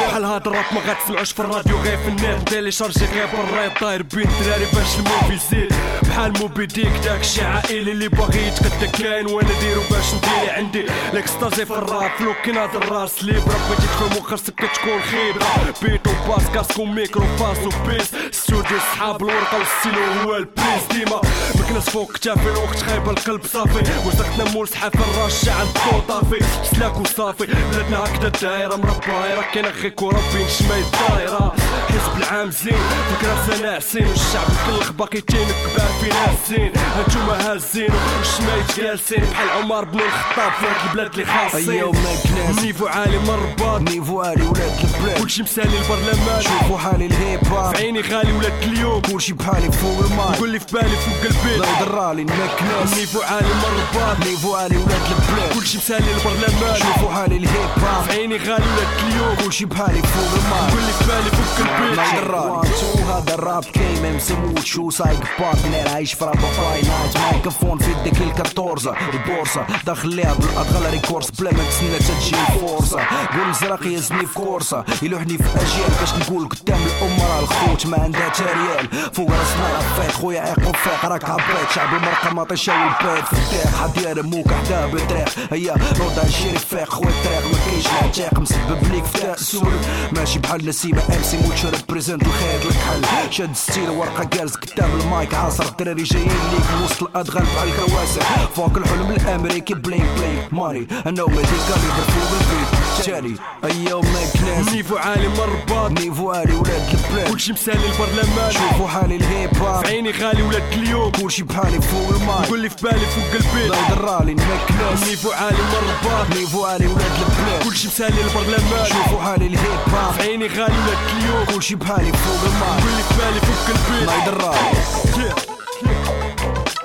بحال 0.08 0.24
هاد 0.24 0.46
الراب 0.46 0.64
ما 0.72 0.80
غاتسمعوش 0.88 1.32
في 1.32 1.40
الراديو 1.40 1.76
غير 1.76 1.98
في 1.98 2.08
النت. 2.08 2.48
تيليشارجي 2.48 3.04
غير 3.04 3.26
بالرايب 3.26 3.72
طاير 3.80 4.02
بين 4.02 4.28
الدراري 4.28 4.64
باش 4.64 4.98
ال 4.98 5.05
move 5.05 5.34
يزيد. 5.34 5.72
بحال 6.02 6.38
موبي 6.38 6.66
ديك 6.66 6.92
داك 7.04 7.20
الشي 7.20 7.44
عائلي 7.44 7.92
اللي 7.92 8.08
باغي 8.08 8.46
يتغدى 8.46 8.86
كاين 8.86 9.26
وأنا 9.26 9.60
ديرو 9.60 9.82
باش 9.90 10.14
نديري 10.14 10.50
عندي. 10.50 10.86
ليكستازي 11.12 11.66
في 11.66 11.70
الراب 11.70 12.10
فلوك 12.18 12.36
كناد 12.44 12.76
الراس 12.76 13.24
ليبرا 13.24 13.58
بغيتي 13.68 13.82
تفهمو 13.82 14.20
خاصك 14.20 14.60
تكون 14.74 15.02
خيبرة 15.02 15.74
بيت 15.82 16.00
وباس 16.06 16.46
كاسكو 16.54 16.84
ميكرو 16.84 17.24
باس 17.40 17.58
وبيس 17.58 18.10
ستوديو 18.32 18.78
صحاب 18.78 19.22
الورقة 19.22 19.58
والستيلو 19.58 20.04
هو 20.22 20.36
البريز. 20.36 20.82
ديما 20.90 21.20
مكناس 21.54 21.90
فوق 21.90 22.12
كتافي 22.12 22.48
الوقت 22.48 22.82
خايب 22.82 23.08
القلب 23.08 23.46
صافي. 23.46 23.82
وسقنا 24.06 24.50
مول 24.50 24.68
سحاب 24.68 24.94
الرشة 24.94 25.52
عند 25.60 25.68
الضو 25.68 26.00
طافي. 26.08 26.44
سلاك 26.72 27.00
وصافي 27.00 27.46
بلادنا 27.46 27.98
هكدا 28.04 28.26
الدايرة 28.28 28.76
مربايرة 28.76 29.44
كاين 29.54 29.66
غير 29.66 29.88
كورة 29.88 30.20
بين 30.34 30.48
شماي 30.48 30.80
الدايرة 30.80 31.54
حزب 32.02 32.16
العام 32.16 32.50
زين. 32.50 32.74
فكرة 33.18 33.56
سنة 33.56 33.76
حسين 33.76 34.06
والشعب 34.06 34.46
الكلخ 34.48 34.92
باقي 34.92 35.20
تينك 35.20 35.54
كبار 35.74 35.88
فينا 36.00 36.30
الزين 36.30 36.72
هانتوما 36.96 37.52
هازين 37.52 37.90
والشمايت 38.18 38.80
جالسين 38.80 39.24
بحال 39.24 39.50
عمر 39.50 39.84
بن 39.84 40.00
الخطاب 40.00 40.52
في 40.60 40.66
هاد 40.66 40.88
البلاد 40.88 41.12
اللي 41.12 41.26
خاصين. 41.26 41.70
أيوة 41.70 41.92
ماك 41.92 42.64
نيفو 42.64 42.86
عالي 42.86 43.18
من 43.18 43.28
الرباط. 43.28 43.80
نيفو 43.80 44.20
عالي 44.20 44.42
ولاد 44.42 44.72
البلاد. 44.84 45.22
كلشي 45.22 45.42
مسالي 45.42 45.78
البرلمان. 45.78 46.42
شوفوا 46.42 46.78
حالي 46.78 47.06
الهيب 47.06 47.44
هاب. 47.44 47.76
في 47.76 47.82
عيني 47.82 48.00
غالي 48.00 48.32
ولاد 48.32 48.62
اليوم. 48.62 49.00
كلشي 49.00 49.32
بحالي 49.32 49.72
فوق 49.72 49.98
الماي. 49.98 50.38
قول 50.38 50.50
لي 50.50 50.58
في 50.60 50.66
بالي 50.72 50.96
فوق 50.96 51.22
البيت. 51.22 51.58
لا 51.58 51.66
يضرالي 51.80 52.22
الماك 52.22 52.62
ناس. 52.62 52.98
نيفو 52.98 53.20
عالي 53.22 53.48
من 53.48 53.64
الرباط. 53.64 54.26
نيفو 54.26 54.54
عالي 54.54 54.76
ولاد 54.76 55.02
البلاد. 55.10 55.54
كلشي 55.54 55.78
مسالي 55.78 56.14
البرلمان. 56.14 56.76
شوفوا 56.76 57.12
حالي 57.12 57.36
الهيب 57.36 57.70
هاب. 57.84 58.04
في 58.04 58.12
عيني 58.12 58.36
غالي 58.36 58.66
ولاد 58.72 58.88
اليوم. 59.06 59.36
كلشي 59.36 59.64
بحالي 59.64 60.02
فوق 60.02 60.32
الماي. 60.44 60.70
قول 60.70 60.82
لي 60.82 60.92
في 60.92 61.04
بالي 61.04 61.30
فوق 61.30 61.66
البيت. 61.66 61.91
لا 61.96 62.14
يضرالي 62.14 62.68
هذا 63.12 63.34
الراب 63.34 63.64
كيم 63.64 64.16
مسموت 64.16 64.58
شو 64.64 64.90
سايق 64.90 65.20
بارتنر 65.38 65.88
عايش 65.94 66.12
في 66.12 66.24
راب 66.24 66.38
فاي 66.38 66.82
نايت 66.82 67.16
مايكروفون 67.32 67.78
في 67.78 67.90
يدك 67.90 68.22
الكارتورزا 68.22 68.94
البورصة 69.12 69.66
داخل 69.86 70.08
ليها 70.08 70.34
بالادغال 70.34 70.90
ريكورس 70.92 71.30
بلا 71.30 71.50
ما 71.52 71.64
تسنى 71.64 71.98
تجي 71.98 72.36
الفرصة 72.40 73.00
قول 73.32 73.48
مزرق 73.48 73.86
يزمي 73.86 74.26
في 74.26 74.34
كورسة 74.34 74.84
يلوحني 75.02 75.38
في 75.38 75.44
اجيال 75.44 75.90
باش 76.00 76.14
نقول 76.14 76.48
قدام 76.48 76.80
الامراء 76.86 77.42
الخوت 77.42 77.86
ما 77.86 77.98
عندها 78.02 78.28
تريال 78.28 78.88
فوق 79.12 79.30
راسنا 79.30 79.78
رفيت 79.78 80.14
خويا 80.14 80.40
عيق 80.40 80.68
وفاق 80.68 81.04
راك 81.12 81.24
عبيت 81.30 81.70
شعب 81.74 81.94
المرقة 81.94 82.30
ما 82.34 82.44
طيشاو 82.44 82.74
البيت 82.76 83.24
في 83.26 83.32
الداخ 83.32 83.82
حدير 83.82 84.22
موك 84.22 84.48
حدا 84.52 84.86
بطريق 84.86 85.28
هيا 85.52 85.74
روضة 86.00 86.22
الشيري 86.22 86.58
فاق 86.58 86.88
خويا 86.88 87.08
الطريق 87.10 87.46
ما 87.52 87.58
كاينش 87.66 87.86
العتاق 87.86 88.38
مسبب 88.40 88.92
ليك 88.92 89.04
في 89.04 89.18
تأسول 89.18 89.72
ماشي 90.12 90.38
بحال 90.38 90.66
نسيمة 90.66 91.02
ام 91.16 91.22
سي 91.22 91.36
موتشو 91.36 91.68
ريبريزنت 91.82 92.22
الخير 92.26 92.60
لك 92.70 92.76
حل 92.76 93.32
شاد 93.32 93.54
ستيل 93.56 93.90
ورقة 93.90 94.24
جالس 94.24 94.54
قدام 94.56 95.00
المايك 95.00 95.34
عاصر 95.34 95.64
الدراري 95.64 96.02
جايين 96.02 96.28
ليك 96.28 96.84
وسط 96.84 97.02
الادغال 97.02 97.42
بحال 97.42 97.68
الكواسع 97.68 98.22
فوق 98.56 98.76
الحلم 98.76 99.10
الامريكي 99.10 99.74
بلينك 99.74 100.08
بلينك 100.18 100.54
ماري 100.54 100.86
أنا 101.06 101.22
ومديكا 101.22 101.74
اللي 101.76 102.02
فوق 102.08 102.30
البيت 102.40 102.81
تالي 103.02 103.36
ايا 103.64 103.94
ماك 103.94 104.36
ناس 104.46 104.68
نيفو 104.72 104.96
عالي 104.96 105.28
من 105.28 105.38
الرباط 105.38 105.90
نيفو 105.90 106.30
عالي 106.30 106.54
ولاد 106.54 106.94
البلاد. 106.94 107.32
كلشي 107.32 107.52
مسالي 107.52 107.86
البرلمان. 107.86 108.50
شوفوا 108.50 108.88
حالي 108.88 109.16
الهيب 109.16 109.56
هاب. 109.62 109.86
عيني 109.86 110.10
غالي 110.10 110.42
ولاد 110.42 110.62
اليوم. 110.72 111.10
كلشي 111.10 111.42
بحالي 111.42 111.80
فوق 111.80 112.08
الماي. 112.08 112.60
لي 112.60 112.68
في 112.68 112.76
بالي 112.82 113.06
فوق 113.06 113.32
البيت. 113.34 113.70
لا 113.70 113.76
يضرالي 113.78 114.32
الماك 114.32 114.72
ناس 114.80 115.08
نيفو 115.08 115.30
عالي 115.30 115.56
من 115.56 115.74
الرباط 115.82 116.36
نيفو 116.36 116.64
عالي 116.64 116.86
ولاد 116.86 117.12
البلاد. 117.28 117.62
كلشي 117.64 117.88
مسالي 117.88 118.20
البرلمان. 118.20 118.86
شوفوا 118.86 119.22
حالي 119.22 119.46
الهيب 119.46 119.94
هاب. 119.94 120.20
عيني 120.20 120.46
غالي 120.46 120.60
ولاد 120.60 120.98
اليوم. 121.16 121.44
كلشي 121.44 121.74
بحالي 121.74 122.12
فوق 122.12 122.42
الماي. 122.52 122.96
لي 122.96 123.02
في 123.02 123.14
بالي 123.18 123.40
فوق 123.40 123.66
البيت. 123.68 124.08
لا 124.08 124.16
يضرالي 124.16 124.72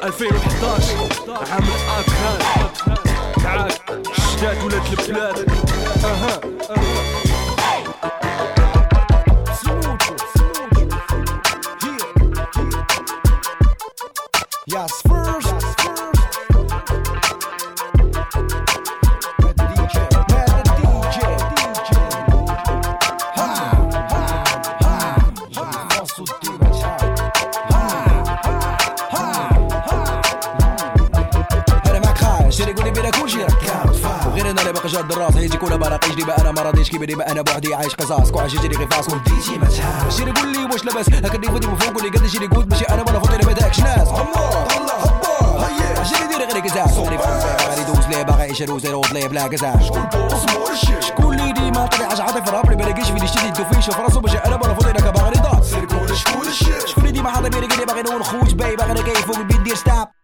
2011 0.04 1.10
عام 1.52 1.64
الاكهان 1.64 2.40
معاك 3.44 3.72
شداد 4.32 4.64
ولاد 4.64 4.82
البلاد. 5.00 5.38
أها 6.08 6.40
Yes, 6.68 7.27
أنا 35.08 35.28
اللي 35.28 35.28
جاد 35.28 35.36
الراس 35.36 35.36
يجي 35.44 35.58
كون 35.58 35.78
باراقيش 35.78 36.16
ديما 36.16 36.42
أنا 36.42 36.52
ما 36.52 36.62
راضيش 36.62 36.90
كي 36.90 36.98
ديما 36.98 37.32
أنا 37.32 37.42
بوحدي 37.42 37.76
عايش 37.76 37.96
قصاص 37.96 38.32
كو 38.32 38.40
عايش 38.40 38.54
يجري 38.54 38.78
غير 38.78 38.88
فاس 38.88 39.10
وديتي 39.10 39.58
ما 39.58 39.68
تهاش 39.68 40.18
شري 40.18 40.32
قول 40.32 40.52
لي 40.52 40.66
واش 40.66 40.86
لاباس 40.86 41.10
هكا 41.10 41.38
دي 41.38 41.48
فوتي 41.48 41.68
من 41.68 41.76
فوق 41.76 41.94
قول 41.94 42.04
لي 42.04 42.10
قد 42.18 42.28
شري 42.28 42.48
قود. 42.48 42.70
ماشي 42.70 42.86
أنا 42.86 43.02
ولا 43.02 43.20
فوتي 43.20 43.46
ما 43.46 43.54
داكش 43.54 43.80
ناس. 43.80 44.08
هيا. 45.60 46.04
شري 46.04 46.28
ديري 46.28 46.44
غير 46.46 46.60
كزاف 46.60 47.00
غادي 47.00 47.18
غادي 47.70 47.82
يدوز 47.82 48.06
لي 48.08 48.22
اللي 48.22 48.24
باغي 48.24 48.52
يشرو 48.52 48.80
زيرو 48.80 49.02
طلي 49.02 49.28
بلا 49.28 49.48
كزاع 49.48 49.80
شكون 49.80 50.04
بوس 50.14 50.46
مورشي 50.56 51.02
شكون 51.08 51.40
اللي 51.40 51.52
ديما 51.54 51.88
طلع 51.88 52.06
عاطي 52.06 52.46
في 52.46 52.52
رابري. 52.52 52.76
بلاقيش 52.76 53.08
فين 53.08 53.24
يشتي 53.24 53.48
يدو 53.48 53.64
فيه 53.72 53.80
شوف 53.80 54.00
راسو 54.00 54.20
باش 54.20 54.34
يقلب 54.34 54.64
ولا 54.64 54.74
فوضي 54.74 54.92
لك 54.92 55.04
باغي 55.04 55.30
رضا 55.30 55.62
سير 55.62 55.86
قول 55.86 56.18
شكون 56.18 56.44
شكون 56.88 57.04
اللي 57.04 57.12
ديما 57.12 57.30
حاطي 57.30 57.50
بيري 57.50 57.86
باغي 57.86 58.02
نور 58.02 58.24
خوت 58.24 58.54
باي 58.54 58.76
باغي 58.76 58.94
نكيف 58.94 59.26
فوق 59.26 59.38
البيت 59.38 59.60
دير 59.60 59.76
ستاب. 59.76 60.17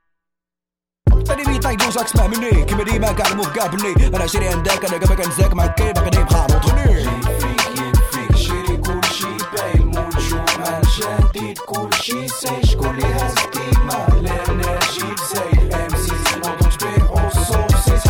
تاني 1.25 1.43
بيت 1.43 1.63
طايق 1.63 1.79
دوزك 1.85 2.05
اسمع 2.05 2.27
مني 2.27 2.65
كيما 2.65 2.83
ديما 2.83 3.11
كاع 3.11 3.27
الموف 3.27 3.47
أنا 4.15 4.27
شري 4.27 4.47
عندك 4.47 4.85
أنا 4.85 5.05
قبل 5.05 5.23
كنزاك 5.23 5.53
مع 5.53 5.67
كي 5.67 5.93
خاطرني 6.29 7.03
فيك 7.39 7.79
يكفيك 7.79 8.35
شري 8.35 8.77
كلشي 8.77 9.37
ساي 12.27 12.63
شكون 12.63 12.87
اللي 12.89 13.05
هاز 13.05 13.33
ديما 13.53 14.07
لا 14.21 14.53
ناشي 14.53 15.05
زي 15.33 15.75
ام 15.75 15.95
سي 15.95 16.13
نوضو 16.35 16.65
تبيعو 16.79 17.27
الصوصيس 17.27 18.03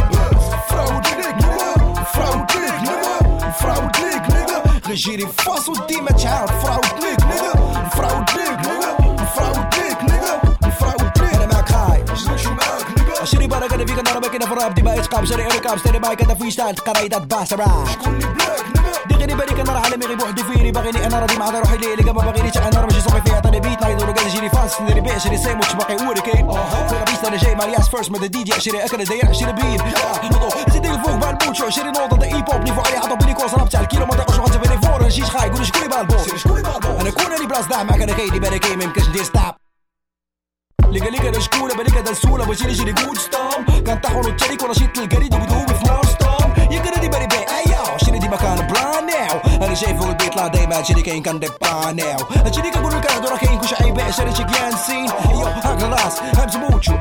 فراود 0.69 1.07
ليك 1.07 1.35
نيغا 1.45 2.03
فراود 2.13 2.51
ليك 2.55 2.81
نيغا 2.81 3.51
فراود 3.51 3.97
ليك 3.97 4.23
نيغا 4.29 4.63
غير 4.87 4.95
جيري 4.95 5.27
فاصو 5.27 5.73
ديما 5.89 6.11
تعاود 6.11 6.49
فراود 6.49 6.85
ليك 7.03 7.19
نيغا 7.25 7.89
فراود 7.89 8.29
ليك 8.29 8.59
نيغا 8.67 9.25
فراود 9.25 9.75
ليك 9.75 9.82
أنا 13.99 14.03
فيك 14.03 14.09
أنا 14.11 14.19
باكي 14.19 14.39
في 14.45 14.51
الراب 14.53 14.73
ديما 14.73 14.95
يتقام 14.95 15.25
شري 15.25 15.45
اركاب 15.45 15.77
شري 15.77 15.99
مايك 15.99 16.21
أنا 16.21 16.33
في 16.33 16.51
ستايل 16.51 16.75
قرايدة 16.75 17.17
باس 17.17 17.53
نيغا 17.53 17.85
دي 19.07 19.15
غيري 19.15 19.33
بالك 19.35 19.59
أنا 19.59 19.79
عالمي 19.79 20.05
غير 20.05 20.17
بوحدي 20.17 20.43
فيني 20.43 20.71
باغيني 20.71 21.05
أنا 21.05 21.19
راضي 21.19 21.37
مع 21.37 21.49
روحي 21.49 21.77
لي 21.77 21.93
اللي 21.93 22.05
ما 22.05 22.11
باغينيش 22.11 22.57
أنا 22.57 22.79
راه 22.79 22.85
ماشي 22.85 23.01
صافي 23.01 23.21
فيها. 23.21 23.35
عطاني 23.35 23.59
بيت 23.59 23.81
نايض 23.81 24.01
ولا 24.01 24.11
قال 24.11 24.27
يجيني 24.27 24.49
فاس 24.49 24.81
ندير 24.81 24.99
بيع 24.99 25.17
شري 25.17 25.37
سيموتش 25.37 25.73
باقي 25.73 25.95
وري 26.07 26.21
كاين 26.21 26.51
في 26.89 26.95
غابيس 26.95 27.23
أنا 27.25 27.37
جاي 27.37 27.55
مع 27.55 27.63
الياس 27.63 27.89
فيرست 27.89 28.11
مدى 28.11 28.27
دي 28.27 28.43
جي 28.43 28.61
شري 28.61 28.85
أكل 28.85 29.03
داير 29.03 29.33
شري 29.33 29.51
بين 29.53 29.77
نوضو 30.31 30.49
زيد 30.73 30.85
فوق 30.85 31.15
مع 31.15 31.29
الموتشو 31.29 31.69
شري 31.69 31.91
نوضو 31.91 32.15
دا 32.15 32.25
ايبوب 32.25 32.61
نيفو 32.63 32.81
عليه 32.81 32.97
عطو 32.99 33.15
بيني 33.15 33.33
كورس 33.33 33.53
راب 33.53 33.69
تاع 33.69 33.81
الكيلو 33.81 34.05
ما 34.05 34.15
تاقوش 34.15 34.35
غنت 34.39 34.57
بيني 34.67 34.81
فور 34.81 35.03
نجيش 35.03 35.25
خاي 35.25 35.49
قول 35.49 35.65
شكون 35.65 35.83
اللي 35.83 35.95
بالبو 35.97 36.15
أنا 37.01 37.09
كون 37.09 37.25
راني 37.25 37.45
بلاص 37.47 37.67
داع 37.67 37.83
معاك 37.83 38.01
أنا 38.01 38.13
كايدي 38.13 38.39
بالي 38.39 38.59
كاين 38.59 38.77
ما 38.77 38.83
يمكنش 38.83 39.07
ندير 39.09 39.23
ستاب 39.23 39.55
أنا 41.01 41.39
شكونه 41.39 41.75
بالك 41.75 41.97
هذا 41.97 42.11
السوله 42.11 42.45
باش 42.45 42.61
يجي 42.61 42.91
جود 42.91 43.17
ستام 43.17 43.83
كان 43.85 43.99
طاحوا 43.99 44.21
التريك 44.21 44.63
ونشيط 44.63 44.97
القريد 44.97 45.35
وبدوب 45.35 45.67
في 45.67 45.83
مارستون 45.87 46.71
يقرا 46.71 46.99
دي 46.99 47.07
بالي 47.07 47.27
بي 47.27 47.35
أيوه. 47.35 47.97
شري 47.97 48.19
دي 48.19 48.27
مكان 48.27 48.67
بلانيو 48.67 49.65
أنا 49.65 49.73
شايف 49.73 49.97
فوق 49.97 50.07
البيت 50.07 50.35
لا 50.35 50.47
دايما 50.47 50.83
شري 50.83 51.01
كاين 51.01 51.23
كان 51.23 51.39
ديبانيو 51.39 52.17
شري 52.51 52.71
كنقول 52.71 52.93
لك 52.93 53.11
هذا 53.11 53.29
راه 53.29 53.37
كاين 53.37 53.59
كلشي 53.59 53.75
عيبه 53.75 54.11
شري 54.11 54.35
شي 54.35 54.41
يانسين 54.41 55.09
أيوه 55.29 55.49
هاك 55.49 55.83
الراس 55.83 56.19
همز 56.37 56.55
موتشو 56.55 56.93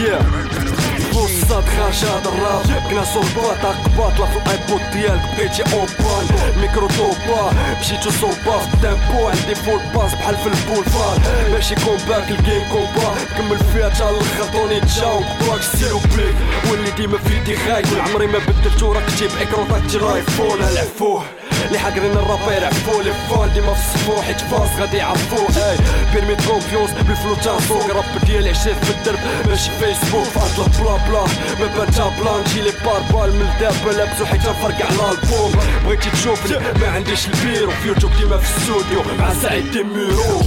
Yeah. 0.00 0.79
بوصات 1.12 1.64
خرجات 1.64 2.26
الراب. 2.26 2.82
كنا 2.90 3.04
صوبات 3.04 3.64
عقبات 3.64 4.20
لا 4.20 4.26
في 4.26 4.36
الايبود 4.36 4.90
ديالك. 4.92 5.22
بقيتي 5.36 5.62
اوبان 5.62 6.26
ميكرو 6.60 6.88
توبا. 6.88 7.52
مشيتو 7.80 8.10
صوبا 8.10 8.58
في 8.58 8.74
التيمبو 8.74 9.28
عندي 9.28 9.54
فول 9.54 9.80
باس 9.94 10.14
بحال 10.14 10.36
في 10.36 10.46
البولفار. 10.46 11.18
ماشي 11.52 11.74
كومباك 11.74 12.30
الجيم 12.30 12.62
كومبا 12.72 13.14
كمل 13.36 13.58
فيها 13.72 13.88
تا 13.88 14.10
الآخر 14.10 14.52
طوني 14.52 14.80
تجاوب 14.80 15.24
بلاك 15.40 15.62
ستيلو 15.62 15.98
بليك 15.98 16.34
واللي 16.70 16.90
ديما 16.90 17.18
في 17.18 17.36
يدي 17.36 17.56
خايك 17.56 17.86
عمري 17.98 18.26
ما 18.26 18.38
بدلتو 18.38 18.92
راه 18.92 19.02
كتيب 19.06 19.30
اكرو 19.40 19.64
طاكتي 19.64 19.96
رايفون 19.98 20.58
العفوه 20.58 21.22
اللي 21.66 21.78
حاقرين 21.78 22.12
الرابير 22.12 22.64
عفو 22.64 23.00
لي 23.00 23.12
فان 23.12 23.52
ديما 23.54 23.74
في 23.74 23.94
الصفو 23.94 24.22
حيت 24.22 24.40
فاس 24.40 24.80
غادي 24.80 24.96
يعرفو. 24.96 25.36
أي. 25.36 25.76
بيرمي 26.14 26.36
كونفيونس 26.46 26.90
بالفلو 26.90 27.34
تاع 27.34 27.58
سوق 27.68 27.86
راب 27.96 28.04
ديالي 28.26 28.50
عشيت 28.50 28.84
في 28.84 28.90
الدرب. 28.90 29.18
ماشي 29.48 29.70
فيسبوك 29.80 30.24
فاطلة 30.24 30.66
بلا 30.68 30.96
بلا 31.10 31.24
ما 31.60 31.66
بانتا 31.76 32.08
بلان. 32.08 32.40
نجي 32.40 32.60
لي 32.60 32.72
باربال 32.84 33.34
من 33.34 33.42
الدابة 33.42 33.92
لابسو 33.92 34.26
حيت 34.26 34.40
نفرقع 34.40 34.88
الالبوم 34.88 35.52
بغيتي 35.84 36.10
تشوفني؟ 36.10 36.58
ما 36.80 36.88
عنديش 36.88 37.26
البيرو. 37.28 37.70
في 37.70 37.88
يوتيوب 37.88 38.12
ديما 38.18 38.38
في 38.38 38.56
الاستوديو 38.56 39.02
مع 39.18 39.34
سعيد 39.42 39.70
ديميرو. 39.70 40.40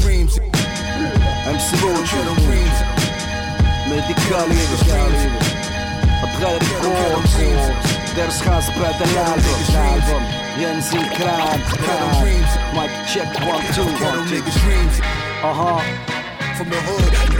ميديكالي 3.87 4.63
اتغير 6.23 6.59
كورس 6.81 7.37
درس 8.17 8.41
خاص 8.41 8.69
بعد 8.69 9.01
الالبوم 9.01 10.25
ينزل 10.57 11.09
كلام 11.17 11.59
كلام 11.85 12.43
مايك 12.75 12.91
تشيك 13.05 13.47
1 13.47 13.69
2 13.69 14.89
أها 15.43 15.81
from 16.57 16.69
the 16.69 16.79
hood. 16.87 17.32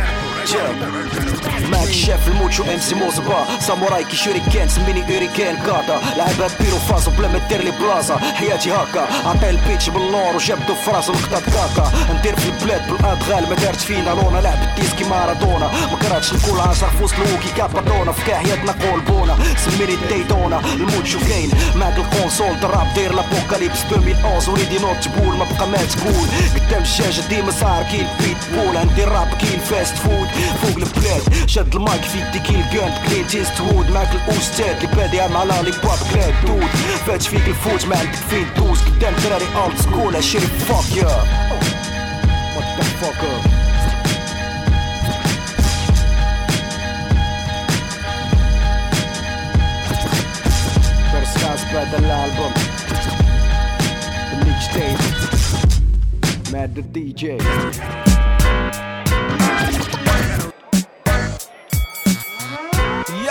ماك 1.71 1.91
شاف 1.91 2.27
الموتشو 2.27 2.63
ام 2.63 2.79
سي 2.79 2.95
موزبا 2.95 3.45
ساموراي 3.59 4.03
كي 4.03 4.15
شوريكان 4.15 4.69
سميني 4.69 5.03
اوريكان 5.15 5.55
كاتا 5.57 6.01
لعبها 6.17 6.47
بيرو 6.59 6.77
فازو 6.77 7.11
بلا 7.11 7.27
ما 7.27 7.39
دير 7.49 7.61
لي 7.63 7.71
بلاصه 7.71 8.17
حياتي 8.33 8.71
هكا 8.71 9.07
عطي 9.25 9.49
البيتش 9.49 9.89
بالنور 9.89 10.35
وجبدو 10.35 10.75
في 10.75 10.91
راسو 10.91 11.13
نقطة 11.13 11.39
كاكا 11.39 11.91
ندير 12.19 12.35
في 12.35 12.49
البلاد 12.49 12.87
بالادغال 12.91 13.49
ما 13.49 13.55
دارت 13.55 13.79
فينا 13.81 14.09
لونا 14.09 14.37
لعب 14.37 14.63
الديس 14.63 14.93
كي 14.93 15.03
مارادونا 15.03 15.67
ما 15.91 15.97
كرهتش 16.01 16.31
الكول 16.33 16.59
عشر 16.59 16.87
فوس 16.99 17.13
لوكي 17.13 17.49
كابادونا 17.57 18.11
في 18.11 18.25
كاحياتنا 18.25 18.71
قول 18.71 18.99
بونا 19.01 19.35
سميني 19.57 19.95
ديتونا 20.09 20.59
الموتشو 20.73 21.19
كاين 21.19 21.51
معاك 21.75 21.97
الكونسول 21.97 22.59
دراب 22.59 22.87
دير 22.95 23.13
لابوكاليبس 23.15 23.79
2011 23.91 24.51
وريدي 24.51 24.79
نوت 24.79 25.03
تقول 25.07 25.37
ما 25.37 25.45
بقى 25.57 25.67
ما 25.67 25.77
تقول 25.77 26.27
قدام 26.55 26.81
الشاشه 26.81 27.27
ديما 27.29 27.51
صار 27.51 27.83
كي 27.91 27.97
البيت 28.01 28.37
بول 28.53 28.77
عندي 28.77 29.03
الراب 29.03 29.27
كي 29.39 29.53
الفاست 29.55 29.97
فود 29.97 30.27
فوق 30.33 30.75
البلاد 30.77 31.47
شد 31.47 31.75
المايك 31.75 32.01
في 32.01 32.17
يديك 32.19 32.49
الجاند 32.49 32.93
كلينت 33.07 33.35
ايست 33.35 33.61
وود 33.61 33.91
معاك 33.91 34.09
الاستاذ 34.15 34.65
اللي 34.65 34.87
بادي 34.95 35.33
مع 35.33 35.43
لالي 35.43 35.71
باب 35.71 35.97
كلاد 36.13 36.33
دود 36.45 36.69
فات 37.07 37.23
فيك 37.23 37.47
الفوت 37.47 37.85
ما 37.85 37.97
عندك 37.97 38.15
فين 38.29 38.47
دوز 38.57 38.79
قدام 38.81 39.13
دراري 39.23 39.45
اولد 39.55 39.77
سكول 39.77 40.15
اشري 40.15 40.41
فاك 40.41 40.97
يا 40.97 41.05
وات 42.55 42.77
ذا 42.77 42.83
فاك 42.83 43.53
درس 51.13 51.43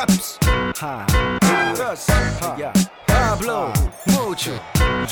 steps. 0.02 0.38
Ha, 0.76 1.06
thus, 1.76 2.06
ha, 2.08 2.56
yeah. 2.58 2.72
Pablo, 3.06 3.72
mucho, 4.06 4.52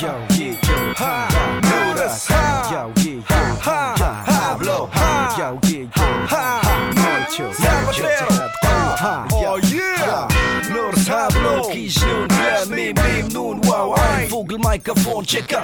yo, 0.00 0.26
yeah, 0.30 0.56
yo, 0.62 0.94
ha, 0.96 1.28
notice, 1.62 2.26
ha, 2.28 2.68
yo, 2.72 2.92
yeah, 2.96 3.14
yo, 3.14 3.22
ha, 3.60 3.94
ha, 3.98 4.24
Pablo, 4.26 4.88
ha, 4.92 5.36
yo, 5.38 5.58
yeah, 5.64 5.78
yo, 5.78 5.88
ha, 6.26 6.60
Ha! 6.62 6.70
mucho, 6.94 7.44
never 7.62 7.92
fail, 7.92 8.48
ha, 8.62 9.26
oh 9.32 9.58
yeah, 9.68 10.28
notice, 10.72 11.08
Pablo, 11.08 11.68
kiss, 11.70 12.02
no, 12.02 12.29
فوق 14.50 15.22
تشيكا 15.22 15.60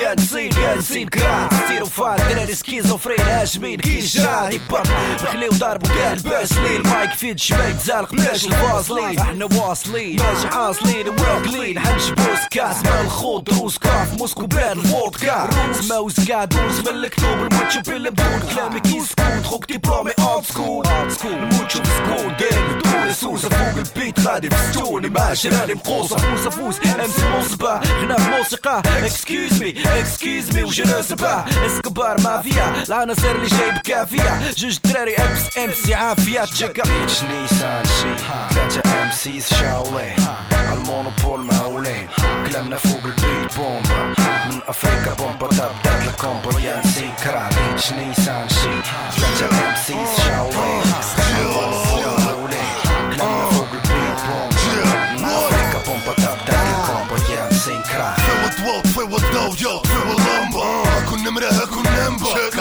يا 0.00 0.14
نسين 0.14 0.50
يا 0.52 0.74
نسين 0.76 1.08
كرات 1.08 1.54
ستيرو 1.64 1.86
فان 1.86 2.16
دراري 2.28 2.54
سكيزوفرين 2.54 3.20
هاجمين 3.20 3.80
كي 3.80 3.98
جرا 3.98 4.48
هيب 4.48 4.60
هوب 4.70 4.86
نخليو 5.22 5.50
ضربو 5.52 5.88
كاع 5.88 6.12
الباس 6.12 6.52
لي 6.52 6.76
المايك 6.76 7.10
فيد 7.10 7.38
شباك 7.38 7.76
زالق 7.84 8.12
بلاش 8.12 8.44
الفازلين 8.46 9.18
إحنا 9.18 9.44
واصلين 9.44 10.16
ماشي 10.22 10.48
حاصلين 10.48 11.08
واكلين 11.08 11.78
حنش 11.78 12.10
بوس 12.10 12.48
كاس 12.50 12.76
مال 12.84 13.00
الخوض 13.00 13.44
دروس 13.44 13.78
كاف 13.78 14.18
موسكو 14.18 14.46
باد 14.46 14.76
الفودكا 14.78 15.48
روز 15.66 15.92
ماوس 15.92 16.20
كا 16.20 16.44
دوز 16.44 16.80
من 16.80 16.88
الكتوب 16.88 17.38
الموتشو 17.38 17.80
بالبدون 17.86 18.40
كلامي 18.54 18.80
كي 18.80 19.00
سكوت 19.00 19.44
خوك 19.46 19.66
ديبلومي 19.72 20.10
اولد 20.18 20.44
سكول 20.44 20.86
الموتشو 21.34 21.82
في 21.82 21.90
سكول 21.90 22.36
داير 22.36 22.80
دور 22.84 23.12
سوسة 23.12 23.48
فوق 23.48 23.84
البيت 23.84 24.20
غادي 24.20 24.50
في 24.50 24.72
ستوني 24.72 25.08
ماشي 25.08 25.48
راني 25.48 25.74
مقوصة 25.74 26.16
فوس 26.16 26.46
افوس 26.46 26.76
امس 26.78 27.20
غنى 27.84 28.14
في 28.18 28.27
موسيقى. 28.28 28.82
اكسكيوز 28.86 29.62
مي 29.62 29.74
اكسكيوز 29.86 30.56
مي 30.56 30.62
وجو 30.62 31.02
سبا 31.02 31.44
اسكبار 31.66 32.20
مافيا 32.20 32.84
العناصر 32.88 33.30
اللي 33.30 33.46
جايب 33.46 33.78
كافية 33.78 34.50
جوج 34.56 34.78
دراري 34.84 35.16
أمس 35.16 35.58
امسي 35.58 35.94
عافية. 35.94 36.44
تشيكا 36.44 36.82
نيسان 36.88 37.84
شي؟ 37.84 38.24
ثلاثة 38.54 39.02
ام 39.02 39.10
سيز 39.10 39.48
شاولي. 39.48 40.16
المونوبول 40.72 41.40
مهولين 41.40 42.08
كلامنا 42.46 42.76
فوق 42.76 43.04
البيت 43.04 43.56
بومبا. 43.56 44.14
من 44.50 44.60
أفريقيا 44.68 45.14
بومبا. 45.14 45.46
تبدات 45.46 46.08
الكومبو 46.08 46.58
يا 46.58 46.82
نسي 46.84 47.10
كرابين 47.24 47.78
شنيسان 47.78 48.48
شي؟ 48.48 48.82
ثلاثة 49.20 49.68
ام 49.68 49.74
سيس 49.76 50.26
شاولين 50.26 50.82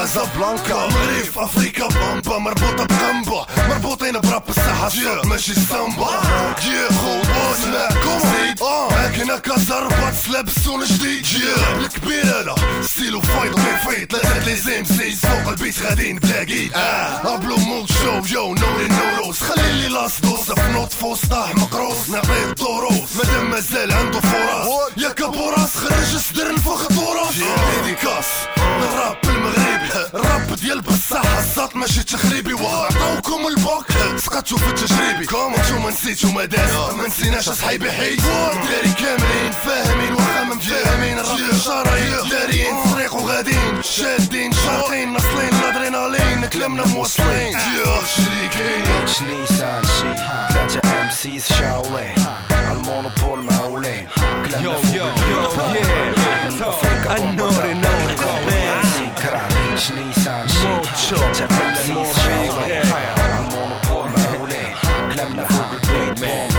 كازابلانكا 0.08 0.74
مغرب 0.74 1.38
افريكا 1.38 1.88
بامبا 1.88 2.38
مربوطة 2.38 2.86
بغمبة 2.86 3.46
مربوطين 3.70 4.20
براب 4.20 4.44
الساحة 4.50 4.90
صوت 4.90 5.26
ماشي 5.26 5.52
السامبا 5.52 6.22
يا 6.66 6.88
خوات 6.92 7.68
معكم 7.68 8.20
زيد 8.20 8.64
هاكنا 8.64 9.38
كازار 9.38 9.88
بات 9.88 10.28
لابسون 10.30 10.84
جديد 10.86 11.26
يا 11.26 11.78
الكبير 11.78 12.42
أنا 12.42 12.56
ستيلو 12.82 13.18
ومي 13.18 13.78
فايض 13.86 14.12
ثلاثة 14.12 14.46
لي 14.46 14.56
زيم 14.56 14.84
سيز 14.86 15.20
فوق 15.20 15.48
البيت 15.50 15.82
غاديين 15.82 16.20
بلا 16.20 16.40
قيد 16.40 16.74
آه 16.74 17.36
ابلو 17.36 17.58
موت 17.58 17.92
شو 17.92 18.36
يو 18.36 18.54
نوري 18.56 18.88
نوروس 18.88 19.44
خلي 19.44 19.72
لي 19.72 19.88
لاس 19.88 20.22
دوس 20.22 20.52
في 20.52 20.72
نوت 20.72 20.94
فوس 20.94 21.26
طاح 21.26 21.56
مقروس 21.56 22.10
نعطيه 22.10 22.46
الدروس 22.50 23.16
مادام 23.16 23.50
مازال 23.52 23.92
عنده 23.94 24.20
فرص 24.20 24.68
ماشي 31.98 32.18
تخريبي 32.18 32.54
وعطاوكم 32.54 33.48
البوك 33.48 33.86
سقطتو 34.18 34.58
في 34.58 34.68
التجريبي 34.68 35.26
كوم 35.26 35.54
نتوما 35.54 35.90
نسيتو 35.90 36.32
ما 36.32 36.46
داز 36.46 36.76
ما 36.94 37.08
نسيناش 37.08 37.50
اصحابي 37.50 37.92
حيت 37.92 38.22
داري 38.22 38.94
كاملين. 39.00 39.52
فاهمين 39.66 40.14
واخا 40.14 40.44
ما 40.44 40.56
مفاهمين 40.56 41.20
الراب 41.20 41.58
شرايط 41.66 42.28
داريين 42.32 42.84
طريق 42.94 43.16
وغاديين. 43.16 43.82
شادين. 43.84 44.52
شاطين 44.52 45.14
ناصلين 45.14 45.50
الادرينالين 45.50 46.46
كلامنا 46.46 46.86
موصلين. 46.86 47.54
يا 47.54 48.02
شريكين. 48.16 49.08
شنيسان 49.08 49.84
شي 49.84 50.16
ثلاثة 50.54 51.02
ام 51.02 51.10
سيس 51.12 51.54
شاولين 51.54 52.16
المونوبول 52.52 53.44
مهولين 53.44 54.08
كلامنا 54.46 54.78
فوق 55.50 55.86
البيت 57.12 57.38
بومبا 57.38 57.72
كرابين 59.78 59.80
شنيسان 59.80 60.48
شي 60.48 61.08
ثلاثة 61.10 61.46
ام 61.46 61.76
سيس 61.76 62.20
شاولين 62.20 62.82
المونوبول 63.40 64.10
مهولين 64.12 64.74
كلامنا 65.14 65.44
فوق 65.48 65.72
البيت 65.72 66.20
بومبا 66.20 66.54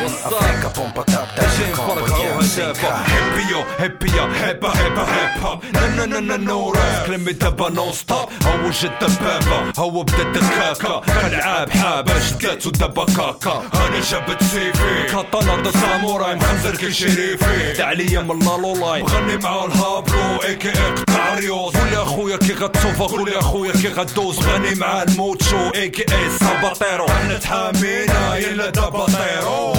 من 0.00 0.12
افريقيا 0.24 0.68
بومبا 0.76 1.02
تبدات 1.02 1.60
الكومبو 1.68 2.06
يا 2.06 2.36
نسي 2.36 2.47
كرابين 2.58 3.04
هيبيو 3.06 3.64
هيبيو 3.78 4.24
هيبا 4.24 4.68
هيبا 4.68 5.02
هيب 5.02 5.44
هوب 5.44 5.64
نا 5.74 6.06
نا 6.06 6.20
نا 6.20 6.36
نو 6.36 6.70
راب 6.70 7.06
كلمي 7.06 7.32
دابا 7.32 7.70
نون 7.70 7.92
ستوب 7.92 8.28
هو 8.46 8.70
جد 8.70 8.90
دبابة 9.00 9.72
هو 9.78 10.02
بدا 10.02 10.32
دكاكا 10.32 11.00
كالعاب 11.06 11.70
حابة 11.70 12.12
جدات 12.28 12.66
ودابا 12.66 13.04
كاكا 13.04 13.62
أنا 13.74 14.00
جابت 14.10 14.42
سيفي 14.42 15.02
كاتانا 15.12 15.62
دا 15.62 15.70
ساموراي 15.70 16.34
مخنزر 16.34 16.76
كي 16.76 16.92
شريفي 16.92 17.72
تعليا 17.72 18.20
من 18.20 18.38
لالولاي 18.38 19.02
مغني 19.02 19.36
مع 19.36 19.64
الهابلو 19.64 20.36
اي 20.44 20.56
كي 20.56 20.68
اي 20.68 20.90
قطع 20.90 21.34
ريوز 21.34 21.76
قول 21.76 21.92
يا 21.92 22.04
خويا 22.04 22.36
كي 22.36 22.52
غتسوفا 22.52 23.04
قول 23.06 23.28
يا 23.28 23.40
خويا 23.40 23.72
كي 23.72 23.88
غدوز 23.88 24.38
غني 24.38 24.74
مع 24.74 25.02
الموتشو 25.02 25.70
اي 25.74 25.88
كي 25.88 26.02
اي 26.14 26.30
ساباتيرو 26.38 27.06
إحنا 27.06 27.38
تحامينا 27.38 28.36
يلا 28.36 28.70
دابا 28.70 29.06
طيرو 29.06 29.72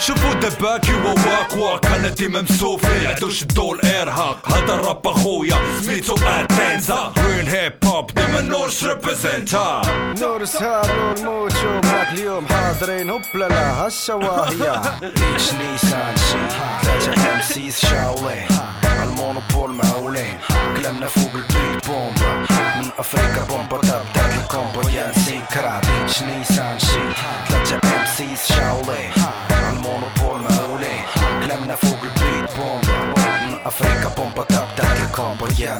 شوفوا 0.00 0.34
دباكي 0.34 0.94
وواك 0.94 1.56
واك 1.56 1.86
أنا 1.86 2.08
ديما 2.08 2.42
مسوفي 2.42 3.06
عدو 3.06 3.30
شدو 3.30 3.74
الارهاق 3.74 4.48
هذا 4.48 4.74
الراب 4.74 5.06
أخويا 5.06 5.56
سميتو 5.82 6.14
اتنزا 6.26 7.12
ريل 7.18 7.48
هيب 7.48 7.72
هوب 7.84 8.10
ديما 8.14 8.40
نورش 8.40 8.84
ريبريزنتا 8.84 9.82
نور 10.20 10.44
سهاب 10.44 11.18
نور 11.22 11.40
موتشو 11.40 11.80
معك 11.84 12.12
اليوم 12.12 12.46
حاضرين. 12.46 13.10
هوب 13.10 13.22
لا 13.34 13.48
لا 13.48 13.86
هالشواهية 13.86 14.82
شنيسان 15.36 16.16
شي 16.16 16.38
ثلاثة 16.82 17.32
ام 17.32 17.42
سيس 17.42 17.86
شاولين 17.86 18.48
ال 19.02 19.10
monopole 19.10 19.70
مهولين 19.70 20.38
كلامنا 20.76 21.06
فوق 21.06 21.30
البيت 21.34 21.86
بومبا. 21.86 22.46
من 22.76 22.90
أفريقيا 22.98 23.42
بومبا 23.48 23.78
تبدات 23.78 24.34
ال 24.42 24.49
combo. 24.49 24.88
يا 24.88 25.10
نسي 25.10 25.40
كرابين 25.54 26.08
شنيسان 26.08 26.78
شي 26.78 27.02
ثلاثة 27.48 27.76
MCs 27.76 28.52
شاولين 28.52 29.10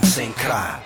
نسي 0.03 0.33
كرابين 0.43 0.81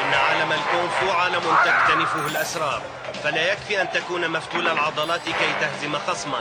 إن 0.00 0.14
عالم 0.14 0.52
الكونفو 0.52 1.10
عالم 1.10 1.42
تكتنفه 1.64 2.26
الأسرار 2.26 2.82
فلا 3.24 3.52
يكفي 3.52 3.82
أن 3.82 3.90
تكون 3.90 4.30
مفتول 4.30 4.68
العضلات 4.68 5.24
كي 5.24 5.52
تهزم 5.60 5.98
خصما 5.98 6.40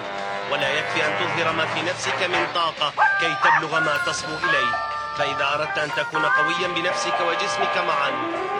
ولا 0.51 0.69
يكفي 0.69 1.05
أن 1.05 1.11
تظهر 1.19 1.53
ما 1.53 1.65
في 1.65 1.81
نفسك 1.81 2.23
من 2.29 2.47
طاقة 2.55 2.93
كي 3.19 3.35
تبلغ 3.43 3.79
ما 3.79 3.97
تصبو 4.05 4.33
إليه. 4.49 4.75
فإذا 5.17 5.53
أردت 5.53 5.77
أن 5.77 5.89
تكون 5.91 6.25
قويا 6.25 6.67
بنفسك 6.67 7.21
وجسمك 7.27 7.77
معا 7.77 8.11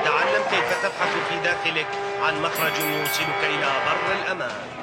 تعلم 0.05 0.43
كيف 0.51 0.83
تبحث 0.83 1.13
في 1.29 1.39
داخلك 1.43 1.87
عن 2.21 2.41
مخرج 2.41 2.79
يوصلك 2.79 3.43
إلى 3.43 3.71
بر 3.85 4.13
الأمان. 4.21 4.76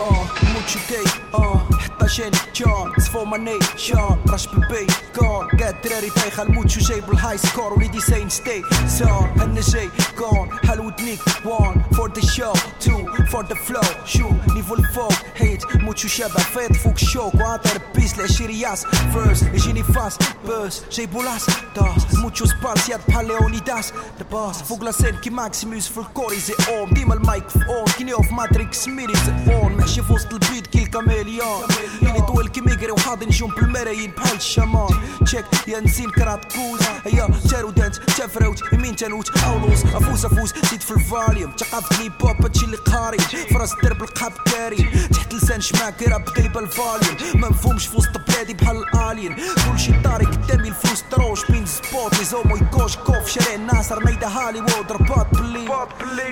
uh, 0.00 0.52
multipliquei, 0.52 1.04
uh. 1.32 1.77
11 2.02 2.30
جون 2.56 2.92
صفو 2.98 3.24
ماني 3.24 3.58
شون 3.76 4.18
رش 4.28 4.46
بيبي 4.46 4.86
كون 5.18 5.46
قاعد 5.60 5.74
دراري 5.84 6.10
بايخة 6.16 6.42
الموتشو 6.42 6.80
جايب 6.80 7.10
الهاي 7.10 7.38
سكور 7.38 7.72
وليدي 7.72 8.00
ساين 8.00 8.28
ستي 8.28 8.62
سون 8.86 9.30
أنا 9.42 9.60
جاي 9.60 9.90
كون 10.18 10.58
حلو 10.68 10.90
تنيك 10.90 11.20
وان 11.44 11.82
فور 11.96 12.12
ذا 12.12 12.26
شو 12.26 12.52
تو 12.80 13.24
فور 13.24 13.46
ذا 13.46 13.54
فلو 13.54 13.80
شو 14.04 14.30
نيفو 14.54 14.74
الفوق 14.74 15.12
هيت 15.36 15.76
موتشو 15.76 16.08
شبه 16.08 16.28
فايض 16.28 16.72
فوق 16.72 16.92
الشوك 16.92 17.34
وعطر 17.34 17.80
بيس 17.94 18.18
لعشيرياس 18.18 18.86
فيرس 18.86 19.42
يجيني 19.42 19.82
فاس 19.82 20.18
بوس 20.46 20.82
جايبو 20.92 21.22
لاس 21.22 21.46
داس 21.76 22.14
موتشو 22.14 22.46
سباس 22.46 22.88
يد 22.88 23.00
بحال 23.08 23.26
ليونيداس 23.26 23.92
ذا 24.18 24.24
باس 24.32 24.62
فوق 24.62 24.84
لا 24.84 24.90
سين 24.90 25.16
كي 25.16 25.30
ماكسيموس 25.30 25.88
في 25.88 25.98
الكوري 25.98 26.40
زي 26.40 26.54
اون 26.68 26.94
ديما 26.94 27.14
المايك 27.14 27.48
في 27.48 27.58
اون 27.68 27.84
كي 27.98 28.04
نيوف 28.04 28.32
ماتريكس 28.32 28.88
ميري 28.88 29.14
زي 29.14 29.54
اون 29.54 29.72
محشي 29.72 30.02
في 30.02 30.12
وسط 30.12 30.32
البيت 30.32 30.66
كي 30.66 30.82
الكاميليون 30.82 31.62
اللي 32.02 32.20
طويل 32.20 32.48
كي 32.48 32.60
ميجري 32.60 32.92
وحاضي 32.92 33.26
نجوم 33.26 33.50
بالملايين 33.50 34.10
بحال 34.10 34.36
الشمان 34.36 34.88
تشيك 35.24 35.44
يا 35.68 35.80
نسين 35.80 36.10
كرات 36.10 36.52
كوز. 36.52 36.80
هيا 37.06 37.28
جارو 37.44 37.70
دانت 37.70 37.96
تفروت. 37.96 38.72
يمين 38.72 38.96
تنوت. 38.96 39.38
اولوس 39.38 39.84
افوس 39.84 40.24
افوس 40.24 40.54
زيد 40.70 40.80
في 40.80 40.90
الفاليوم. 40.90 41.56
ثقافة 41.56 42.02
لي 42.02 42.08
بوب 42.08 42.42
هادشي 42.42 42.64
اللي 42.64 42.76
قاري. 42.76 43.18
فراس 43.52 43.74
الدرب 43.74 44.02
القاب 44.02 44.32
كاري. 44.32 45.08
تحت 45.12 45.34
لسان 45.34 45.60
شماك 45.60 46.02
راب 46.02 46.24
طيب 46.36 46.58
الفاليوم 46.58 47.16
ما 47.34 47.48
مفهومش 47.48 47.86
في 47.86 47.96
وسط 47.96 48.16
بلادي 48.28 48.54
بحال 48.54 48.76
الآلين. 48.76 49.36
كلشي 49.70 50.02
طاري 50.04 50.24
قدامي 50.26 50.68
الفلوس 50.68 51.04
تروش. 51.10 51.50
بين 51.50 51.66
سبوت؟ 51.66 52.18
لي 52.18 52.24
زومو 52.24 52.56
يكوش. 52.56 52.96
كوف 52.96 53.28
شارع 53.28 53.54
الناصر 53.54 54.04
نايدا 54.04 54.28
هوليوود. 54.28 54.92
رباط 54.92 55.26
بلي. 55.34 55.68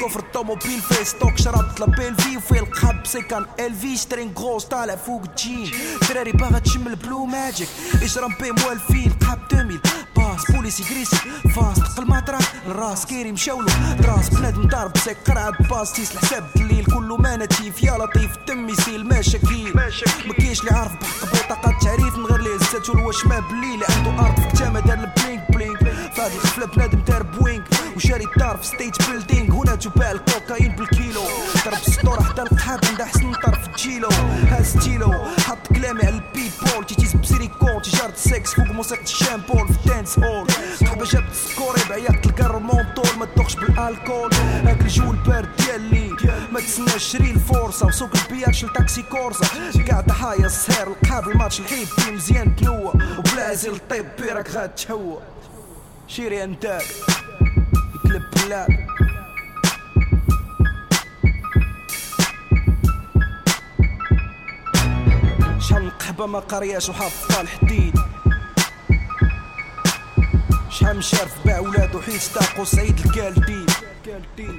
كفر 0.01 0.21
الطوموبيل 0.21 0.81
في 0.81 1.05
ستوك 1.05 1.39
شربت 1.39 1.81
لابيل 1.81 2.15
في 2.15 2.37
وفي 2.37 2.59
القاب. 2.59 3.07
سيكان 3.07 3.47
إلفي 3.61 3.97
سترين 3.97 4.35
غوز 4.39 4.65
طالع 4.65 4.97
فوق 4.97 5.23
الجين 5.47 5.70
دراري 6.09 6.32
باغا 6.32 6.59
تشم 6.59 6.88
البلو 6.88 7.24
ماجيك. 7.24 7.68
إجرام 8.03 8.34
بي 8.40 8.53
موالفين. 8.53 9.12
قاب 9.26 9.38
2000 9.53 9.80
باس. 10.16 10.51
بوليسي 10.51 10.82
جريسي 10.82 11.16
فاس 11.57 11.76
تقل 11.76 12.07
مطرح 12.07 12.53
الراس 12.66 13.07
كيري 13.07 13.32
مشاولو. 13.32 13.68
دراس. 13.99 14.28
بنادم 14.28 14.68
ضارب 14.68 14.99
سيك 14.99 15.16
قرعة 15.26 15.68
باس. 15.70 15.92
تيس 15.92 16.12
الحساب 16.12 16.44
الليل. 16.57 16.84
كله 16.84 17.16
ما 17.16 17.36
نتيف. 17.36 17.82
يا 17.82 17.92
لطيف. 17.99 18.36
تم 18.47 18.68
يسيل 18.68 19.09
مشاكيل 19.09 19.76
ما 19.76 20.34
كاينش 20.38 20.61
اللي 20.61 20.70
عارف. 20.70 20.92
بحق 20.92 21.47
بطاقة 21.47 21.78
تعريف. 21.82 22.16
من 22.16 22.26
غير 22.26 22.40
لي 22.40 22.59
زاتو 22.59 22.92
الواش 22.92 23.26
ما 23.26 23.40
بلي 23.40 23.74
اللي 23.74 23.86
عنده 23.88 24.26
أرض 24.26 24.40
في 24.40 24.49
كتامة 24.49 24.80
دار 24.80 24.99
البلينك 24.99 25.51
بلينك. 25.51 25.78
فهاد 26.16 26.32
الغفلة 26.32 26.66
بنادم 26.66 26.99
دار 26.99 27.22
بوينك. 27.22 27.56
وشاري 27.97 28.24
الدار 28.24 28.57
في 28.57 28.66
ستيج 28.66 28.94
بيلدينغ 29.11 29.55
هنا 29.55 29.74
تباع 29.74 30.11
الكوكايين 30.11 30.76
بالكيلو. 30.76 31.22
ضرب 31.64 31.78
السطور 31.86 32.22
حتى 32.22 32.42
القحاب 32.42 32.80
عند 32.84 33.03
حسن 33.03 33.32
طرف 33.32 33.76
جيلو 33.76 34.09
هاز 34.51 34.66
ستيلو. 34.66 35.12
حط 35.47 35.66
كلامي 35.74 36.01
على 36.01 36.09
البيت 36.09 36.53
بول 36.62 36.86
تيتيز 36.86 37.14
بسيليكون 37.14 37.82
تجارة 37.82 38.12
السكس 38.12 38.55
فوق 38.55 38.66
موسيقى 38.66 39.03
الشامبول 39.03 39.68
في 39.68 39.74
الدانس 39.86 40.18
هول 40.18 40.47
صحبة 40.80 41.05
جابت 41.05 41.30
السكوري 41.30 41.80
بعياق 41.88 42.20
تلقى 42.20 42.42
الرمونطول 42.42 43.18
ما 43.18 43.24
تدوخش 43.26 43.55
بالألكول. 43.55 44.34
هاك 44.34 44.80
الجو 44.80 45.11
البارد 45.11 45.49
ديالي 45.57 46.11
ما 46.53 46.61
تسناش 46.61 47.05
شري 47.05 47.30
الفورصة 47.30 47.86
وسوق 47.86 48.11
البيات 48.24 48.55
شل 48.55 48.72
تاكسي 48.72 49.03
كورسا 49.03 49.47
قاعد 49.88 50.12
حايا 50.12 50.47
السهر. 50.47 50.88
القاب 50.88 51.28
الماتش 51.28 51.61
الحيد 51.61 51.86
فيه 51.88 52.12
مزيان 52.12 52.57
تنوى 52.57 52.92
وبلازي 53.18 53.68
الطيب 53.68 54.07
بيرك 54.18 54.51
غاد 54.51 54.74
تهوى. 54.74 55.18
شيري 56.09 56.44
انتاك 56.44 56.84
البلاد 58.17 58.69
شحال 65.61 65.99
قحبة 65.99 66.27
ما 66.27 66.39
قرياش 66.39 66.89
وحافظة 66.89 67.41
الحديد 67.41 67.95
شحال 70.71 70.97
من 70.97 71.03
شارف 71.03 71.47
باع 71.47 71.59
ولادو 71.59 72.01
حيت 72.01 72.23
تاقو 72.23 72.64
سعيد 72.64 72.99
الكالدي 72.99 73.67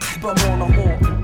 قحبة 0.01 0.33
مون 0.33 0.61
أمور. 0.61 1.16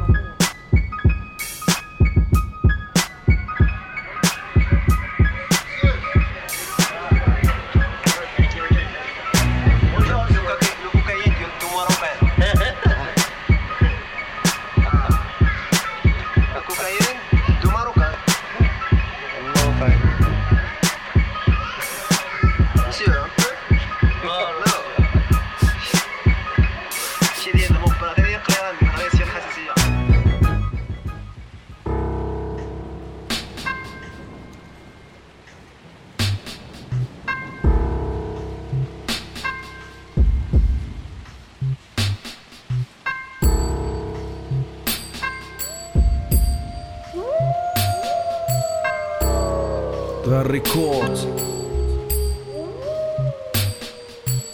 الريكورد. 50.44 51.18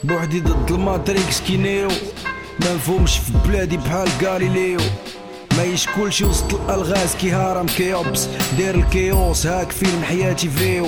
بوحدي 0.04 0.40
ضد 0.40 0.72
الماتريكس 0.72 1.42
كينيو. 1.42 1.88
ما 2.60 2.74
نفهمش 2.74 3.18
في 3.18 3.32
بلادي 3.46 3.78
بحال 3.78 4.10
غاليليو. 4.24 4.80
ما 5.58 5.64
يشكلش 5.64 6.22
وسط 6.22 6.54
الألغاز 6.54 7.16
كي 7.16 7.32
هارم 7.32 7.66
كيوبس. 7.66 8.28
دير 8.58 8.76
الكيوس. 8.76 9.46
هاك 9.46 9.72
فيلم 9.72 10.04
حياتي 10.04 10.50
فيو. 10.50 10.88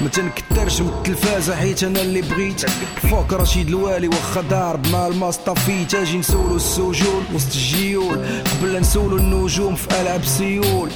ما 0.00 0.08
تنكترش 0.08 0.80
من 0.80 0.88
التلفازة 0.88 1.56
حيت 1.56 1.84
أنا 1.84 2.00
اللي 2.00 2.22
بغيت. 2.22 2.70
فوق 3.10 3.34
رشيد 3.34 3.68
الوالي 3.68 4.08
واخا 4.08 4.40
ضارب 4.40 4.86
مع 4.86 5.06
المصطفي. 5.06 5.84
تاجي 5.84 6.18
نسولو 6.18 6.56
السجون 6.56 7.24
وسط 7.34 7.54
الجيول. 7.54 8.26
قبل 8.44 8.80
نسولو 8.80 9.16
النجوم 9.16 9.74
في 9.74 10.00
ألعاب 10.00 10.24
سيول. 10.24 10.90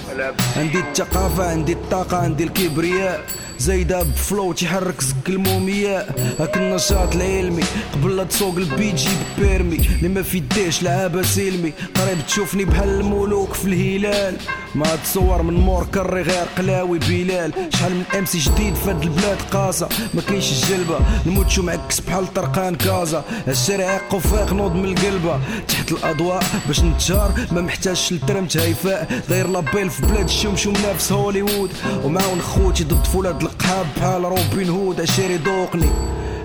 عندي 0.56 0.78
الثقافة 0.78 1.50
عندي 1.50 1.72
الطاقة 1.72 2.16
عندي 2.16 2.44
الكبرياء. 2.44 3.24
زايدة 3.58 4.02
بفلو 4.02 4.52
تيحرك 4.52 5.00
زك 5.00 5.28
المومياء. 5.28 6.34
هاك 6.40 6.56
النشاط 6.56 7.14
العلمي. 7.14 7.62
قبل 7.92 8.16
لا 8.16 8.24
تسوق 8.24 8.56
البيت 8.56 8.94
جيب 8.94 9.18
بيرمي. 9.38 9.76
اللي 9.76 10.08
ما 10.08 10.22
في 10.22 10.40
ديش 10.40 10.82
لعابة 10.82 11.22
سلمي. 11.22 11.72
قريب 11.94 12.18
تشوفني 12.26 12.64
بحال 12.64 12.88
الملوك 12.88 13.54
في 13.54 13.64
الهلال. 13.64 14.36
ما 14.74 14.96
تصور 14.96 15.42
من 15.42 15.54
مور 15.54 15.86
كري 15.94 16.22
غير 16.22 16.46
قلاوي 16.58 16.98
بلال. 16.98 17.52
شحال 17.72 17.94
من 17.94 18.04
امسي 18.18 18.38
جديد 18.38 18.74
فهاد 18.92 19.02
البلاد 19.02 19.42
قاسة 19.52 19.88
ما 20.14 20.22
كاينش 20.22 20.52
الجلبة. 20.52 20.98
نموتشو 21.26 21.62
معكس 21.62 22.00
بحال 22.00 22.34
طرقان 22.34 22.74
كازا 22.74 23.24
الشارع 23.48 23.96
قفاق 23.96 24.52
نوض 24.52 24.74
من 24.74 24.84
القلبة. 24.84 25.40
تحت 25.68 25.92
الأضواء 25.92 26.42
باش 26.66 26.80
نتشهر 26.80 27.32
ما 27.52 27.60
محتاجش 27.60 28.12
لترم 28.12 28.48
هيفاء 28.56 29.22
داير 29.28 29.48
لابيل 29.48 29.90
في 29.90 30.02
بلاد 30.02 30.24
الشمش 30.24 30.66
ومنافس 30.66 31.12
هوليوود. 31.12 31.70
ومعاون 32.04 32.42
خوتي 32.42 32.84
ضد 32.84 33.06
فولاد 33.06 33.42
القحاب 33.42 33.86
بحال 33.96 34.24
روبين 34.24 34.70
هود. 34.70 35.00
عشيري 35.00 35.36
دوقني 35.36 35.90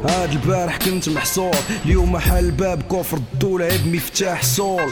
هاد 0.06 0.32
البارح 0.32 0.78
كنت 0.78 1.10
محصور. 1.10 1.56
اليوم 1.86 2.18
حل 2.18 2.52
باب 2.52 2.82
كفر 2.82 3.18
الدولة 3.18 3.66
عيب 3.66 3.96
مفتاح 3.96 4.44
صول. 4.44 4.92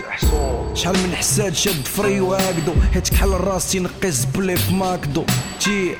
شحال 0.73 0.97
من 0.97 1.15
حساد 1.15 1.55
شد 1.55 1.85
فري 1.85 2.19
واكدو 2.19 2.73
حيت 2.93 3.09
كحل 3.09 3.33
الراس 3.33 3.71
تينقي 3.71 4.07
الزبلي 4.07 4.55
في 4.55 4.73
ماكدو. 4.73 5.23
تي. 5.59 5.95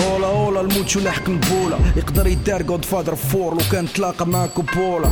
هولا 0.00 0.26
هولا 0.26 0.60
الموت 0.60 0.88
شو 0.88 1.00
لاحق 1.00 1.28
نبولا 1.28 1.76
يقدر 1.96 2.26
يدار 2.26 2.62
جود 2.62 2.84
فادر 2.84 3.14
فور 3.14 3.54
لو 3.54 3.60
كان 3.72 3.86
تلاقى 3.94 4.26
مع 4.26 4.46
كوبولا 4.46 5.10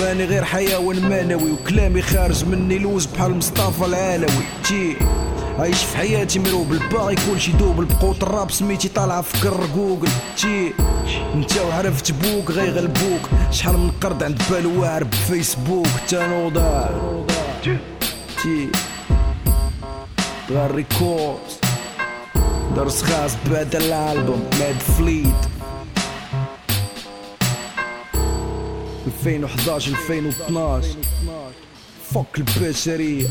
ماني 0.00 0.24
غير 0.24 0.44
حيوان 0.44 1.08
معنوي 1.08 1.52
وكلامي 1.52 2.02
خارج 2.02 2.44
مني 2.44 2.78
لوز 2.78 3.06
بحال 3.06 3.36
مصطفى 3.36 3.84
العلوي 3.84 4.44
تي 4.64 4.96
عايش 5.58 5.84
في 5.84 5.96
حياتي 5.96 6.38
مروب 6.38 6.72
الباغي 6.72 7.14
كلشي 7.14 7.52
دوبل 7.52 7.84
بقوت 7.84 8.22
الراب 8.22 8.50
سميتي 8.50 8.88
طالعه 8.88 9.22
في 9.22 9.40
كر 9.42 9.66
جوجل 9.76 10.08
تي 10.36 10.72
انت 11.34 11.58
وعرفت 11.58 12.12
بوك 12.12 12.50
غيغلبوك 12.50 13.20
شحال 13.50 13.78
من 13.78 13.90
قرد 14.00 14.22
عند 14.22 14.42
بالو 14.50 14.82
واعر 14.82 15.04
بفيسبوك 15.04 15.86
تانوضا 16.08 16.90
تي 18.42 18.68
غير 20.50 20.70
ريكورد 20.74 21.38
درس 22.78 23.02
خاص 23.02 23.32
بعد 23.50 23.76
الالبوم 23.76 24.50
ماد 24.60 24.74
فليت 24.74 25.48
2011 29.06 29.92
2012 29.92 30.88
فك 32.10 32.38
البشرية. 32.38 33.26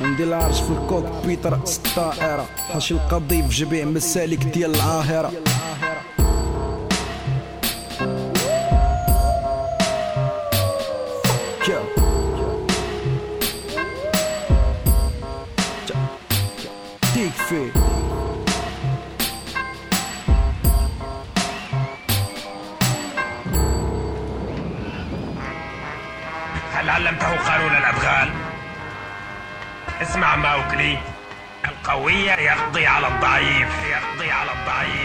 عندي 0.00 0.24
العرش 0.24 0.60
في 0.60 0.70
الكوك 0.70 1.26
بيت 1.26 1.46
رأس 1.46 1.78
الطائرة. 1.86 2.46
حاشي 2.72 2.94
القضيب 2.94 3.50
في 3.50 3.64
جميع 3.64 3.84
مسالك 3.84 4.44
ديال 4.44 4.74
العاهرة 4.74 5.32
اسمع 30.18 30.36
موكلي 30.36 30.98
القوي 31.64 32.26
يقضي 32.26 32.86
على 32.86 33.08
الضعيف 33.08 33.68
يقضي 33.90 34.30
على 34.30 34.50
الضعيف. 34.52 34.97